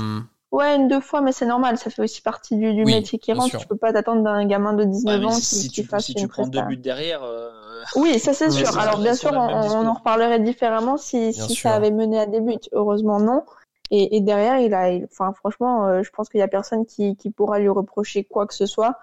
Ouais, 0.54 0.76
une, 0.76 0.86
deux 0.86 1.00
fois, 1.00 1.20
mais 1.20 1.32
c'est 1.32 1.46
normal. 1.46 1.78
Ça 1.78 1.90
fait 1.90 2.02
aussi 2.02 2.22
partie 2.22 2.56
du, 2.56 2.72
du 2.74 2.84
Oui, 2.84 2.94
métier 2.94 3.18
qui 3.18 3.32
rentre. 3.32 3.50
sûr. 3.50 3.60
Tu 3.60 3.66
peux 3.66 3.76
pas 3.76 3.92
t'attendre 3.92 4.22
d'un 4.22 4.46
gamin 4.46 4.72
de 4.72 4.84
19 4.84 5.14
Ouais, 5.14 5.18
mais 5.20 5.26
ans 5.26 5.30
si, 5.32 5.40
qui, 5.40 5.56
si 5.56 5.68
qui 5.68 5.82
tu, 5.82 5.88
fasse 5.88 6.04
si 6.06 6.12
une 6.12 6.18
tu 6.20 6.28
prends 6.28 6.46
deux 6.46 6.62
buts 6.62 6.76
derrière, 6.76 7.24
euh, 7.24 7.50
Oui, 7.96 8.18
ça 8.20 8.32
c'est 8.32 8.50
sûr. 8.50 8.78
Alors 8.78 8.98
bien 8.98 9.14
sûr, 9.14 9.32
on, 9.32 9.36
en 9.86 9.92
reparlerait 9.94 10.38
différemment 10.40 10.96
si, 10.96 11.32
si 11.32 11.54
ça 11.56 11.74
avait 11.74 11.90
mené 11.90 12.20
à 12.20 12.26
des 12.26 12.40
buts. 12.40 12.54
Heureusement 12.72 13.18
non. 13.18 13.42
Et, 13.90 14.16
et 14.16 14.20
derrière, 14.20 14.58
il 14.60 14.72
a, 14.74 14.90
il- 14.90 15.04
enfin 15.04 15.32
franchement, 15.34 15.86
euh, 15.86 16.02
je 16.02 16.10
pense 16.10 16.28
qu'il 16.28 16.38
y 16.40 16.42
a 16.42 16.48
personne 16.48 16.86
qui, 16.86 17.16
qui 17.16 17.30
pourra 17.30 17.58
lui 17.58 17.68
reprocher 17.68 18.24
quoi 18.24 18.46
que 18.46 18.54
ce 18.54 18.64
soit 18.66 18.96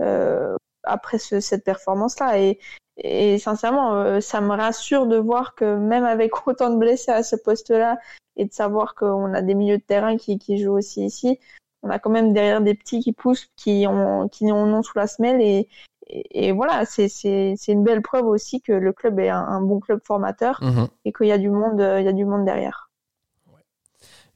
euh, 0.00 0.56
après 0.82 1.18
ce- 1.18 1.40
cette 1.40 1.64
performance-là. 1.64 2.38
Et, 2.40 2.58
et 2.96 3.38
sincèrement, 3.38 3.94
euh, 3.94 4.20
ça 4.20 4.40
me 4.40 4.50
rassure 4.54 5.06
de 5.06 5.16
voir 5.16 5.54
que 5.54 5.76
même 5.76 6.04
avec 6.04 6.32
autant 6.46 6.70
de 6.70 6.76
blessés 6.78 7.10
à 7.10 7.22
ce 7.22 7.36
poste-là 7.36 7.98
et 8.36 8.44
de 8.44 8.52
savoir 8.52 8.94
qu'on 8.94 9.32
a 9.34 9.42
des 9.42 9.54
milieux 9.54 9.78
de 9.78 9.82
terrain 9.82 10.16
qui, 10.16 10.38
qui 10.38 10.58
jouent 10.58 10.78
aussi 10.78 11.04
ici, 11.04 11.38
on 11.82 11.90
a 11.90 11.98
quand 11.98 12.10
même 12.10 12.32
derrière 12.32 12.60
des 12.60 12.74
petits 12.74 13.00
qui 13.00 13.12
poussent, 13.12 13.48
qui 13.56 13.86
ont, 13.88 14.28
qui 14.28 14.50
en 14.50 14.72
ont 14.72 14.82
sous 14.82 14.96
la 14.96 15.06
semelle 15.06 15.40
et, 15.40 15.68
et, 16.06 16.48
et 16.48 16.52
voilà, 16.52 16.84
c'est 16.84 17.08
c'est 17.08 17.54
c'est 17.56 17.72
une 17.72 17.84
belle 17.84 18.02
preuve 18.02 18.26
aussi 18.26 18.60
que 18.60 18.72
le 18.72 18.92
club 18.92 19.18
est 19.20 19.28
un, 19.28 19.38
un 19.38 19.60
bon 19.60 19.80
club 19.80 20.00
formateur 20.04 20.58
Mhm. 20.62 20.88
et 21.04 21.12
qu'il 21.12 21.26
y 21.26 21.32
a 21.32 21.38
du 21.38 21.50
monde, 21.50 21.80
il 21.98 22.04
y 22.04 22.08
a 22.08 22.12
du 22.12 22.24
monde 22.24 22.44
derrière. 22.44 22.90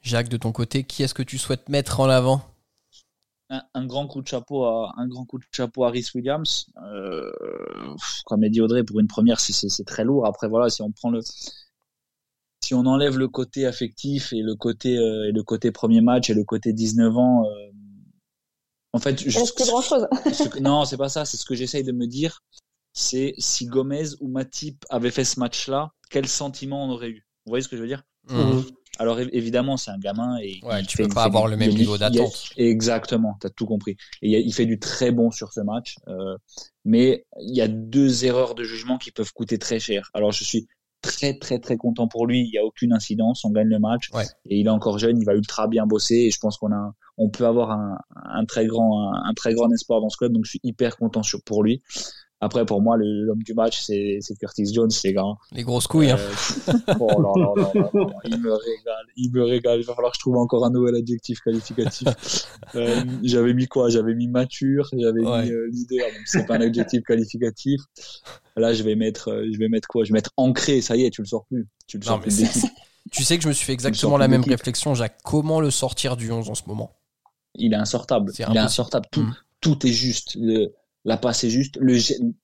Jacques, 0.00 0.28
de 0.28 0.36
ton 0.36 0.52
côté, 0.52 0.84
qui 0.84 1.02
est-ce 1.02 1.14
que 1.14 1.22
tu 1.22 1.38
souhaites 1.38 1.68
mettre 1.68 2.00
en 2.00 2.08
avant? 2.08 2.40
Un, 3.50 3.62
un 3.74 3.86
grand 3.86 4.06
coup 4.06 4.20
de 4.22 4.28
chapeau 4.28 4.64
à 4.64 4.92
un 4.96 5.06
grand 5.08 5.24
coup 5.24 5.38
de 5.38 5.44
chapeau 5.52 5.84
à 5.84 5.90
Rhys 5.90 6.10
Williams. 6.14 6.66
Euh, 6.82 7.30
comme 8.26 8.42
a 8.44 8.48
dit 8.48 8.60
Audrey, 8.60 8.84
pour 8.84 9.00
une 9.00 9.06
première, 9.08 9.40
c'est- 9.40 9.52
c'est 9.52 9.68
c'est 9.68 9.84
très 9.84 10.04
lourd. 10.04 10.26
Après 10.26 10.48
voilà, 10.48 10.68
si 10.70 10.82
on 10.82 10.90
prend 10.92 11.10
le 11.10 11.20
si 12.62 12.74
on 12.74 12.84
enlève 12.86 13.16
le 13.18 13.28
côté 13.28 13.66
affectif 13.66 14.32
et 14.32 14.42
le 14.42 14.54
côté 14.54 14.98
euh, 14.98 15.28
et 15.28 15.32
le 15.32 15.42
côté 15.42 15.70
premier 15.72 16.00
match 16.00 16.28
et 16.30 16.34
le 16.34 16.44
côté 16.44 16.72
19 16.72 17.16
ans, 17.16 17.44
euh, 17.46 17.70
en 18.92 18.98
fait, 18.98 19.22
plus 19.54 19.64
grand 19.66 19.80
chose. 19.82 20.06
ce 20.32 20.48
que- 20.48 20.58
non, 20.60 20.84
c'est 20.84 20.96
pas 20.96 21.08
ça. 21.08 21.24
C'est 21.24 21.36
ce 21.36 21.44
que 21.44 21.54
j'essaye 21.54 21.84
de 21.84 21.92
me 21.92 22.06
dire. 22.06 22.40
C'est 22.92 23.34
si 23.38 23.66
Gomez 23.66 24.08
ou 24.20 24.28
Matip 24.28 24.84
avaient 24.90 25.10
fait 25.10 25.24
ce 25.24 25.38
match-là, 25.38 25.92
quel 26.10 26.26
sentiment 26.26 26.84
on 26.84 26.90
aurait 26.90 27.10
eu? 27.10 27.26
Vous 27.46 27.50
voyez 27.50 27.62
ce 27.62 27.68
que 27.68 27.76
je 27.76 27.82
veux 27.82 27.86
dire? 27.88 28.02
Mhm. 28.28 28.64
Alors 28.98 29.18
évidemment, 29.20 29.76
c'est 29.76 29.90
un 29.90 29.98
gamin 29.98 30.38
et 30.38 30.60
Ouais, 30.62 30.80
il 30.80 30.86
tu 30.86 30.96
fait- 30.96 31.04
peux 31.04 31.14
pas 31.14 31.24
avoir 31.24 31.44
du- 31.44 31.50
le 31.52 31.56
même 31.56 31.70
niveau 31.70 31.96
d'attente. 31.98 32.50
Exactement, 32.56 33.36
t'as 33.40 33.50
tout 33.50 33.66
compris. 33.66 33.96
Et 34.22 34.40
il, 34.40 34.52
fait 34.52 34.66
du 34.66 34.78
très 34.78 35.10
bon 35.12 35.30
sur 35.30 35.52
ce 35.52 35.60
match, 35.60 35.96
euh, 36.08 36.36
mais 36.84 37.26
il 37.40 37.54
y 37.56 37.60
a 37.60 37.68
deux 37.68 38.24
erreurs 38.24 38.54
de 38.54 38.64
jugement 38.64 38.98
qui 38.98 39.10
peuvent 39.10 39.32
coûter 39.32 39.58
très 39.58 39.78
cher. 39.80 40.10
Alors 40.14 40.32
je 40.32 40.44
suis 40.44 40.66
très 41.00 41.38
très 41.38 41.58
très 41.60 41.76
content 41.76 42.08
pour 42.08 42.26
lui. 42.26 42.40
Il 42.40 42.52
y 42.52 42.58
a 42.58 42.64
aucune 42.64 42.92
incidence, 42.92 43.44
on 43.44 43.50
gagne 43.50 43.68
le 43.68 43.78
match 43.78 44.10
Ouais. 44.12 44.24
et 44.46 44.58
il 44.58 44.66
est 44.66 44.70
encore 44.70 44.98
jeune, 44.98 45.16
il 45.18 45.24
va 45.24 45.34
ultra 45.34 45.68
bien 45.68 45.86
bosser 45.86 46.14
et 46.16 46.30
je 46.30 46.38
pense 46.40 46.56
qu'on 46.58 46.72
a, 46.72 46.92
on 47.16 47.28
peut 47.30 47.46
avoir 47.46 47.70
un, 47.70 47.98
un 48.16 48.44
très 48.44 48.66
grand 48.66 49.12
un, 49.14 49.22
un 49.30 49.34
très 49.34 49.54
grand 49.54 49.70
espoir 49.70 50.00
dans 50.00 50.08
ce 50.08 50.16
club. 50.16 50.32
Donc 50.32 50.44
je 50.44 50.50
suis 50.50 50.60
hyper 50.64 50.96
content 50.96 51.22
sur, 51.22 51.40
pour 51.42 51.62
lui. 51.62 51.82
Après, 52.40 52.64
pour 52.64 52.80
moi, 52.80 52.96
l'homme 53.00 53.42
du 53.42 53.52
match, 53.52 53.80
c'est 53.80 54.20
Curtis 54.38 54.72
Jones, 54.72 54.90
les 55.02 55.12
gars. 55.12 55.24
Les 55.50 55.64
grosses 55.64 55.88
couilles. 55.88 56.10
hein. 56.10 56.18
Euh, 56.18 56.94
oh 57.00 57.20
là 57.20 57.32
là 57.36 57.52
là 57.56 57.70
là 57.74 57.90
là, 57.94 58.16
il 58.26 58.38
me 58.40 58.52
régale, 58.52 59.06
il 59.16 59.32
me 59.32 59.42
régale. 59.42 59.80
Il 59.80 59.84
va 59.86 59.94
falloir 59.94 60.12
que 60.12 60.16
je 60.18 60.20
trouve 60.20 60.36
encore 60.36 60.64
un 60.64 60.70
nouvel 60.70 60.94
adjectif 60.94 61.40
qualificatif. 61.40 62.08
Euh, 62.74 63.02
j'avais 63.22 63.54
mis 63.54 63.66
quoi? 63.66 63.88
J'avais 63.88 64.14
mis 64.14 64.28
mature, 64.28 64.88
j'avais 64.92 65.22
Ouais. 65.22 65.44
mis 65.44 65.50
euh, 65.52 65.68
leader, 65.72 66.06
donc 66.06 66.20
c'est 66.26 66.44
pas 66.44 66.56
un 66.56 66.60
adjectif 66.60 67.02
qualificatif. 67.02 67.80
Là, 68.56 68.74
je 68.74 68.82
vais 68.82 68.94
mettre, 68.94 69.30
euh, 69.30 69.46
je 69.50 69.58
vais 69.58 69.68
mettre 69.68 69.88
quoi? 69.88 70.04
Je 70.04 70.10
vais 70.12 70.18
mettre 70.18 70.32
ancré. 70.36 70.82
Ça 70.82 70.94
y 70.94 71.04
est, 71.04 71.10
tu 71.10 71.22
le 71.22 71.26
sors 71.26 71.46
plus. 71.46 71.66
Tu 71.86 71.96
le 71.98 72.04
sors 72.04 72.20
plus 72.20 72.36
tu 73.10 73.24
sais 73.24 73.38
que 73.38 73.42
je 73.42 73.48
me 73.48 73.54
suis 73.54 73.64
fait 73.64 73.72
exactement 73.72 74.18
la 74.18 74.28
même 74.28 74.42
réflexion, 74.42 74.94
Jacques. 74.94 75.16
Comment 75.24 75.60
le 75.60 75.70
sortir 75.70 76.16
du 76.18 76.30
11 76.30 76.50
en 76.50 76.54
ce 76.54 76.62
moment? 76.66 76.94
Il 77.54 77.72
est 77.72 77.76
insortable. 77.76 78.30
Il 78.38 78.54
est 78.54 78.58
insortable. 78.58 79.06
Tout, 79.10 79.22
Mm. 79.22 79.34
tout 79.62 79.86
est 79.86 79.92
juste. 79.92 80.36
Le, 80.38 80.74
la 81.04 81.16
passe 81.16 81.44
est 81.44 81.50
juste. 81.50 81.76
Le, 81.80 81.96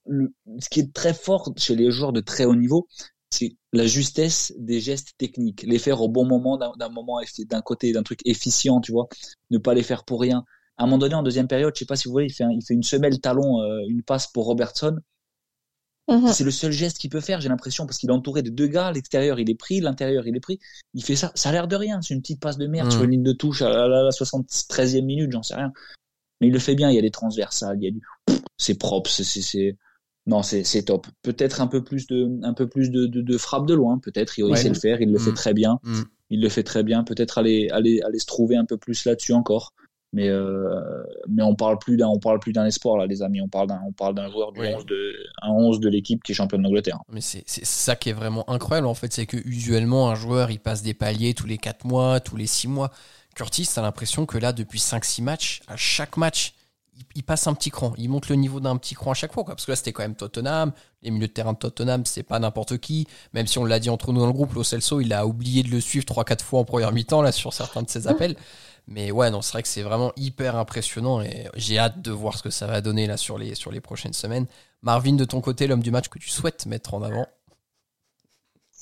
le- 0.07 0.33
ce 0.61 0.69
qui 0.69 0.81
est 0.81 0.93
très 0.93 1.15
fort 1.15 1.53
chez 1.57 1.75
les 1.77 1.91
joueurs 1.91 2.13
de 2.13 2.21
très 2.21 2.45
haut 2.45 2.55
niveau, 2.57 2.87
c'est 3.31 3.57
la 3.73 3.87
justesse 3.87 4.53
des 4.59 4.81
gestes 4.81 5.15
techniques. 5.19 5.63
Les 5.67 5.79
faire 5.79 6.01
au 6.01 6.09
bon 6.09 6.25
moment, 6.25 6.57
d'un 6.57 6.89
moment, 6.89 7.19
d'un 7.51 7.61
côté, 7.63 7.93
d'un 7.93 8.03
truc 8.05 8.21
efficient, 8.25 8.81
tu 8.81 8.93
vois. 8.93 9.09
Ne 9.51 9.59
pas 9.59 9.75
les 9.75 9.83
faire 9.83 10.05
pour 10.05 10.21
rien. 10.21 10.45
À 10.77 10.85
un 10.85 10.87
moment 10.87 10.99
donné, 10.99 11.15
en 11.15 11.23
deuxième 11.23 11.49
période, 11.49 11.73
je 11.75 11.81
sais 11.81 11.85
pas 11.87 11.97
si 11.97 12.07
vous 12.09 12.13
voyez, 12.13 12.29
il 12.29 12.33
fait, 12.33 12.45
un- 12.45 12.51
il 12.51 12.65
fait 12.65 12.75
une 12.75 12.83
semelle 12.83 13.21
talon, 13.21 13.61
euh, 13.61 13.81
une 13.89 14.03
passe 14.03 14.29
pour 14.29 14.45
Robertson. 14.47 14.97
Mhm. 16.09 16.29
C'est 16.33 16.45
le 16.45 16.51
seul 16.51 16.71
geste 16.71 16.99
qu'il 16.99 17.09
peut 17.11 17.21
faire, 17.21 17.41
j'ai 17.41 17.49
l'impression, 17.49 17.87
parce 17.87 17.97
qu'il 17.99 18.11
est 18.11 18.13
entouré 18.13 18.43
de 18.43 18.51
deux 18.51 18.67
gars. 18.67 18.93
L'extérieur, 18.93 19.41
il 19.41 19.49
est 19.49 19.55
pris, 19.55 19.81
l'intérieur, 19.81 20.27
il 20.27 20.37
est 20.37 20.41
pris. 20.41 20.59
Il 20.93 21.03
fait 21.03 21.17
ça. 21.17 21.33
Ça 21.35 21.49
a 21.49 21.53
l'air 21.53 21.67
de 21.67 21.77
rien. 21.77 22.03
C'est 22.03 22.13
une 22.15 22.21
petite 22.21 22.41
passe 22.41 22.59
de 22.59 22.67
merde 22.67 22.89
Mm. 22.89 22.91
sur 22.91 23.03
une 23.05 23.11
ligne 23.13 23.23
de 23.23 23.33
touche 23.33 23.63
à 23.63 23.69
la, 23.71 23.89
la- 23.89 24.03
la 24.03 24.11
73e 24.11 25.05
minute, 25.07 25.33
j'en 25.33 25.43
sais 25.43 25.55
rien. 25.55 25.73
Mais 26.41 26.49
il 26.49 26.53
le 26.53 26.59
fait 26.59 26.75
bien. 26.75 26.91
Il 26.91 26.97
y 26.97 26.99
a 26.99 27.03
des 27.03 27.11
transversales, 27.11 27.77
il 27.81 27.85
y 27.85 27.89
a 27.89 27.91
du, 27.91 28.01
c'est 28.57 28.79
propre, 28.79 29.11
c'est, 29.11 29.77
non, 30.27 30.43
c'est, 30.43 30.83
top. 30.85 31.07
Peut-être 31.23 31.61
un 31.61 31.67
peu 31.67 31.85
plus 31.85 32.07
de, 32.07 32.31
un 32.45 32.55
peu 32.55 32.67
plus 32.69 32.91
de, 32.91 33.07
de, 33.07 33.21
de 33.21 33.39
frappe 33.39 33.67
de 33.67 33.75
loin. 33.75 33.99
Peut-être, 33.99 34.39
il, 34.39 34.45
Ouais. 34.45 34.57
sait 34.57 34.69
le 34.69 34.75
faire, 34.75 35.01
il 35.01 35.11
le 35.13 35.19
Mm. 35.19 35.23
fait 35.23 35.33
très 35.35 35.55
bien. 35.55 35.79
Mm. 35.83 36.03
il 36.31 36.41
le 36.41 36.49
fait 36.49 36.63
très 36.63 36.83
bien. 36.83 37.05
Peut-être 37.05 37.39
aller, 37.39 37.69
aller, 37.71 38.01
aller 38.03 38.19
se 38.19 38.27
trouver 38.27 38.57
un 38.57 38.65
peu 38.65 38.77
plus 38.79 39.05
là-dessus 39.05 39.33
encore. 39.35 39.73
Mais, 40.15 40.29
euh, 40.29 40.81
mais 41.29 41.43
on 41.43 41.57
parle 41.57 41.77
plus 41.79 41.97
d'un, 41.97 42.07
on 42.07 42.21
parle 42.21 42.39
plus 42.39 42.53
d'un 42.53 42.65
espoir 42.65 42.97
là, 42.97 43.07
les 43.07 43.21
amis. 43.23 43.41
On 43.41 43.49
parle 43.49 43.67
d'un, 43.69 43.81
on 43.87 43.93
parle 43.93 44.15
d'un 44.15 44.31
joueur 44.31 44.53
du 44.53 44.61
11 44.61 44.87
de, 44.87 45.13
un 45.43 45.51
11 45.51 45.81
de 45.81 45.89
l'équipe 45.89 46.23
qui 46.23 46.31
est 46.33 46.35
championne 46.37 46.63
d'Angleterre. 46.63 47.01
Mais 47.13 47.21
c'est, 47.21 47.43
c'est 47.47 47.65
ça 47.65 47.97
qui 47.97 48.11
est 48.11 48.13
vraiment 48.13 48.49
incroyable 48.49 48.87
en 48.87 48.95
fait, 48.95 49.13
c'est 49.13 49.27
que 49.27 49.37
usuellement 49.37 50.09
un 50.11 50.15
joueur 50.15 50.53
il 50.53 50.61
passe 50.61 50.83
des 50.83 50.95
paliers 50.95 51.35
tous 51.35 51.49
les 51.49 51.59
4 51.59 51.85
mois, 51.85 52.21
tous 52.21 52.37
les 52.37 52.47
6 52.47 52.69
mois. 52.69 52.93
Curtis, 53.35 53.69
t'as 53.75 53.83
l'impression 53.83 54.27
que 54.27 54.39
là, 54.39 54.53
depuis 54.53 54.79
5-6 54.79 55.23
matchs, 55.23 55.63
à 55.67 55.77
chaque 55.77 56.17
match, 56.17 56.55
il, 57.17 57.25
passe 57.25 57.47
un 57.47 57.55
petit 57.55 57.71
cran. 57.71 57.93
Il 57.99 58.09
monte 58.09 58.29
le 58.29 58.37
niveau 58.37 58.61
d'un 58.61 58.77
petit 58.77 58.95
cran 58.95 59.11
à 59.11 59.15
chaque 59.15 59.33
fois. 59.33 59.45
Quoi. 59.45 59.55
Parce 59.55 59.67
que 59.67 59.73
là, 59.73 59.77
c'était 59.77 59.93
quand 59.93 60.03
même 60.03 60.15
Tottenham. 60.15 60.73
Les 61.03 61.11
milieux 61.11 61.27
de 61.27 61.33
terrain 61.33 61.53
de 61.53 61.59
Tottenham, 61.59 62.07
c'est 62.07 62.23
pas 62.23 62.39
n'importe 62.39 62.79
qui. 62.79 63.09
Même 63.33 63.47
si 63.47 63.59
on 63.59 63.65
l'a 63.65 63.81
dit 63.81 63.91
entre 63.91 64.13
nous 64.13 64.21
dans 64.21 64.27
le 64.27 64.33
groupe, 64.33 64.55
Lo 64.55 64.63
Celso, 64.63 65.01
il 65.01 65.13
a 65.13 65.27
oublié 65.27 65.63
de 65.63 65.71
le 65.71 65.81
suivre 65.81 66.05
3-4 66.07 66.43
fois 66.43 66.61
en 66.61 66.65
première 66.65 66.93
mi-temps, 66.93 67.23
là, 67.23 67.33
sur 67.33 67.53
certains 67.53 67.83
de 67.83 67.91
ses 67.91 68.07
appels. 68.07 68.37
Mais 68.87 69.11
ouais, 69.11 69.31
non, 69.31 69.43
c'est 69.43 69.53
vrai 69.53 69.63
que 69.63 69.69
c'est 69.69 69.83
vraiment 69.83 70.13
hyper 70.17 70.57
impressionnant 70.57 71.23
et 71.23 71.49
j'ai 71.57 71.79
hâte 71.79 72.03
de 72.03 72.11
voir 72.11 72.37
ce 72.37 72.43
que 72.43 72.51
ça 72.51 72.67
va 72.67 72.83
donner 72.83 73.07
là 73.07 73.17
sur 73.17 73.39
les, 73.39 73.55
sur 73.55 73.73
les 73.73 73.81
prochaines 73.81 74.13
semaines. 74.13 74.47
Marvin, 74.83 75.15
de 75.15 75.25
ton 75.25 75.41
côté, 75.41 75.67
l'homme 75.67 75.83
du 75.83 75.91
match 75.91 76.09
que 76.09 76.19
tu 76.19 76.29
souhaites 76.29 76.67
mettre 76.67 76.93
en 76.93 77.03
avant? 77.03 77.27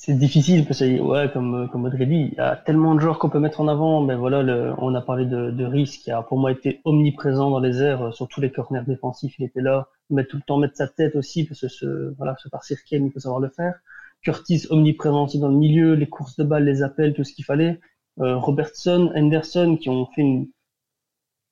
C'est 0.04 0.14
difficile 0.14 0.66
parce 0.66 0.80
que 0.80 1.00
ouais 1.00 1.30
comme 1.32 1.68
comme 1.70 1.84
Audrey 1.84 2.06
dit 2.06 2.30
il 2.32 2.34
y 2.34 2.40
a 2.40 2.56
tellement 2.56 2.96
de 2.96 3.00
joueurs 3.00 3.20
qu'on 3.20 3.30
peut 3.30 3.38
mettre 3.38 3.60
en 3.60 3.68
avant 3.68 4.00
mais 4.00 4.16
voilà 4.16 4.42
le, 4.42 4.74
on 4.78 4.92
a 4.96 5.00
parlé 5.00 5.26
de, 5.26 5.52
de 5.52 5.64
Rhys 5.64 6.00
qui 6.02 6.10
a 6.10 6.22
pour 6.22 6.38
moi 6.38 6.50
été 6.50 6.80
omniprésent 6.84 7.50
dans 7.50 7.60
les 7.60 7.80
airs 7.80 8.02
euh, 8.02 8.10
sur 8.10 8.26
tous 8.26 8.40
les 8.40 8.50
corners 8.50 8.82
défensifs 8.84 9.36
il 9.38 9.44
était 9.44 9.60
là 9.60 9.86
mais 10.10 10.24
tout 10.24 10.38
le 10.38 10.42
temps 10.42 10.58
mettre 10.58 10.76
sa 10.76 10.88
tête 10.88 11.14
aussi 11.14 11.44
parce 11.44 11.60
que 11.60 11.68
ce 11.68 12.14
voilà 12.18 12.34
ce 12.42 12.48
par 12.48 12.64
circuit 12.64 12.96
il 12.96 13.12
faut 13.12 13.20
savoir 13.20 13.40
le 13.40 13.48
faire. 13.48 13.74
Curtis 14.22 14.66
omniprésent 14.70 15.22
aussi 15.22 15.38
dans 15.38 15.48
le 15.48 15.56
milieu 15.56 15.94
les 15.94 16.08
courses 16.08 16.34
de 16.36 16.42
balles 16.42 16.64
les 16.64 16.82
appels 16.82 17.14
tout 17.14 17.22
ce 17.22 17.32
qu'il 17.32 17.44
fallait. 17.44 17.78
Euh, 18.18 18.36
Robertson 18.36 19.12
Henderson 19.14 19.78
qui 19.80 19.88
ont 19.88 20.06
fait 20.06 20.22
une 20.22 20.48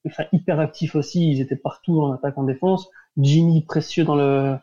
enfin 0.09 0.25
hyper 0.33 0.59
actif 0.59 0.97
aussi 0.97 1.31
ils 1.31 1.41
étaient 1.41 1.55
partout 1.55 2.01
en 2.03 2.13
attaque 2.15 2.37
en 2.37 2.43
défense. 2.43 2.89
Jimmy 3.17 3.63
précieux 3.63 4.03
dans 4.03 4.17
le 4.17 4.57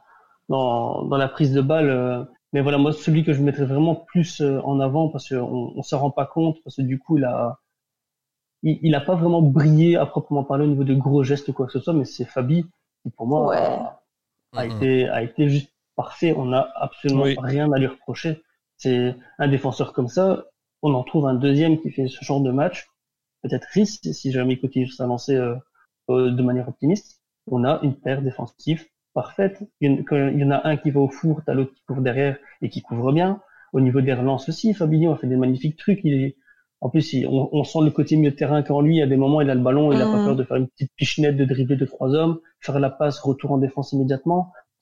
dans, 0.49 1.03
dans 1.03 1.17
la 1.17 1.29
prise 1.29 1.53
de 1.53 1.61
balle 1.61 1.89
euh, 1.89 2.23
mais 2.53 2.61
voilà, 2.61 2.77
moi, 2.77 2.93
celui 2.93 3.23
que 3.23 3.33
je 3.33 3.41
mettrais 3.43 3.65
vraiment 3.65 3.95
plus 3.95 4.41
euh, 4.41 4.61
en 4.63 4.79
avant, 4.79 5.09
parce 5.09 5.29
qu'on 5.29 5.73
on 5.75 5.83
s'en 5.83 5.99
rend 5.99 6.11
pas 6.11 6.25
compte, 6.25 6.57
parce 6.63 6.77
que 6.77 6.81
du 6.83 6.99
coup, 6.99 7.17
il 7.17 7.25
a, 7.25 7.59
il, 8.63 8.79
il 8.81 8.95
a 8.95 9.01
pas 9.01 9.15
vraiment 9.15 9.41
brillé 9.41 9.95
à 9.97 10.05
proprement 10.05 10.43
parler 10.43 10.65
au 10.65 10.67
niveau 10.67 10.83
de 10.83 10.93
gros 10.93 11.23
gestes 11.23 11.47
ou 11.49 11.53
quoi 11.53 11.65
que 11.67 11.71
ce 11.71 11.79
soit, 11.79 11.93
mais 11.93 12.05
c'est 12.05 12.25
Fabi 12.25 12.65
qui, 13.03 13.09
pour 13.11 13.27
moi, 13.27 13.55
a, 13.55 14.01
a 14.55 14.65
Mhm. 14.65 14.67
été, 14.67 15.09
a 15.09 15.23
été 15.23 15.49
juste 15.49 15.73
parfait. 15.95 16.33
On 16.37 16.45
n'a 16.45 16.67
absolument 16.75 17.23
Oui. 17.23 17.35
rien 17.37 17.71
à 17.71 17.79
lui 17.79 17.87
reprocher. 17.87 18.41
C'est 18.77 19.15
un 19.39 19.47
défenseur 19.47 19.93
comme 19.93 20.07
ça. 20.09 20.45
On 20.83 20.93
en 20.93 21.03
trouve 21.03 21.27
un 21.27 21.35
deuxième 21.35 21.81
qui 21.81 21.91
fait 21.91 22.07
ce 22.07 22.23
genre 22.25 22.41
de 22.41 22.51
match. 22.51 22.87
Peut-être 23.43 23.67
Rhys, 23.73 23.99
si 24.13 24.31
jamais 24.31 24.53
il 24.55 24.61
continue 24.61 24.87
sa 24.87 25.07
lancée 25.07 25.35
euh, 25.35 25.55
euh, 26.09 26.31
de 26.31 26.43
manière 26.43 26.69
optimiste. 26.69 27.21
On 27.47 27.63
a 27.65 27.79
une 27.83 27.95
paire 27.95 28.21
défensive 28.21 28.85
parfaite. 29.21 29.57
Il 29.81 30.05
y 30.41 30.43
en, 30.47 30.51
a 30.51 30.59
un 30.71 30.75
qui 30.81 30.89
va 30.95 30.99
au 31.07 31.09
four, 31.09 31.41
t'as 31.45 31.53
l'autre 31.57 31.73
qui 31.75 31.83
couvre 31.87 32.01
derrière 32.09 32.35
et 32.61 32.69
qui 32.69 32.81
couvre 32.87 33.11
bien. 33.19 33.31
Au 33.73 33.79
niveau 33.85 34.01
des 34.07 34.13
relances 34.13 34.47
aussi, 34.49 34.73
Fabinho 34.79 35.11
a 35.13 35.17
fait 35.17 35.27
des 35.33 35.35
magnifiques 35.43 35.77
trucs. 35.83 36.01
Il 36.03 36.13
est, 36.23 36.35
en 36.81 36.89
plus, 36.91 37.05
il- 37.13 37.27
on, 37.27 37.49
on 37.59 37.63
sent 37.63 37.79
le 37.83 37.91
côté 37.91 38.15
mieux 38.15 38.31
de 38.31 38.35
terrain 38.35 38.61
qu'en 38.63 38.81
lui. 38.87 39.01
À 39.01 39.07
des 39.13 39.17
moments, 39.23 39.41
il 39.41 39.49
a 39.49 39.55
le 39.55 39.61
ballon, 39.67 39.91
il 39.91 40.01
a 40.01 40.05
pas 40.05 40.17
Mhm. 40.17 40.25
peur 40.25 40.35
de 40.35 40.43
faire 40.43 40.57
une 40.57 40.67
petite 40.73 40.91
pichenette, 40.95 41.35
de 41.35 41.45
dribbler 41.45 41.77
deux 41.77 41.87
trois 41.95 42.11
hommes, 42.19 42.39
faire 42.61 42.79
la 42.79 42.91
passe, 42.91 43.19
retour 43.19 43.51
en 43.53 43.57
défense 43.57 43.91
immédiatement. 43.93 44.41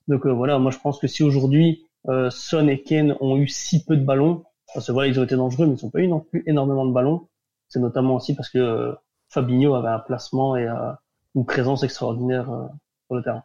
Donc 0.09 0.25
euh, 0.25 0.33
voilà, 0.41 0.59
moi 0.59 0.71
je 0.71 0.79
pense 0.79 0.99
que 0.99 1.07
si 1.07 1.23
aujourd'hui 1.23 1.85
euh, 2.09 2.29
Son 2.29 2.67
et 2.67 2.81
Ken 2.87 3.15
ont 3.21 3.37
eu 3.37 3.47
si 3.47 3.83
peu 3.85 3.95
de 3.97 4.05
ballons, 4.11 4.43
parce 4.73 4.85
que 4.87 4.91
voilà, 4.91 5.07
ils 5.11 5.19
ont 5.19 5.23
été 5.23 5.35
dangereux, 5.35 5.65
mais 5.67 5.75
ils 5.77 5.83
n'ont 5.85 5.91
pas 5.97 6.01
eu 6.01 6.07
non 6.15 6.19
plus 6.19 6.43
énormément 6.45 6.85
de 6.85 6.93
ballons. 6.93 7.19
C'est 7.69 7.79
notamment 7.79 8.15
aussi 8.15 8.35
parce 8.35 8.49
que 8.49 8.59
euh, 8.59 8.93
Fabinho 9.29 9.73
avait 9.75 9.87
un 9.89 9.99
placement 9.99 10.55
et 10.57 10.67
euh, 10.67 10.91
une 11.35 11.45
présence 11.45 11.81
extraordinaire 11.83 12.45
sur 13.07 13.15
le 13.15 13.23
terrain. 13.23 13.43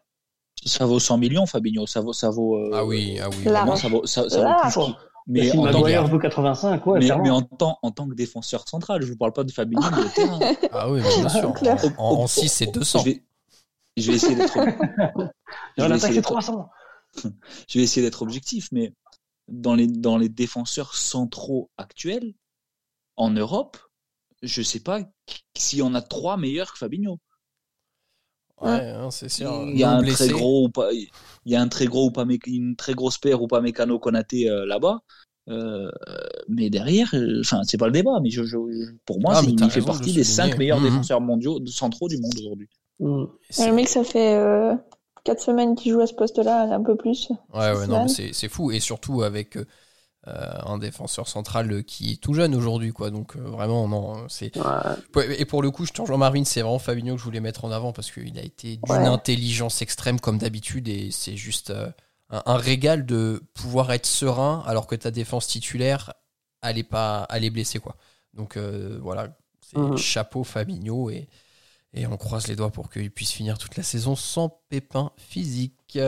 Ça 0.64 0.84
vaut 0.86 1.00
100 1.00 1.18
millions, 1.18 1.46
Fabinho. 1.46 1.86
Ça 1.86 2.00
vaut, 2.00 2.12
ça 2.12 2.30
vaut. 2.30 2.56
euh, 2.56 2.70
Ah 2.74 2.84
oui, 2.84 3.18
ah 3.22 3.28
oui. 3.30 3.44
Moi, 3.64 3.76
ça 3.76 3.88
vaut, 3.88 4.04
ça, 4.06 4.28
ça 4.28 4.40
vaut 4.72 4.82
plus 4.84 4.94
Mais 5.26 5.50
si 5.50 5.56
en 5.58 5.70
tant, 5.70 5.82
que- 5.82 6.10
vaut 6.10 6.18
85, 6.18 6.86
ouais, 6.86 6.98
mais, 6.98 7.08
mais 7.22 7.30
en 7.30 7.42
tant, 7.42 7.78
en 7.82 7.90
tant 7.90 8.08
que 8.08 8.14
défenseur 8.14 8.68
central, 8.68 9.02
je 9.02 9.06
vous 9.08 9.16
parle 9.16 9.32
pas 9.32 9.44
de 9.44 9.52
Fabinho, 9.52 9.82
mais 9.90 10.02
de. 10.02 10.68
Ah 10.72 10.90
oui, 10.90 11.00
bien 11.00 11.28
sûr. 11.28 11.52
Clair. 11.54 11.78
En, 11.98 12.26
6, 12.26 12.48
c'est 12.48 12.66
200. 12.66 12.98
Je 13.00 13.04
vais, 13.04 13.22
je 13.96 14.10
vais 14.10 14.16
essayer 14.16 14.34
d'être, 14.36 14.54
je 14.54 14.60
Dans 14.62 14.64
vais 15.24 15.28
l'attaque, 15.76 15.96
essayer 15.96 15.98
c'est 16.08 16.14
d'être- 16.14 16.22
300. 16.24 16.68
je 17.68 17.78
vais 17.78 17.84
essayer 17.84 18.02
d'être 18.04 18.22
objectif, 18.22 18.68
mais 18.72 18.92
dans 19.48 19.74
les, 19.74 19.86
dans 19.86 20.16
les 20.18 20.28
défenseurs 20.28 20.94
centraux 20.94 21.70
actuels, 21.78 22.34
en 23.16 23.30
Europe, 23.30 23.78
je 24.42 24.62
sais 24.62 24.80
pas 24.80 25.00
s'il 25.56 25.80
y 25.80 25.82
en 25.82 25.94
a 25.94 26.00
trois 26.02 26.36
meilleurs 26.36 26.72
que 26.72 26.78
Fabinho. 26.78 27.18
Ouais, 28.60 28.68
hein, 28.90 29.10
c'est 29.10 29.28
sûr. 29.30 29.64
Il 29.70 29.78
y 29.78 29.84
a 29.84 29.90
Non 29.90 29.96
un 29.96 30.02
blessé. 30.02 30.24
très 30.24 30.32
gros 30.34 30.66
ou 30.66 30.68
pas, 30.68 30.92
il 30.92 31.08
y 31.46 31.56
a 31.56 31.62
un 31.62 31.68
très 31.68 31.86
gros 31.86 32.06
ou 32.08 32.10
pas, 32.10 32.24
une 32.46 32.76
très 32.76 32.94
grosse 32.94 33.16
paire 33.18 33.40
ou 33.42 33.46
pas 33.48 33.60
mécano 33.60 33.98
Konaté 33.98 34.50
euh, 34.50 34.66
là-bas. 34.66 35.00
Euh, 35.48 35.90
mais 36.48 36.68
derrière, 36.70 37.08
euh, 37.14 37.40
enfin, 37.40 37.62
c'est 37.64 37.78
pas 37.78 37.86
le 37.86 37.92
débat, 37.92 38.20
mais 38.22 38.30
je, 38.30 38.44
je- 38.44 38.56
pour 39.06 39.20
moi, 39.20 39.34
Ah, 39.36 39.42
il 39.46 39.70
fait 39.70 39.80
de 39.80 39.86
partie 39.86 40.12
des 40.12 40.24
souligner. 40.24 40.24
cinq 40.24 40.58
meilleurs 40.58 40.78
Mhm. 40.78 40.84
défenseurs 40.90 41.20
mondiaux, 41.20 41.58
centraux 41.66 42.08
du 42.08 42.18
monde 42.18 42.34
aujourd'hui. 42.38 42.68
Mm. 43.00 43.24
C'est- 43.48 43.68
Le 43.68 43.72
mec, 43.74 43.88
ça 43.88 44.04
fait 44.04 44.34
euh, 44.36 44.74
4 45.24 45.40
semaines 45.40 45.74
qu'il 45.74 45.92
joue 45.92 46.00
à 46.00 46.06
ce 46.06 46.14
poste-là, 46.14 46.72
un 46.74 46.82
peu 46.82 46.96
plus. 46.96 47.30
Ouais, 47.52 47.72
ouais, 47.72 47.86
non, 47.88 48.06
semaines. 48.06 48.08
c'est 48.08 48.32
c'est 48.32 48.48
fou. 48.48 48.70
Et 48.70 48.78
surtout 48.80 49.22
avec 49.22 49.56
euh, 49.56 49.66
un 50.64 50.78
défenseur 50.78 51.28
central 51.28 51.72
euh, 51.72 51.82
qui 51.82 52.12
est 52.12 52.16
tout 52.20 52.34
jeune 52.34 52.54
aujourd'hui, 52.54 52.92
quoi. 52.92 53.10
Donc 53.10 53.36
euh, 53.36 53.40
vraiment, 53.40 53.88
non, 53.88 54.28
c'est. 54.28 54.52
Ouais. 54.56 55.38
Et 55.40 55.44
pour 55.44 55.62
le 55.62 55.70
coup, 55.70 55.84
je 55.86 55.92
rejoins 56.00 56.16
Marvin, 56.18 56.44
c'est 56.44 56.62
vraiment 56.62 56.78
Fabinho 56.78 57.14
que 57.14 57.18
je 57.18 57.24
voulais 57.24 57.40
mettre 57.40 57.64
en 57.64 57.70
avant 57.70 57.92
parce 57.92 58.10
qu'il 58.10 58.38
a 58.38 58.42
été 58.42 58.76
d'une 58.76 58.94
Ouais. 58.94 59.06
intelligence 59.06 59.82
extrême 59.82 60.20
comme 60.20 60.38
d'habitude 60.38 60.88
et 60.88 61.10
c'est 61.10 61.36
juste 61.36 61.70
euh, 61.70 61.90
un, 62.30 62.42
un 62.46 62.56
régal 62.56 63.06
de 63.06 63.42
pouvoir 63.54 63.90
être 63.92 64.06
serein 64.06 64.62
alors 64.66 64.86
que 64.86 64.94
ta 64.94 65.10
défense 65.10 65.46
titulaire 65.46 66.12
allait 66.62 66.82
pas 66.84 67.22
aller 67.24 67.50
blesser 67.50 67.78
quoi. 67.78 67.96
Donc 68.34 68.56
euh, 68.56 68.98
voilà, 69.02 69.36
c'est 69.60 69.78
Mhm. 69.78 69.96
chapeau 69.96 70.44
Fabinho 70.44 71.10
et, 71.10 71.28
et 71.94 72.06
on 72.06 72.16
croise 72.16 72.46
les 72.48 72.54
doigts 72.56 72.70
pour 72.70 72.90
qu'il 72.90 73.10
puisse 73.10 73.32
finir 73.32 73.58
toute 73.58 73.76
la 73.76 73.82
saison 73.82 74.14
sans 74.14 74.60
pépin 74.68 75.10
physique. 75.16 75.98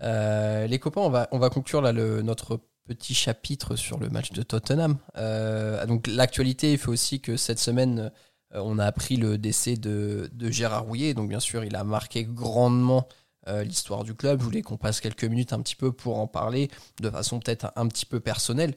Euh, 0.00 0.66
les 0.66 0.78
copains, 0.78 1.00
on 1.00 1.10
va, 1.10 1.28
on 1.32 1.38
va 1.38 1.50
conclure 1.50 1.80
là 1.82 1.92
le, 1.92 2.22
notre 2.22 2.60
petit 2.88 3.14
chapitre 3.14 3.76
sur 3.76 3.98
le 3.98 4.08
match 4.08 4.32
de 4.32 4.42
Tottenham. 4.42 4.96
Euh, 5.16 5.84
donc 5.86 6.06
l'actualité 6.06 6.76
fait 6.76 6.88
aussi 6.88 7.20
que 7.20 7.36
cette 7.36 7.58
semaine, 7.58 8.10
euh, 8.54 8.60
on 8.64 8.78
a 8.78 8.86
appris 8.86 9.16
le 9.16 9.36
décès 9.36 9.76
de, 9.76 10.30
Gérard 10.40 10.84
Rouillet. 10.84 11.14
Donc 11.14 11.28
bien 11.28 11.40
sûr, 11.40 11.64
il 11.64 11.76
a 11.76 11.84
marqué 11.84 12.24
grandement 12.24 13.06
euh, 13.46 13.62
l'histoire 13.62 14.04
du 14.04 14.14
club. 14.14 14.40
Je 14.40 14.44
voulais 14.44 14.62
qu'on 14.62 14.78
passe 14.78 15.00
quelques 15.00 15.24
minutes 15.24 15.52
un 15.52 15.60
petit 15.60 15.76
peu 15.76 15.92
pour 15.92 16.18
en 16.18 16.26
parler 16.26 16.70
de 17.00 17.10
façon 17.10 17.40
peut-être 17.40 17.70
un, 17.76 17.86
petit 17.88 18.06
peu 18.06 18.20
personnelle. 18.20 18.74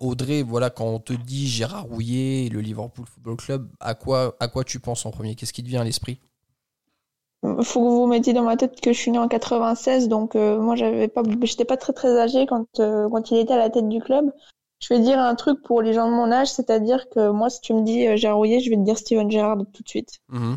Audrey, 0.00 0.42
voilà, 0.42 0.70
quand 0.70 0.86
on 0.86 0.98
te 0.98 1.12
dit 1.12 1.48
Gérard 1.48 1.84
Rouillet 1.84 2.46
et 2.46 2.48
le 2.48 2.60
Liverpool 2.60 3.06
Football 3.06 3.36
Club, 3.36 3.68
à 3.78 3.94
quoi, 3.94 4.36
à 4.40 4.48
quoi 4.48 4.64
tu 4.64 4.80
penses 4.80 5.04
en 5.06 5.10
premier? 5.10 5.34
Qu'est-ce 5.34 5.52
qui 5.52 5.62
te 5.62 5.68
vient 5.68 5.82
à 5.82 5.84
l'esprit? 5.84 6.18
Faut 7.62 7.80
que 7.80 7.88
vous 7.88 8.06
mettiez 8.06 8.32
dans 8.32 8.42
ma 8.42 8.56
tête 8.56 8.80
que 8.80 8.92
je 8.92 8.98
suis 8.98 9.10
née 9.10 9.18
en 9.18 9.28
96, 9.28 10.08
donc 10.08 10.34
euh, 10.34 10.58
moi 10.58 10.76
j'avais 10.76 11.08
pas, 11.08 11.22
j'étais 11.42 11.66
pas 11.66 11.76
très 11.76 11.92
très 11.92 12.18
âgée 12.18 12.46
quand 12.46 12.80
euh, 12.80 13.08
quand 13.10 13.30
il 13.30 13.38
était 13.38 13.52
à 13.52 13.58
la 13.58 13.68
tête 13.68 13.88
du 13.88 14.00
club. 14.00 14.32
Je 14.80 14.92
vais 14.92 15.00
dire 15.00 15.18
un 15.18 15.34
truc 15.34 15.62
pour 15.62 15.82
les 15.82 15.92
gens 15.92 16.08
de 16.08 16.14
mon 16.14 16.32
âge, 16.32 16.50
c'est-à-dire 16.50 17.08
que 17.10 17.30
moi 17.30 17.50
si 17.50 17.60
tu 17.60 17.74
me 17.74 17.82
dis 17.82 18.06
euh, 18.06 18.16
Gérard 18.16 18.38
Rouillet, 18.38 18.60
je 18.60 18.70
vais 18.70 18.76
te 18.76 18.82
dire 18.82 18.96
Steven 18.96 19.30
Gerrard 19.30 19.58
tout 19.72 19.82
de 19.82 19.88
suite. 19.88 20.20
Mhm. 20.28 20.56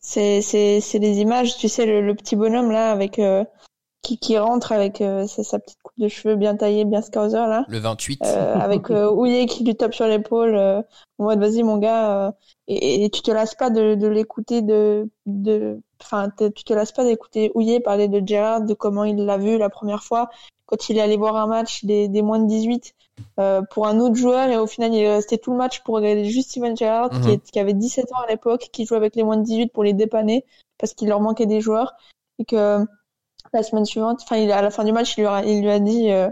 C'est 0.00 0.42
c'est 0.42 0.80
c'est 0.80 0.98
des 0.98 1.20
images, 1.20 1.56
tu 1.56 1.68
sais 1.68 1.86
le, 1.86 2.02
le 2.02 2.14
petit 2.14 2.36
bonhomme 2.36 2.70
là 2.70 2.90
avec 2.90 3.18
euh, 3.18 3.44
qui 4.02 4.18
qui 4.18 4.38
rentre 4.38 4.72
avec 4.72 5.00
euh, 5.00 5.26
sa, 5.26 5.42
sa 5.44 5.58
petite 5.58 5.82
coupe 5.82 5.98
de 5.98 6.08
cheveux 6.08 6.36
bien 6.36 6.56
taillée, 6.56 6.84
bien 6.84 7.02
scouser 7.02 7.36
là. 7.36 7.64
Le 7.68 7.78
28 7.78 8.22
euh, 8.24 8.54
avec 8.54 8.90
euh, 8.90 9.10
Houillet 9.12 9.46
qui 9.46 9.62
lui 9.64 9.76
tape 9.76 9.94
sur 9.94 10.06
l'épaule 10.06 10.54
euh, 10.56 10.80
en 11.18 11.24
mode 11.24 11.40
vas-y 11.40 11.62
mon 11.62 11.76
gars 11.76 12.26
euh, 12.28 12.30
et, 12.66 13.04
et 13.04 13.10
tu 13.10 13.20
te 13.22 13.30
lasses 13.30 13.54
pas 13.54 13.68
de, 13.70 13.94
de 13.94 14.06
l'écouter 14.06 14.62
de 14.62 15.08
de 15.26 15.80
enfin 16.02 16.30
tu 16.38 16.64
te 16.64 16.72
lasses 16.72 16.92
pas 16.92 17.04
d'écouter 17.04 17.52
Houillet 17.54 17.80
parler 17.80 18.08
de 18.08 18.26
Gerrard 18.26 18.62
de 18.62 18.72
comment 18.74 19.04
il 19.04 19.16
l'a 19.24 19.36
vu 19.38 19.58
la 19.58 19.68
première 19.68 20.02
fois 20.02 20.30
quand 20.66 20.88
il 20.88 20.96
est 20.96 21.00
allé 21.02 21.16
voir 21.16 21.36
un 21.36 21.46
match 21.48 21.84
des, 21.84 22.08
des 22.08 22.22
moins 22.22 22.38
de 22.38 22.46
18 22.46 22.94
euh, 23.38 23.60
pour 23.70 23.86
un 23.86 24.00
autre 24.00 24.14
joueur 24.14 24.48
et 24.48 24.56
au 24.56 24.66
final 24.66 24.94
il 24.94 25.00
est 25.02 25.12
resté 25.14 25.36
tout 25.36 25.50
le 25.50 25.58
match 25.58 25.82
pour 25.82 25.96
regarder 25.96 26.24
juste 26.24 26.50
Steven 26.52 26.74
Gerrard 26.76 27.12
Mhm. 27.12 27.20
qui, 27.22 27.30
est- 27.32 27.50
qui 27.50 27.58
avait 27.60 27.74
17 27.74 28.10
ans 28.12 28.20
à 28.26 28.30
l'époque 28.30 28.68
qui 28.72 28.86
jouait 28.86 28.96
avec 28.96 29.14
les 29.14 29.24
moins 29.24 29.36
de 29.36 29.42
18 29.42 29.72
pour 29.74 29.84
les 29.84 29.92
dépanner 29.92 30.46
parce 30.78 30.94
qu'il 30.94 31.08
leur 31.08 31.20
manquait 31.20 31.44
des 31.46 31.60
joueurs 31.60 31.92
et 32.38 32.44
que 32.46 32.78
la 33.52 33.62
semaine 33.62 33.84
suivante. 33.84 34.20
Enfin 34.22 34.48
à 34.48 34.62
la 34.62 34.70
fin 34.70 34.84
du 34.84 34.92
match 34.92 35.16
il 35.16 35.22
lui 35.22 35.26
a, 35.26 35.44
il 35.44 35.62
lui 35.62 35.70
a 35.70 35.80
dit 35.80 36.10
euh, 36.10 36.30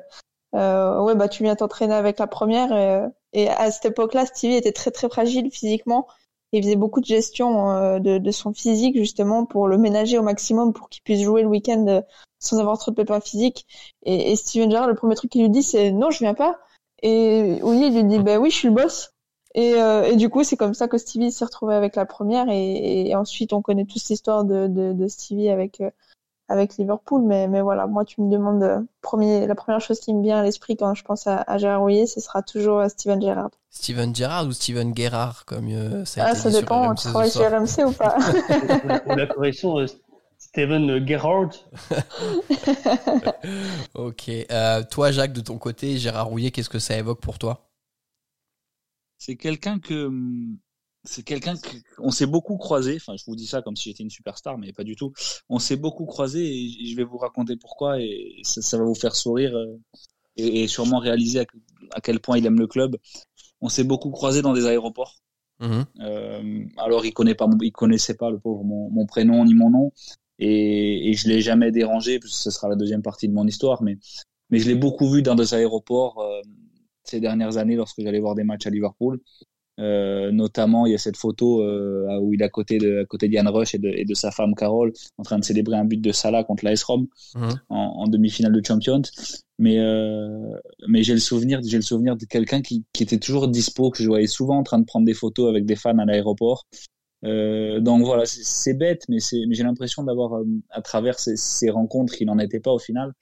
euh, 0.55 1.01
ouais 1.03 1.15
bah 1.15 1.29
tu 1.29 1.43
viens 1.43 1.57
t'entraîner 1.57 1.95
avec 1.95 2.19
la 2.19 2.27
première. 2.27 2.73
Et, 2.73 2.91
euh, 2.91 3.09
et 3.33 3.49
à 3.49 3.71
cette 3.71 3.87
époque-là 3.87 4.27
Stevie 4.27 4.55
était 4.57 4.73
très 4.73 4.91
très 4.91 5.09
fragile 5.09 5.51
physiquement. 5.51 6.07
Il 6.53 6.63
faisait 6.63 6.77
beaucoup 6.77 7.01
de 7.01 7.07
gestion 7.07 7.71
euh, 7.71 7.99
de, 7.99 8.19
de 8.19 8.31
son 8.31 8.53
physique 8.55 8.97
justement 8.97 9.45
pour 9.45 9.69
le 9.69 9.79
ménager 9.79 10.19
au 10.19 10.23
maximum 10.23 10.73
pour 10.73 10.89
qu'il 10.89 11.03
puisse 11.03 11.23
jouer 11.23 11.43
le 11.43 11.49
week-end 11.49 11.87
euh, 11.89 12.01
sans 12.39 12.59
avoir 12.59 12.79
trop 12.79 12.91
de 12.91 12.97
pépins 12.97 13.21
physiques. 13.21 13.67
Et, 14.05 14.33
et 14.33 14.37
Steven 14.37 14.71
Gerrard 14.71 14.89
le 14.89 14.95
premier 14.95 15.15
truc 15.15 15.31
qu'il 15.31 15.43
lui 15.43 15.51
dit 15.51 15.63
c'est 15.63 15.93
non 15.93 16.11
je 16.11 16.21
viens 16.21 16.35
pas. 16.35 16.59
Et 17.03 17.61
oui, 17.63 17.87
il 17.87 17.95
lui 17.95 18.05
dit, 18.05 18.19
ben 18.19 18.39
oui, 18.41 18.51
je 18.51 18.57
suis 18.57 18.69
le 18.69 18.75
boss. 18.75 19.13
Et, 19.55 19.75
euh, 19.75 20.03
et 20.03 20.17
du 20.17 20.29
coup, 20.29 20.43
c'est 20.45 20.57
comme 20.57 20.75
ça 20.75 20.89
que 20.89 20.99
Stevie 20.99 21.31
s'est 21.33 21.45
retrouvé 21.45 21.75
avec 21.75 21.97
la 21.97 22.07
première. 22.07 22.49
Et, 22.49 23.09
et 23.09 23.15
ensuite, 23.15 23.53
on 23.53 23.63
connaît 23.63 23.85
tous 23.85 24.09
l'histoire 24.09 24.45
de, 24.45 24.67
de, 24.67 24.93
de, 24.93 25.07
Stevie 25.07 25.49
avec, 25.49 25.81
avec 26.49 26.77
Liverpool. 26.77 27.23
Mais, 27.23 27.49
mais 27.49 27.61
voilà, 27.61 27.87
moi, 27.87 28.05
tu 28.05 28.21
me 28.21 28.31
demandes, 28.31 28.63
euh, 28.63 28.81
premier, 29.03 29.47
la 29.47 29.55
première 29.55 29.81
chose 29.81 30.01
qui 30.01 30.15
me 30.15 30.23
vient 30.23 30.39
à 30.39 30.43
l'esprit 30.43 30.77
quand 30.77 30.95
je 30.95 31.05
pense 31.05 31.27
à, 31.27 31.45
à 31.47 31.59
Gérard 31.59 31.81
Rouillet, 31.81 32.07
ce 32.07 32.21
sera 32.21 32.43
toujours 32.43 32.83
Steven 32.89 33.21
Gerrard. 33.21 33.51
Steven 33.71 34.15
Gerrard 34.15 34.47
ou 34.47 34.53
Steven 34.53 34.97
Gerrard, 34.97 35.45
comme 35.45 35.69
ça 36.05 36.23
a 36.23 36.27
ah, 36.27 36.31
été 36.31 36.41
ça 36.41 36.51
dit 36.51 36.57
dépend, 36.57 36.97
sur 36.97 37.03
tu 37.03 37.09
travailles 37.09 37.31
sur 37.31 37.43
RMC 37.43 37.87
ou 37.87 37.93
pas? 37.93 38.17
Pour 39.05 39.15
la 39.15 39.27
correction, 39.27 39.77
Steven 40.39 41.07
Gerrard. 41.07 41.51
ok. 43.95 44.31
Euh, 44.51 44.83
toi, 44.91 45.13
Jacques, 45.13 45.33
de 45.33 45.41
ton 45.41 45.59
côté, 45.59 45.99
Gérard 45.99 46.29
Rouillet, 46.29 46.51
qu'est-ce 46.51 46.71
que 46.71 46.79
ça 46.79 46.97
évoque 46.97 47.21
pour 47.21 47.39
toi? 47.39 47.71
C'est 49.19 49.37
quelqu'un 49.37 49.79
que. 49.79 50.11
C'est 51.05 51.23
quelqu'un 51.23 51.55
qu'on 51.97 52.11
s'est 52.11 52.27
beaucoup 52.27 52.57
croisé. 52.57 52.97
Enfin, 52.97 53.17
je 53.17 53.25
vous 53.27 53.37
dis 53.37 53.47
ça 53.47 53.63
comme 53.63 53.77
si 53.77 53.91
j'étais 53.91 54.03
une 54.03 54.11
superstar, 54.11 54.59
mais 54.59 54.73
pas 54.73 54.85
du 54.85 54.97
tout. 54.97 55.13
On 55.49 55.59
s'est 55.59 55.77
beaucoup 55.77 56.07
croisé 56.07 56.45
et 56.45 56.87
je 56.87 56.97
vais 56.97 57.05
vous 57.05 57.19
raconter 57.19 57.57
pourquoi 57.57 58.01
et 58.01 58.41
ça, 58.43 58.77
va 58.77 58.85
vous 58.85 58.95
faire 58.95 59.15
sourire 59.15 59.57
euh, 59.57 59.79
et, 60.37 60.67
sûrement 60.69 60.99
réaliser 60.99 61.41
à, 61.93 62.01
quel 62.01 62.21
point 62.21 62.39
il 62.39 62.47
aime 62.47 62.59
le 62.59 62.67
club. 62.67 62.97
On 63.61 63.69
s'est 63.69 63.85
beaucoup 63.85 64.11
croisé 64.11 64.43
dans 64.43 64.53
des 64.53 64.67
aéroports. 64.67 65.17
Mmh 65.61 65.83
euh, 66.01 66.65
alors 66.77 67.05
il 67.05 67.13
connaît 67.13 67.35
pas, 67.35 67.49
il 67.63 67.73
connaissait 67.73 68.15
pas 68.15 68.31
le 68.31 68.39
pauvre 68.39 68.63
mon, 68.63 68.91
mon 68.91 69.07
prénom 69.07 69.45
ni 69.45 69.55
mon 69.55 69.71
nom, 69.71 69.93
et, 70.39 71.11
et 71.11 71.15
je 71.15 71.29
l'ai 71.29 71.41
jamais 71.41 71.73
dérangé, 71.73 72.21
parce 72.21 72.33
que 72.33 72.39
ce 72.39 72.51
sera 72.53 72.69
la 72.69 72.77
deuxième 72.77 73.03
partie 73.03 73.29
de 73.29 73.33
mon 73.33 73.45
histoire, 73.45 73.83
mais, 73.83 73.99
mais 74.51 74.61
je 74.61 74.69
l'ai 74.69 74.77
beaucoup 74.77 75.11
vu 75.11 75.23
dans 75.23 75.35
des 75.35 75.55
aéroports 75.55 76.21
euh, 76.21 76.41
ces 77.03 77.21
dernières 77.21 77.57
années 77.57 77.75
lorsque 77.75 78.01
j'allais 78.01 78.21
voir 78.21 78.35
des 78.35 78.45
matchs 78.45 78.67
à 78.67 78.71
Liverpool. 78.71 79.21
Euh, 79.79 80.33
notamment, 80.33 80.87
il 80.87 80.93
y 80.93 80.95
a 80.95 80.99
cette 80.99 81.17
photo 81.17 81.63
euh, 81.63 82.19
où 82.21 82.35
il 82.35 82.43
est 82.43 82.45
à 82.45 82.49
côté 82.49 82.79
de, 82.79 83.01
à 83.01 83.05
côté 83.05 83.29
d'Ian 83.29 83.51
Rush 83.51 83.75
et 83.75 83.79
de, 83.79 83.89
et 83.89 84.05
de 84.05 84.15
sa 84.15 84.31
femme 84.33 84.55
Carole 84.55 84.93
en 85.19 85.23
train 85.23 85.39
de 85.39 85.45
célébrer 85.45 85.77
un 85.77 85.85
but 85.85 86.01
de 86.01 86.11
Salah 86.11 86.43
contre 86.43 86.65
l'AS 86.65 86.83
Rome 86.83 87.07
mhm. 87.37 87.61
en, 87.69 87.77
en 87.77 88.07
demi-finale 88.09 88.53
de 88.53 88.65
Champions. 88.65 89.03
Mais, 89.59 89.79
euh, 89.79 90.57
mais 90.89 91.03
j'ai 91.03 91.15
le 91.15 91.21
souvenir, 91.21 91.61
j'ai 91.65 91.77
le 91.77 91.83
souvenir 91.83 92.17
de 92.17 92.25
quelqu'un 92.25 92.61
qui, 92.61 92.85
qui 92.93 93.03
était 93.03 93.19
toujours 93.19 93.49
dispo, 93.49 93.91
que 93.91 94.03
je 94.03 94.09
voyais 94.09 94.27
souvent 94.27 94.59
en 94.59 94.63
train 94.63 94.79
de 94.79 94.85
prendre 94.85 95.07
des 95.07 95.15
photos 95.15 95.49
avec 95.49 95.65
des 95.65 95.77
fans 95.77 95.99
à 95.99 96.05
l'aéroport. 96.05 96.67
Donc 97.23 98.05
voilà, 98.05 98.25
c'est 98.27 98.75
bête, 98.75 99.03
mais, 99.09 99.19
mais 99.49 99.55
j'ai 99.55 99.65
l'impression 99.65 100.05
d'avoir, 100.05 100.41
à 100.71 100.83
travers 100.83 101.19
ces, 101.19 101.37
ces 101.37 101.69
rencontres, 101.71 102.15
il 102.23 102.27
n'en 102.27 102.39
était 102.39 102.61
pas 102.61 102.73
au 102.73 102.79
final, 102.79 103.13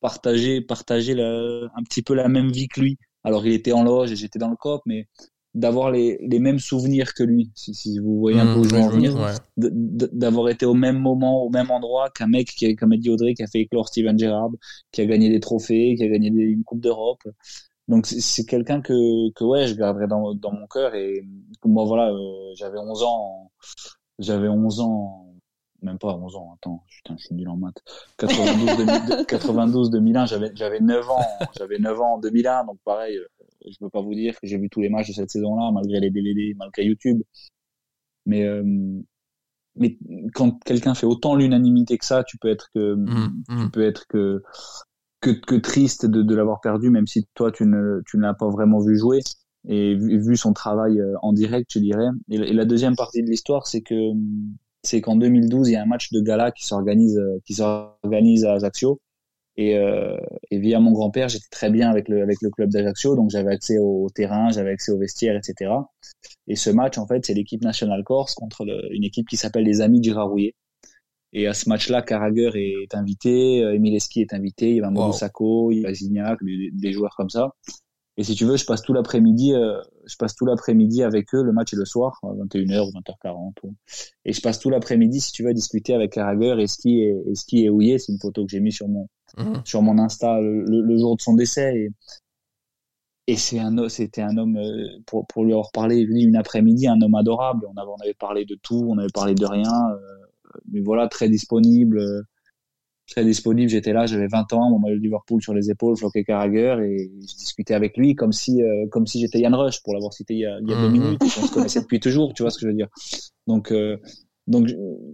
partagé, 0.00 0.60
partagé 0.60 1.12
un 1.18 1.82
petit 1.84 2.02
peu 2.02 2.14
la 2.14 2.28
même 2.28 2.52
vie 2.52 2.68
que 2.68 2.80
lui. 2.80 2.98
Alors 3.22 3.46
il 3.46 3.54
était 3.54 3.72
en 3.72 3.82
loge 3.82 4.12
et 4.12 4.16
j'étais 4.16 4.38
dans 4.38 4.50
le 4.50 4.56
cop, 4.56 4.82
mais 4.84 5.08
d'avoir 5.54 5.90
les, 5.90 6.18
les 6.20 6.40
mêmes 6.40 6.58
souvenirs 6.58 7.14
que 7.14 7.22
lui, 7.22 7.50
si, 7.54 7.74
si 7.74 7.98
vous 8.00 8.18
voyez 8.18 8.40
un 8.40 8.54
peu 8.54 8.60
où 8.60 8.64
je 8.64 8.74
veux 8.74 8.80
en 8.80 8.88
venir, 8.88 9.14
d'avoir 9.56 10.48
été 10.48 10.66
au 10.66 10.74
même 10.74 10.98
moment, 10.98 11.44
au 11.44 11.50
même 11.50 11.70
endroit 11.70 12.10
qu'un 12.10 12.26
mec 12.26 12.48
qui, 12.48 12.74
comme 12.74 12.92
a 12.92 12.96
dit 12.96 13.10
Audrey, 13.10 13.34
qui 13.34 13.42
a 13.42 13.46
fait 13.46 13.60
éclore 13.60 13.88
Steven 13.88 14.18
Gerrard, 14.18 14.50
qui 14.90 15.00
a 15.00 15.06
gagné 15.06 15.30
des 15.30 15.40
trophées, 15.40 15.94
qui 15.96 16.02
a 16.02 16.08
gagné 16.08 16.28
une 16.28 16.64
Coupe 16.64 16.80
d'Europe. 16.80 17.22
Donc 17.86 18.06
c'est 18.06 18.46
quelqu'un 18.46 18.80
que, 18.80 19.30
que 19.32 19.44
ouais, 19.44 19.66
je 19.66 19.74
garderai 19.74 20.06
dans, 20.06 20.34
dans 20.34 20.52
mon 20.52 20.66
cœur 20.66 20.94
et 20.94 21.22
moi 21.64 21.84
voilà, 21.84 22.10
euh, 22.10 22.54
j'avais 22.56 22.78
11 22.78 23.02
ans, 23.02 23.50
j'avais 24.18 24.48
11 24.48 24.80
ans, 24.80 25.34
même 25.82 25.98
pas 25.98 26.14
11 26.14 26.36
ans, 26.36 26.54
attends, 26.56 26.82
putain, 26.88 27.14
je 27.18 27.26
suis 27.26 27.34
nul 27.34 27.48
en 27.48 27.56
maths. 27.56 27.82
92 28.18 29.26
92 29.26 29.90
2001, 29.90 30.26
j'avais 30.26 30.50
j'avais 30.54 30.80
9 30.80 31.10
ans, 31.10 31.26
j'avais 31.58 31.78
9 31.78 32.00
ans 32.00 32.14
en 32.14 32.18
2001 32.18 32.64
donc 32.64 32.78
pareil, 32.84 33.18
euh, 33.18 33.26
je 33.64 33.76
peux 33.78 33.90
pas 33.90 34.02
vous 34.02 34.14
dire 34.14 34.38
que 34.40 34.46
j'ai 34.46 34.58
vu 34.58 34.68
tous 34.68 34.80
les 34.80 34.88
matchs 34.88 35.08
de 35.08 35.14
cette 35.14 35.30
saison-là 35.30 35.70
malgré 35.72 36.00
les 36.00 36.10
DVD, 36.10 36.54
malgré 36.56 36.84
YouTube. 36.84 37.22
Mais 38.26 38.44
euh, 38.44 38.62
mais 39.76 39.98
quand 40.34 40.62
quelqu'un 40.64 40.94
fait 40.94 41.06
autant 41.06 41.34
l'unanimité 41.34 41.98
que 41.98 42.04
ça, 42.04 42.24
tu 42.24 42.38
peux 42.38 42.48
être 42.48 42.70
que 42.74 42.94
mmh, 42.94 43.42
tu 43.48 43.54
mmh. 43.54 43.70
peux 43.70 43.84
être 43.84 44.06
que 44.06 44.42
que, 45.20 45.30
que 45.30 45.54
triste 45.54 46.06
de, 46.06 46.22
de 46.22 46.34
l'avoir 46.34 46.60
perdu, 46.60 46.90
même 46.90 47.06
si 47.06 47.26
toi 47.34 47.50
tu 47.50 47.64
ne, 47.64 48.02
tu 48.06 48.18
ne 48.18 48.22
l'as 48.22 48.34
pas 48.34 48.48
vraiment 48.48 48.78
vu 48.80 48.96
jouer 48.98 49.20
et 49.66 49.94
vu, 49.94 50.20
vu, 50.20 50.36
son 50.36 50.52
travail 50.52 51.00
euh, 51.00 51.14
en 51.22 51.32
direct, 51.32 51.70
je 51.72 51.78
dirais. 51.78 52.08
Et, 52.28 52.52
la 52.52 52.66
deuxième 52.66 52.94
partie 52.94 53.22
de 53.22 53.30
l'histoire, 53.30 53.66
c'est 53.66 53.80
que 53.80 53.94
c'est 54.82 55.00
qu'en 55.00 55.16
2012, 55.16 55.68
il 55.68 55.72
y 55.72 55.76
a 55.76 55.82
un 55.82 55.86
match 55.86 56.12
de 56.12 56.20
gala 56.20 56.52
qui 56.52 56.66
s'organise 56.66 57.16
euh, 57.16 57.38
qui 57.46 57.54
s'organise 57.54 58.44
à 58.44 58.54
Ajaccio. 58.54 59.00
Et, 59.56 59.76
euh, 59.76 60.16
et 60.50 60.58
via 60.58 60.80
mon 60.80 60.92
grand-père, 60.92 61.28
j'étais 61.28 61.48
très 61.50 61.70
bien 61.70 61.88
avec 61.88 62.08
le 62.08 62.22
avec 62.22 62.42
le 62.42 62.50
club 62.50 62.70
d'Ajaccio, 62.70 63.14
donc 63.14 63.30
j'avais 63.30 63.52
accès 63.52 63.78
au, 63.78 64.08
terrain, 64.12 64.50
j'avais 64.50 64.70
accès 64.70 64.90
aux 64.90 64.98
vestiaires, 64.98 65.36
etc. 65.36 65.70
Et 66.48 66.56
ce 66.56 66.70
match, 66.70 66.98
en 66.98 67.06
fait, 67.06 67.24
c'est 67.24 67.34
l'équipe 67.34 67.62
nationale 67.62 68.02
corse 68.02 68.34
contre 68.34 68.66
une 68.90 69.04
équipe 69.04 69.28
qui 69.28 69.36
s'appelle 69.36 69.64
les 69.64 69.80
Amis 69.80 70.00
du 70.00 70.12
Rarouillet. 70.12 70.54
Et 71.32 71.46
à 71.48 71.54
ce 71.54 71.68
match-là, 71.68 72.02
Carragher 72.02 72.50
est 72.54 72.94
invité, 72.94 73.58
Emileski 73.58 74.20
est 74.20 74.32
invité, 74.32 74.70
il 74.70 74.76
y 74.76 74.80
a 74.80 74.90
il 74.90 75.80
y 75.80 75.86
a 75.86 75.94
Zignac, 75.94 76.38
des, 76.44 76.92
joueurs 76.92 77.14
comme 77.16 77.30
ça. 77.30 77.54
Et 78.16 78.22
si 78.22 78.34
tu 78.34 78.44
veux, 78.44 78.56
je 78.56 78.64
passe 78.64 78.82
tout 78.82 78.92
l'après-midi, 78.92 79.54
euh, 79.54 79.80
je 80.06 80.16
passe 80.16 80.36
tout 80.36 80.46
l'après-midi 80.46 81.02
avec 81.02 81.34
eux. 81.34 81.42
Le 81.42 81.52
match 81.52 81.72
est 81.72 81.76
le 81.76 81.84
soir, 81.84 82.20
21h 82.22 82.88
ou 82.88 82.92
20h40. 82.92 83.52
Et 84.24 84.32
je 84.32 84.40
passe 84.40 84.60
tout 84.60 84.70
l'après-midi, 84.70 85.20
si 85.20 85.32
tu 85.32 85.42
veux, 85.42 85.50
à 85.50 85.52
discuter 85.52 85.94
avec 85.94 86.12
Carragher 86.12 86.54
et 86.60 86.66
Ski 86.68 87.00
et, 87.00 87.22
et 87.26 87.34
Ski 87.34 87.64
et 87.64 87.70
Houillet. 87.70 87.98
C'est 87.98 88.12
une 88.12 88.20
photo 88.20 88.44
que 88.44 88.50
j'ai 88.50 88.60
mise 88.60 88.76
sur 88.76 88.88
mon, 88.88 89.08
mhm. 89.36 89.62
sur 89.64 89.82
mon 89.82 89.98
Insta 89.98 90.40
le, 90.40 90.96
jour 90.96 91.16
de 91.16 91.22
son 91.22 91.34
décès. 91.34 91.74
Et, 91.76 91.90
et 93.26 93.36
c'est 93.36 93.58
un, 93.58 93.88
c'était 93.88 94.22
un 94.22 94.36
homme, 94.36 94.58
euh, 94.58 95.00
pour, 95.06 95.26
pour 95.26 95.44
lui 95.44 95.52
avoir 95.52 95.72
parlé, 95.72 96.00
une 96.00 96.36
après-midi, 96.36 96.86
un 96.86 97.00
homme 97.00 97.14
adorable. 97.14 97.66
On 97.66 97.80
avait, 97.80 97.90
on 97.90 98.02
avait 98.02 98.14
parlé 98.14 98.44
de 98.44 98.54
tout, 98.54 98.86
on 98.88 98.98
avait 98.98 99.08
parlé 99.12 99.34
de 99.34 99.46
rien. 99.46 99.72
Euh, 99.90 100.24
mais 100.70 100.80
voilà, 100.80 101.08
très 101.08 101.28
disponible, 101.28 101.98
euh, 101.98 102.22
très 103.08 103.24
disponible. 103.24 103.68
J'étais 103.70 103.92
là, 103.92 104.06
j'avais 104.06 104.26
20 104.26 104.52
ans, 104.52 104.70
mon 104.70 104.78
maillot 104.78 104.96
de 104.96 105.02
Liverpool 105.02 105.42
sur 105.42 105.54
les 105.54 105.70
épaules, 105.70 105.96
floqué 105.96 106.24
Carragher, 106.24 106.76
et 106.82 107.10
je 107.20 107.36
discutais 107.36 107.74
avec 107.74 107.96
lui 107.96 108.14
comme 108.14 108.32
si, 108.32 108.62
euh, 108.62 108.86
comme 108.90 109.06
si 109.06 109.20
j'étais 109.20 109.40
Yann 109.40 109.54
Rush, 109.54 109.82
pour 109.82 109.94
l'avoir 109.94 110.12
cité 110.12 110.34
il 110.34 110.40
y 110.40 110.46
a, 110.46 110.58
il 110.60 110.68
y 110.68 110.72
a 110.72 110.76
deux 110.76 110.88
mhm. 110.88 110.92
minutes. 110.92 111.22
On 111.22 111.46
se 111.46 111.52
connaissait 111.52 111.80
depuis 111.80 112.00
toujours, 112.00 112.34
tu 112.34 112.42
vois 112.42 112.50
ce 112.50 112.58
que 112.58 112.62
je 112.62 112.68
veux 112.68 112.76
dire. 112.76 112.88
Donc, 113.46 113.72
euh, 113.72 113.98
donc, 114.46 114.68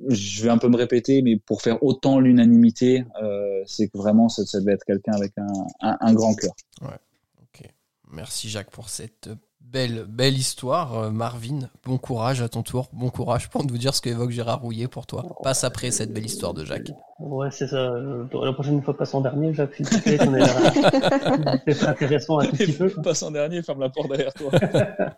je 0.09 0.43
vais 0.43 0.49
un 0.49 0.59
peu 0.59 0.69
me 0.69 0.77
répéter, 0.77 1.23
mais 1.23 1.37
pour 1.37 1.63
faire 1.63 1.83
autant 1.83 2.19
l'unanimité, 2.19 3.05
euh, 3.23 3.63
c'est 3.65 3.89
que 3.89 3.97
vraiment, 3.97 4.29
ça, 4.29 4.45
ça 4.45 4.59
devait 4.59 4.73
être 4.73 4.85
quelqu'un 4.85 5.13
avec 5.13 5.33
un, 5.39 5.47
un, 5.81 5.97
un 6.01 6.15
grand 6.15 6.35
cœur. 6.35 6.53
Ouais. 6.83 6.99
Ok. 7.43 7.69
Merci 8.13 8.49
Jacques 8.49 8.71
pour 8.71 8.89
cette 8.89 9.31
Belle, 9.61 10.05
belle 10.09 10.37
histoire, 10.37 10.99
euh, 10.99 11.11
Marvin. 11.11 11.69
Bon 11.85 11.97
courage 11.97 12.43
à 12.43 12.49
ton 12.49 12.63
tour. 12.63 12.89
Bon 12.93 13.09
courage 13.09 13.51
pour 13.51 13.65
nous 13.65 13.79
dire 13.79 13.95
ce 13.95 14.01
qu'évoque 14.01 14.31
Gérard 14.31 14.63
Rouillet 14.63 14.89
pour 14.89 15.07
toi. 15.07 15.25
Passe 15.45 15.63
après 15.63 15.93
cette 15.93 16.13
belle 16.13 16.25
histoire 16.25 16.55
de 16.55 16.65
Jacques. 16.65 16.91
Ouais, 17.21 17.51
c'est 17.53 17.69
ça. 17.69 17.77
Euh, 17.77 18.25
la 18.33 18.53
prochaine 18.53 18.83
fois, 18.83 18.97
passe 18.97 19.15
en 19.15 19.21
dernier, 19.21 19.55
Jacques. 19.55 19.75
S'il 19.75 19.89
te 19.89 20.01
plaît, 20.03 20.19
C'est 21.73 21.87
intéressant 21.87 22.41
un 22.41 22.47
tout 22.47 22.57
petit 22.57 22.73
peu. 22.73 22.89
Passe 23.03 23.23
en 23.23 23.31
dernier, 23.31 23.63
ferme 23.63 23.81
la 23.81 23.91
porte 23.91 24.09
derrière 24.09 24.33
toi. 24.33 24.51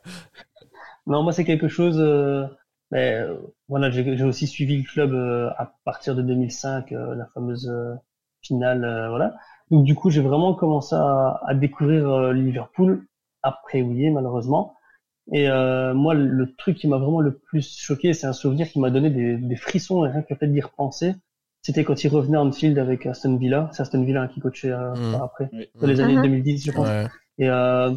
non, 1.07 1.22
moi, 1.22 1.32
c'est 1.32 1.45
quelque 1.45 1.68
chose. 1.68 1.97
Euh, 1.99 2.45
mais, 2.90 3.24
voilà, 3.68 3.90
j'ai 3.90 4.24
aussi 4.24 4.47
suivi 4.47 4.76
le 4.76 4.84
club 4.84 5.14
à 5.57 5.72
partir 5.84 6.14
de 6.14 6.20
2005, 6.20 6.90
la 6.90 7.26
fameuse 7.32 7.72
finale, 8.43 8.80
voilà. 9.09 9.34
Donc, 9.70 9.84
du 9.84 9.95
coup, 9.95 10.11
j'ai 10.11 10.20
vraiment 10.20 10.53
commencé 10.53 10.95
à, 10.95 11.40
à 11.47 11.55
découvrir 11.55 12.34
Liverpool 12.34 13.07
après 13.43 13.82
Ouillet 13.82 14.11
malheureusement. 14.11 14.76
Et 15.30 15.49
euh, 15.49 15.95
moi, 15.95 16.14
le 16.14 16.53
truc 16.57 16.76
qui 16.76 16.88
m'a 16.88 16.99
vraiment 16.99 17.20
le 17.20 17.38
plus 17.38 17.78
choqué, 17.78 18.12
c'est 18.12 18.26
un 18.26 18.32
souvenir 18.32 18.68
qui 18.68 18.80
m'a 18.80 18.90
donné 18.90 19.09
des, 19.09 19.36
des, 19.36 19.57
frissons 19.57 20.05
et 20.05 20.11
rien 20.11 20.22
que 20.22 20.28
le 20.30 20.36
fait 20.36 20.49
d'y 20.49 20.61
repenser. 20.61 21.14
C'était 21.62 21.84
quand 21.84 22.03
il 22.03 22.09
revenait 22.09 22.38
en 22.38 22.51
field 22.51 22.76
avec 22.76 23.07
Aston 23.07 23.36
Villa. 23.36 23.70
C'est 23.72 23.82
Aston 23.82 24.03
Villa 24.03 24.26
qui 24.26 24.40
coachait 24.40 24.72
euh, 24.72 24.95
mmh. 24.95 25.22
après, 25.22 25.49
dans 25.80 25.86
les 25.86 26.01
années 26.01 26.20
2010, 26.20 26.66
je 26.66 26.72
pense. 26.72 26.88
Et 27.38 27.49
euh, 27.49 27.93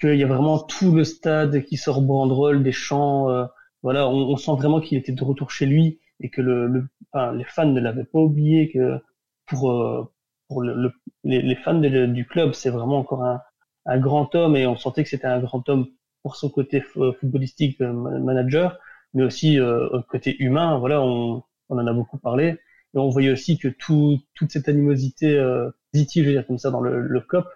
qu'il 0.00 0.16
y 0.16 0.24
a 0.24 0.26
vraiment 0.26 0.58
tout 0.58 0.92
le 0.92 1.04
stade 1.04 1.64
qui 1.64 1.76
sort 1.76 2.02
banderole, 2.02 2.62
des 2.62 2.72
chants. 2.72 3.30
Euh, 3.30 3.44
voilà, 3.82 4.08
on, 4.08 4.30
on, 4.30 4.36
sent 4.36 4.52
vraiment 4.56 4.80
qu'il 4.80 4.98
était 4.98 5.12
de 5.12 5.24
retour 5.24 5.50
chez 5.50 5.66
lui 5.66 6.00
et 6.20 6.30
que 6.30 6.40
le, 6.40 6.66
le 6.66 6.86
enfin, 7.12 7.32
les 7.32 7.44
fans 7.44 7.66
ne 7.66 7.80
l'avaient 7.80 8.04
pas 8.04 8.18
oublié. 8.18 8.70
Que 8.70 8.98
pour 9.46 9.70
euh, 9.70 10.10
pour 10.48 10.62
le, 10.62 10.92
les, 11.24 11.40
les, 11.40 11.56
fans 11.56 11.74
du 11.74 12.26
club, 12.26 12.52
c'est 12.52 12.70
vraiment 12.70 12.98
encore 12.98 13.24
un, 13.24 13.40
un 13.86 13.98
grand 13.98 14.34
homme 14.34 14.56
et 14.56 14.66
on 14.66 14.76
sentait 14.76 15.02
que 15.04 15.10
c'était 15.10 15.26
un 15.26 15.40
grand 15.40 15.68
homme 15.68 15.86
pour 16.22 16.36
son 16.36 16.48
côté 16.50 16.80
footballistique 16.80 17.80
euh, 17.80 17.92
manager, 17.92 18.78
mais 19.12 19.24
aussi 19.24 19.58
euh, 19.60 19.88
côté 20.08 20.36
humain. 20.42 20.78
Voilà, 20.78 21.02
on, 21.02 21.42
on, 21.68 21.78
en 21.78 21.86
a 21.86 21.92
beaucoup 21.92 22.18
parlé 22.18 22.58
et 22.94 22.98
on 22.98 23.08
voyait 23.10 23.30
aussi 23.32 23.58
que 23.58 23.68
tout, 23.68 24.18
toute 24.34 24.50
cette 24.52 24.68
animosité 24.68 25.36
euh, 25.36 25.70
positive, 25.92 26.24
je 26.24 26.28
veux 26.30 26.34
dire 26.34 26.46
comme 26.46 26.58
ça, 26.58 26.70
dans 26.70 26.80
le, 26.80 27.00
le 27.00 27.20
COP, 27.20 27.46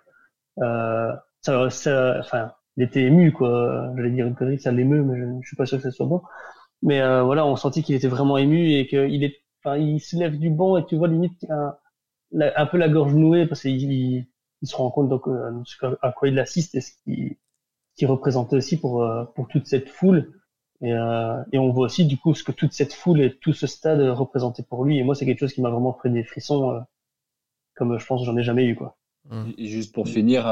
euh, 0.62 1.12
ça, 1.42 1.70
ça, 1.70 2.16
enfin, 2.20 2.52
il 2.76 2.84
était 2.84 3.02
ému 3.04 3.32
quoi. 3.32 3.92
J'allais 3.96 4.10
dire 4.10 4.26
une 4.26 4.34
connerie, 4.34 4.58
ça 4.60 4.72
l'émeut, 4.72 5.02
mais 5.02 5.18
je, 5.18 5.24
je, 5.42 5.46
suis 5.46 5.56
pas 5.56 5.66
sûr 5.66 5.78
que 5.78 5.84
ça 5.84 5.90
soit 5.90 6.06
bon. 6.06 6.22
Mais 6.82 7.00
euh, 7.00 7.22
voilà, 7.22 7.46
on 7.46 7.56
sentit 7.56 7.82
qu'il 7.82 7.94
était 7.96 8.08
vraiment 8.08 8.38
ému 8.38 8.72
et 8.72 8.86
qu'il 8.86 9.24
est, 9.24 9.36
enfin, 9.64 9.76
il 9.78 10.00
se 10.00 10.16
lève 10.16 10.38
du 10.38 10.50
banc 10.50 10.76
et 10.78 10.86
tu 10.86 10.96
vois 10.96 11.08
limite 11.08 11.44
un, 11.50 11.74
un 12.40 12.66
peu 12.66 12.78
la 12.78 12.88
gorge 12.88 13.14
nouée 13.14 13.46
parce 13.46 13.62
qu'il 13.62 14.26
il 14.62 14.68
se 14.68 14.76
rend 14.76 14.90
compte 14.90 15.08
donc 15.08 15.28
à 16.02 16.12
quoi 16.12 16.28
il 16.28 16.38
assiste 16.38 16.74
et 16.74 16.80
ce 16.80 16.92
qu'il 17.04 18.06
représentait 18.06 18.56
aussi 18.56 18.78
pour 18.78 19.06
pour 19.34 19.48
toute 19.48 19.66
cette 19.66 19.88
foule. 19.88 20.32
Et, 20.80 20.90
et 20.90 21.58
on 21.58 21.72
voit 21.72 21.86
aussi 21.86 22.06
du 22.06 22.18
coup 22.18 22.34
ce 22.34 22.44
que 22.44 22.52
toute 22.52 22.72
cette 22.72 22.92
foule 22.92 23.20
et 23.20 23.36
tout 23.38 23.52
ce 23.52 23.66
stade 23.66 24.00
représentait 24.00 24.62
pour 24.62 24.84
lui. 24.84 24.98
Et 24.98 25.02
moi, 25.02 25.14
c'est 25.14 25.26
quelque 25.26 25.40
chose 25.40 25.52
qui 25.52 25.60
m'a 25.60 25.70
vraiment 25.70 25.98
fait 26.00 26.10
des 26.10 26.22
frissons, 26.22 26.80
comme 27.74 27.98
je 27.98 28.06
pense 28.06 28.20
que 28.20 28.26
j'en 28.26 28.36
ai 28.36 28.42
jamais 28.42 28.64
eu 28.64 28.76
quoi. 28.76 28.96
Et 29.58 29.66
juste 29.66 29.94
pour 29.94 30.08
finir, 30.08 30.46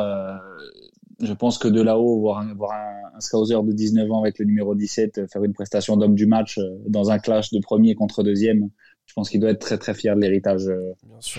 je 1.20 1.32
pense 1.32 1.58
que 1.58 1.68
de 1.68 1.80
là-haut, 1.80 2.20
voir, 2.20 2.38
un, 2.38 2.54
voir 2.54 2.72
un, 2.72 3.20
scouser 3.20 3.54
de 3.54 3.72
19 3.72 4.10
ans 4.10 4.22
avec 4.22 4.38
le 4.38 4.44
numéro 4.44 4.74
17 4.74 5.18
euh, 5.18 5.26
faire 5.26 5.42
une 5.44 5.54
prestation 5.54 5.96
d'homme 5.96 6.14
du 6.14 6.26
match 6.26 6.58
euh, 6.58 6.78
dans 6.86 7.10
un 7.10 7.18
clash 7.18 7.50
de 7.50 7.60
premier 7.60 7.94
contre 7.94 8.22
deuxième, 8.22 8.68
je 9.06 9.14
pense 9.14 9.30
qu'il 9.30 9.40
doit 9.40 9.50
être 9.50 9.60
très 9.60 9.78
très 9.78 9.94
fier 9.94 10.14
de 10.14 10.20
l'héritage 10.20 10.68
euh, 10.68 10.92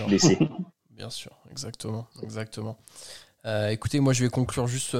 laissé. 0.08 0.38
Bien 0.98 1.10
sûr, 1.10 1.32
exactement. 1.50 2.06
exactement. 2.22 2.76
écoutez, 3.70 4.00
moi 4.00 4.12
je 4.12 4.24
vais 4.24 4.30
conclure 4.30 4.66
juste 4.66 4.96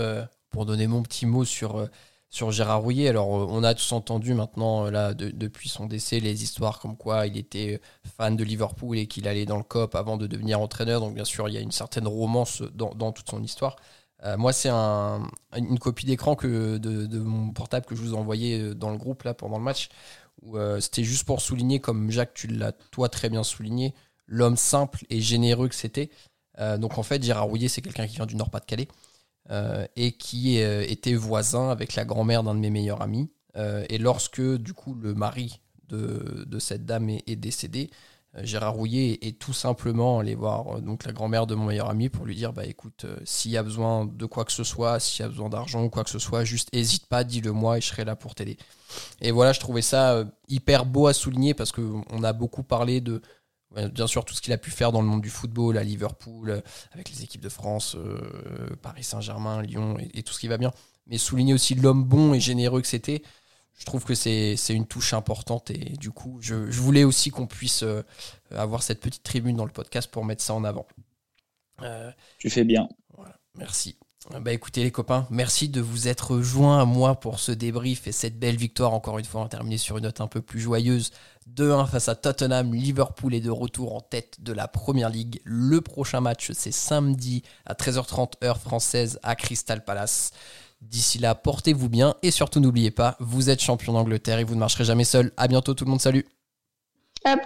pour 0.48 0.64
donner 0.64 0.86
mon 0.86 1.02
petit 1.02 1.26
mot 1.26 1.44
sur, 1.44 1.88
sur 2.30 2.50
Gérard 2.52 2.82
Rouillet. 2.82 3.08
Alors, 3.08 3.28
on 3.28 3.62
a 3.64 3.74
tous 3.74 3.92
entendu 3.92 4.32
maintenant, 4.32 4.90
là, 4.90 5.12
depuis 5.12 5.68
son 5.68 5.86
décès, 5.86 6.20
les 6.20 6.42
histoires 6.42 6.78
comme 6.78 6.96
quoi 6.96 7.26
il 7.26 7.36
était 7.36 7.80
fan 8.16 8.36
de 8.36 8.44
Liverpool 8.44 8.96
et 8.96 9.06
qu'il 9.06 9.26
allait 9.28 9.44
dans 9.44 9.56
le 9.56 9.64
COP 9.64 9.94
avant 9.94 10.16
de 10.16 10.26
devenir 10.26 10.60
entraîneur. 10.60 11.00
Donc, 11.00 11.14
bien 11.14 11.24
sûr, 11.24 11.48
il 11.48 11.54
y 11.54 11.58
a 11.58 11.60
une 11.60 11.72
certaine 11.72 12.06
romance 12.06 12.62
dans, 12.74 12.94
dans 12.94 13.12
toute 13.12 13.28
son 13.28 13.42
histoire. 13.42 13.76
Euh, 14.24 14.36
moi, 14.36 14.52
c'est 14.52 14.70
une 14.70 15.78
copie 15.78 16.06
d'écran 16.06 16.34
de, 16.34 17.18
mon 17.18 17.50
portable 17.50 17.86
que 17.86 17.94
je 17.94 18.02
vous 18.02 18.14
euh, 18.14 18.74
dans 18.74 18.90
le 18.90 18.98
groupe 18.98 19.22
là 19.22 19.34
pendant 19.34 19.58
le 19.58 19.64
match. 19.64 19.88
Euh, 20.54 20.80
c'était 20.80 21.04
juste 21.04 21.24
pour 21.24 21.40
souligner, 21.40 21.80
comme 21.80 22.10
Jacques, 22.10 22.34
tu 22.34 22.46
l'as 22.46 22.72
toi 22.72 23.08
très 23.08 23.28
bien 23.28 23.42
souligné, 23.42 23.94
l'homme 24.28 24.56
simple 24.56 25.04
et 25.10 25.20
généreux 25.20 25.68
que 25.68 25.74
c'était. 25.74 26.10
donc 26.78 26.98
en 26.98 27.02
fait, 27.02 27.22
Gérard 27.22 27.46
Rouillet, 27.46 27.68
c'est 27.68 27.82
quelqu'un 27.82 28.06
qui 28.06 28.16
vient 28.16 28.26
du 28.26 28.36
Nord-Pas-de-Calais 28.36 28.88
et 29.96 30.12
qui 30.12 30.58
était 30.58 31.14
voisin 31.14 31.70
avec 31.70 31.94
la 31.94 32.04
grand-mère 32.04 32.42
d'un 32.42 32.54
de 32.54 32.60
mes 32.60 32.70
meilleurs 32.70 33.02
amis. 33.02 33.30
et 33.56 33.98
lorsque 33.98 34.40
du 34.40 34.74
coup 34.74 34.94
le 34.94 35.14
mari 35.14 35.60
de, 35.88 36.44
de 36.46 36.58
cette 36.58 36.84
dame 36.84 37.08
est, 37.08 37.36
décédé, 37.36 37.90
euh, 38.36 38.40
Gérard 38.44 38.74
Rouillet 38.74 39.18
est 39.22 39.38
tout 39.38 39.52
simplement 39.52 40.18
allé 40.18 40.34
voir 40.34 40.76
euh, 40.76 40.80
donc 40.80 41.04
la 41.04 41.12
grand-mère 41.12 41.46
de 41.46 41.54
mon 41.54 41.66
meilleur 41.66 41.88
ami 41.88 42.08
pour 42.08 42.26
lui 42.26 42.36
dire 42.36 42.52
bah 42.52 42.66
écoute 42.66 43.04
euh, 43.04 43.16
s'il 43.24 43.50
y 43.50 43.56
a 43.56 43.62
besoin 43.62 44.04
de 44.04 44.26
quoi 44.26 44.44
que 44.44 44.52
ce 44.52 44.64
soit 44.64 45.00
s'il 45.00 45.22
y 45.22 45.24
a 45.24 45.28
besoin 45.28 45.48
d'argent 45.48 45.82
ou 45.82 45.88
quoi 45.88 46.04
que 46.04 46.10
ce 46.10 46.18
soit 46.18 46.44
juste 46.44 46.68
hésite 46.72 47.06
pas 47.06 47.24
dis-le 47.24 47.52
moi 47.52 47.78
et 47.78 47.80
je 47.80 47.86
serai 47.86 48.04
là 48.04 48.16
pour 48.16 48.34
t'aider 48.34 48.58
et 49.22 49.30
voilà 49.30 49.52
je 49.52 49.60
trouvais 49.60 49.80
ça 49.80 50.24
hyper 50.48 50.84
beau 50.84 51.06
à 51.06 51.14
souligner 51.14 51.54
parce 51.54 51.72
que 51.72 51.80
on 52.10 52.22
a 52.22 52.34
beaucoup 52.34 52.62
parlé 52.62 53.00
de 53.00 53.22
bien 53.76 54.06
sûr 54.06 54.24
tout 54.24 54.34
ce 54.34 54.40
qu'il 54.40 54.52
a 54.52 54.58
pu 54.58 54.70
faire 54.70 54.92
dans 54.92 55.02
le 55.02 55.06
monde 55.06 55.20
du 55.20 55.30
football 55.30 55.76
à 55.76 55.84
Liverpool 55.84 56.62
avec 56.92 57.10
les 57.10 57.22
équipes 57.22 57.42
de 57.42 57.48
France 57.48 57.96
Paris 58.80 59.04
Saint-Germain 59.04 59.62
Lyon 59.62 59.96
et, 60.14 60.22
tout 60.22 60.32
ce 60.32 60.40
qui 60.40 60.48
va 60.48 60.56
bien 60.56 60.72
mais 61.06 61.18
souligner 61.18 61.52
aussi 61.52 61.74
l'homme 61.74 62.04
bon 62.04 62.32
et 62.32 62.40
généreux 62.40 62.80
que 62.80 62.88
c'était 62.88 63.22
je 63.78 63.84
trouve 63.84 64.04
que 64.04 64.14
c'est 64.14 64.56
une 64.70 64.86
touche 64.86 65.14
importante 65.14 65.70
et 65.70 65.96
du 65.96 66.10
coup, 66.10 66.38
je, 66.40 66.54
voulais 66.54 67.04
aussi 67.04 67.30
qu'on 67.30 67.46
puisse 67.46 67.84
euh, 67.84 68.02
avoir 68.50 68.82
cette 68.82 69.00
petite 69.00 69.22
tribune 69.22 69.56
dans 69.56 69.64
le 69.64 69.70
podcast 69.70 70.10
pour 70.10 70.24
mettre 70.24 70.42
ça 70.42 70.52
en 70.52 70.64
avant. 70.64 70.86
Euh, 71.82 72.10
tu 72.38 72.50
fais 72.50 72.64
bien. 72.64 72.88
merci. 73.54 73.96
Bah 74.42 74.52
écoutez 74.52 74.82
les 74.82 74.90
copains, 74.90 75.26
merci 75.30 75.70
de 75.70 75.80
vous 75.80 76.06
être 76.06 76.40
joints 76.40 76.82
à 76.82 76.84
moi 76.84 77.18
pour 77.18 77.38
ce 77.38 77.50
débrief 77.50 78.06
et 78.08 78.12
cette 78.12 78.38
belle 78.38 78.56
victoire. 78.56 78.92
Encore 78.92 79.18
une 79.18 79.24
fois, 79.24 79.40
on 79.40 79.48
terminé 79.48 79.78
sur 79.78 79.96
une 79.96 80.04
note 80.04 80.20
un 80.20 80.26
peu 80.26 80.42
plus 80.42 80.60
joyeuse. 80.60 81.12
2-1 81.54 81.86
face 81.88 82.08
à 82.08 82.14
Tottenham. 82.14 82.74
Liverpool 82.74 83.34
est 83.34 83.40
de 83.40 83.50
retour 83.50 83.94
en 83.94 84.00
tête 84.00 84.42
de 84.42 84.52
la 84.52 84.68
Première 84.68 85.10
Ligue. 85.10 85.40
Le 85.44 85.80
prochain 85.80 86.20
match, 86.20 86.50
c'est 86.52 86.72
samedi 86.72 87.42
à 87.66 87.74
13h30 87.74 88.44
heure 88.44 88.58
française 88.58 89.18
à 89.22 89.36
Crystal 89.36 89.84
Palace. 89.84 90.32
D'ici 90.80 91.18
là, 91.18 91.34
portez-vous 91.34 91.88
bien 91.88 92.14
et 92.22 92.30
surtout 92.30 92.60
n'oubliez 92.60 92.92
pas, 92.92 93.16
vous 93.18 93.50
êtes 93.50 93.60
champion 93.60 93.92
d'Angleterre 93.92 94.38
et 94.38 94.44
vous 94.44 94.54
ne 94.54 94.60
marcherez 94.60 94.84
jamais 94.84 95.04
seul. 95.04 95.32
À 95.36 95.48
bientôt 95.48 95.74
tout 95.74 95.84
le 95.84 95.90
monde, 95.90 96.00
salut. 96.00 96.26
Up 97.26 97.40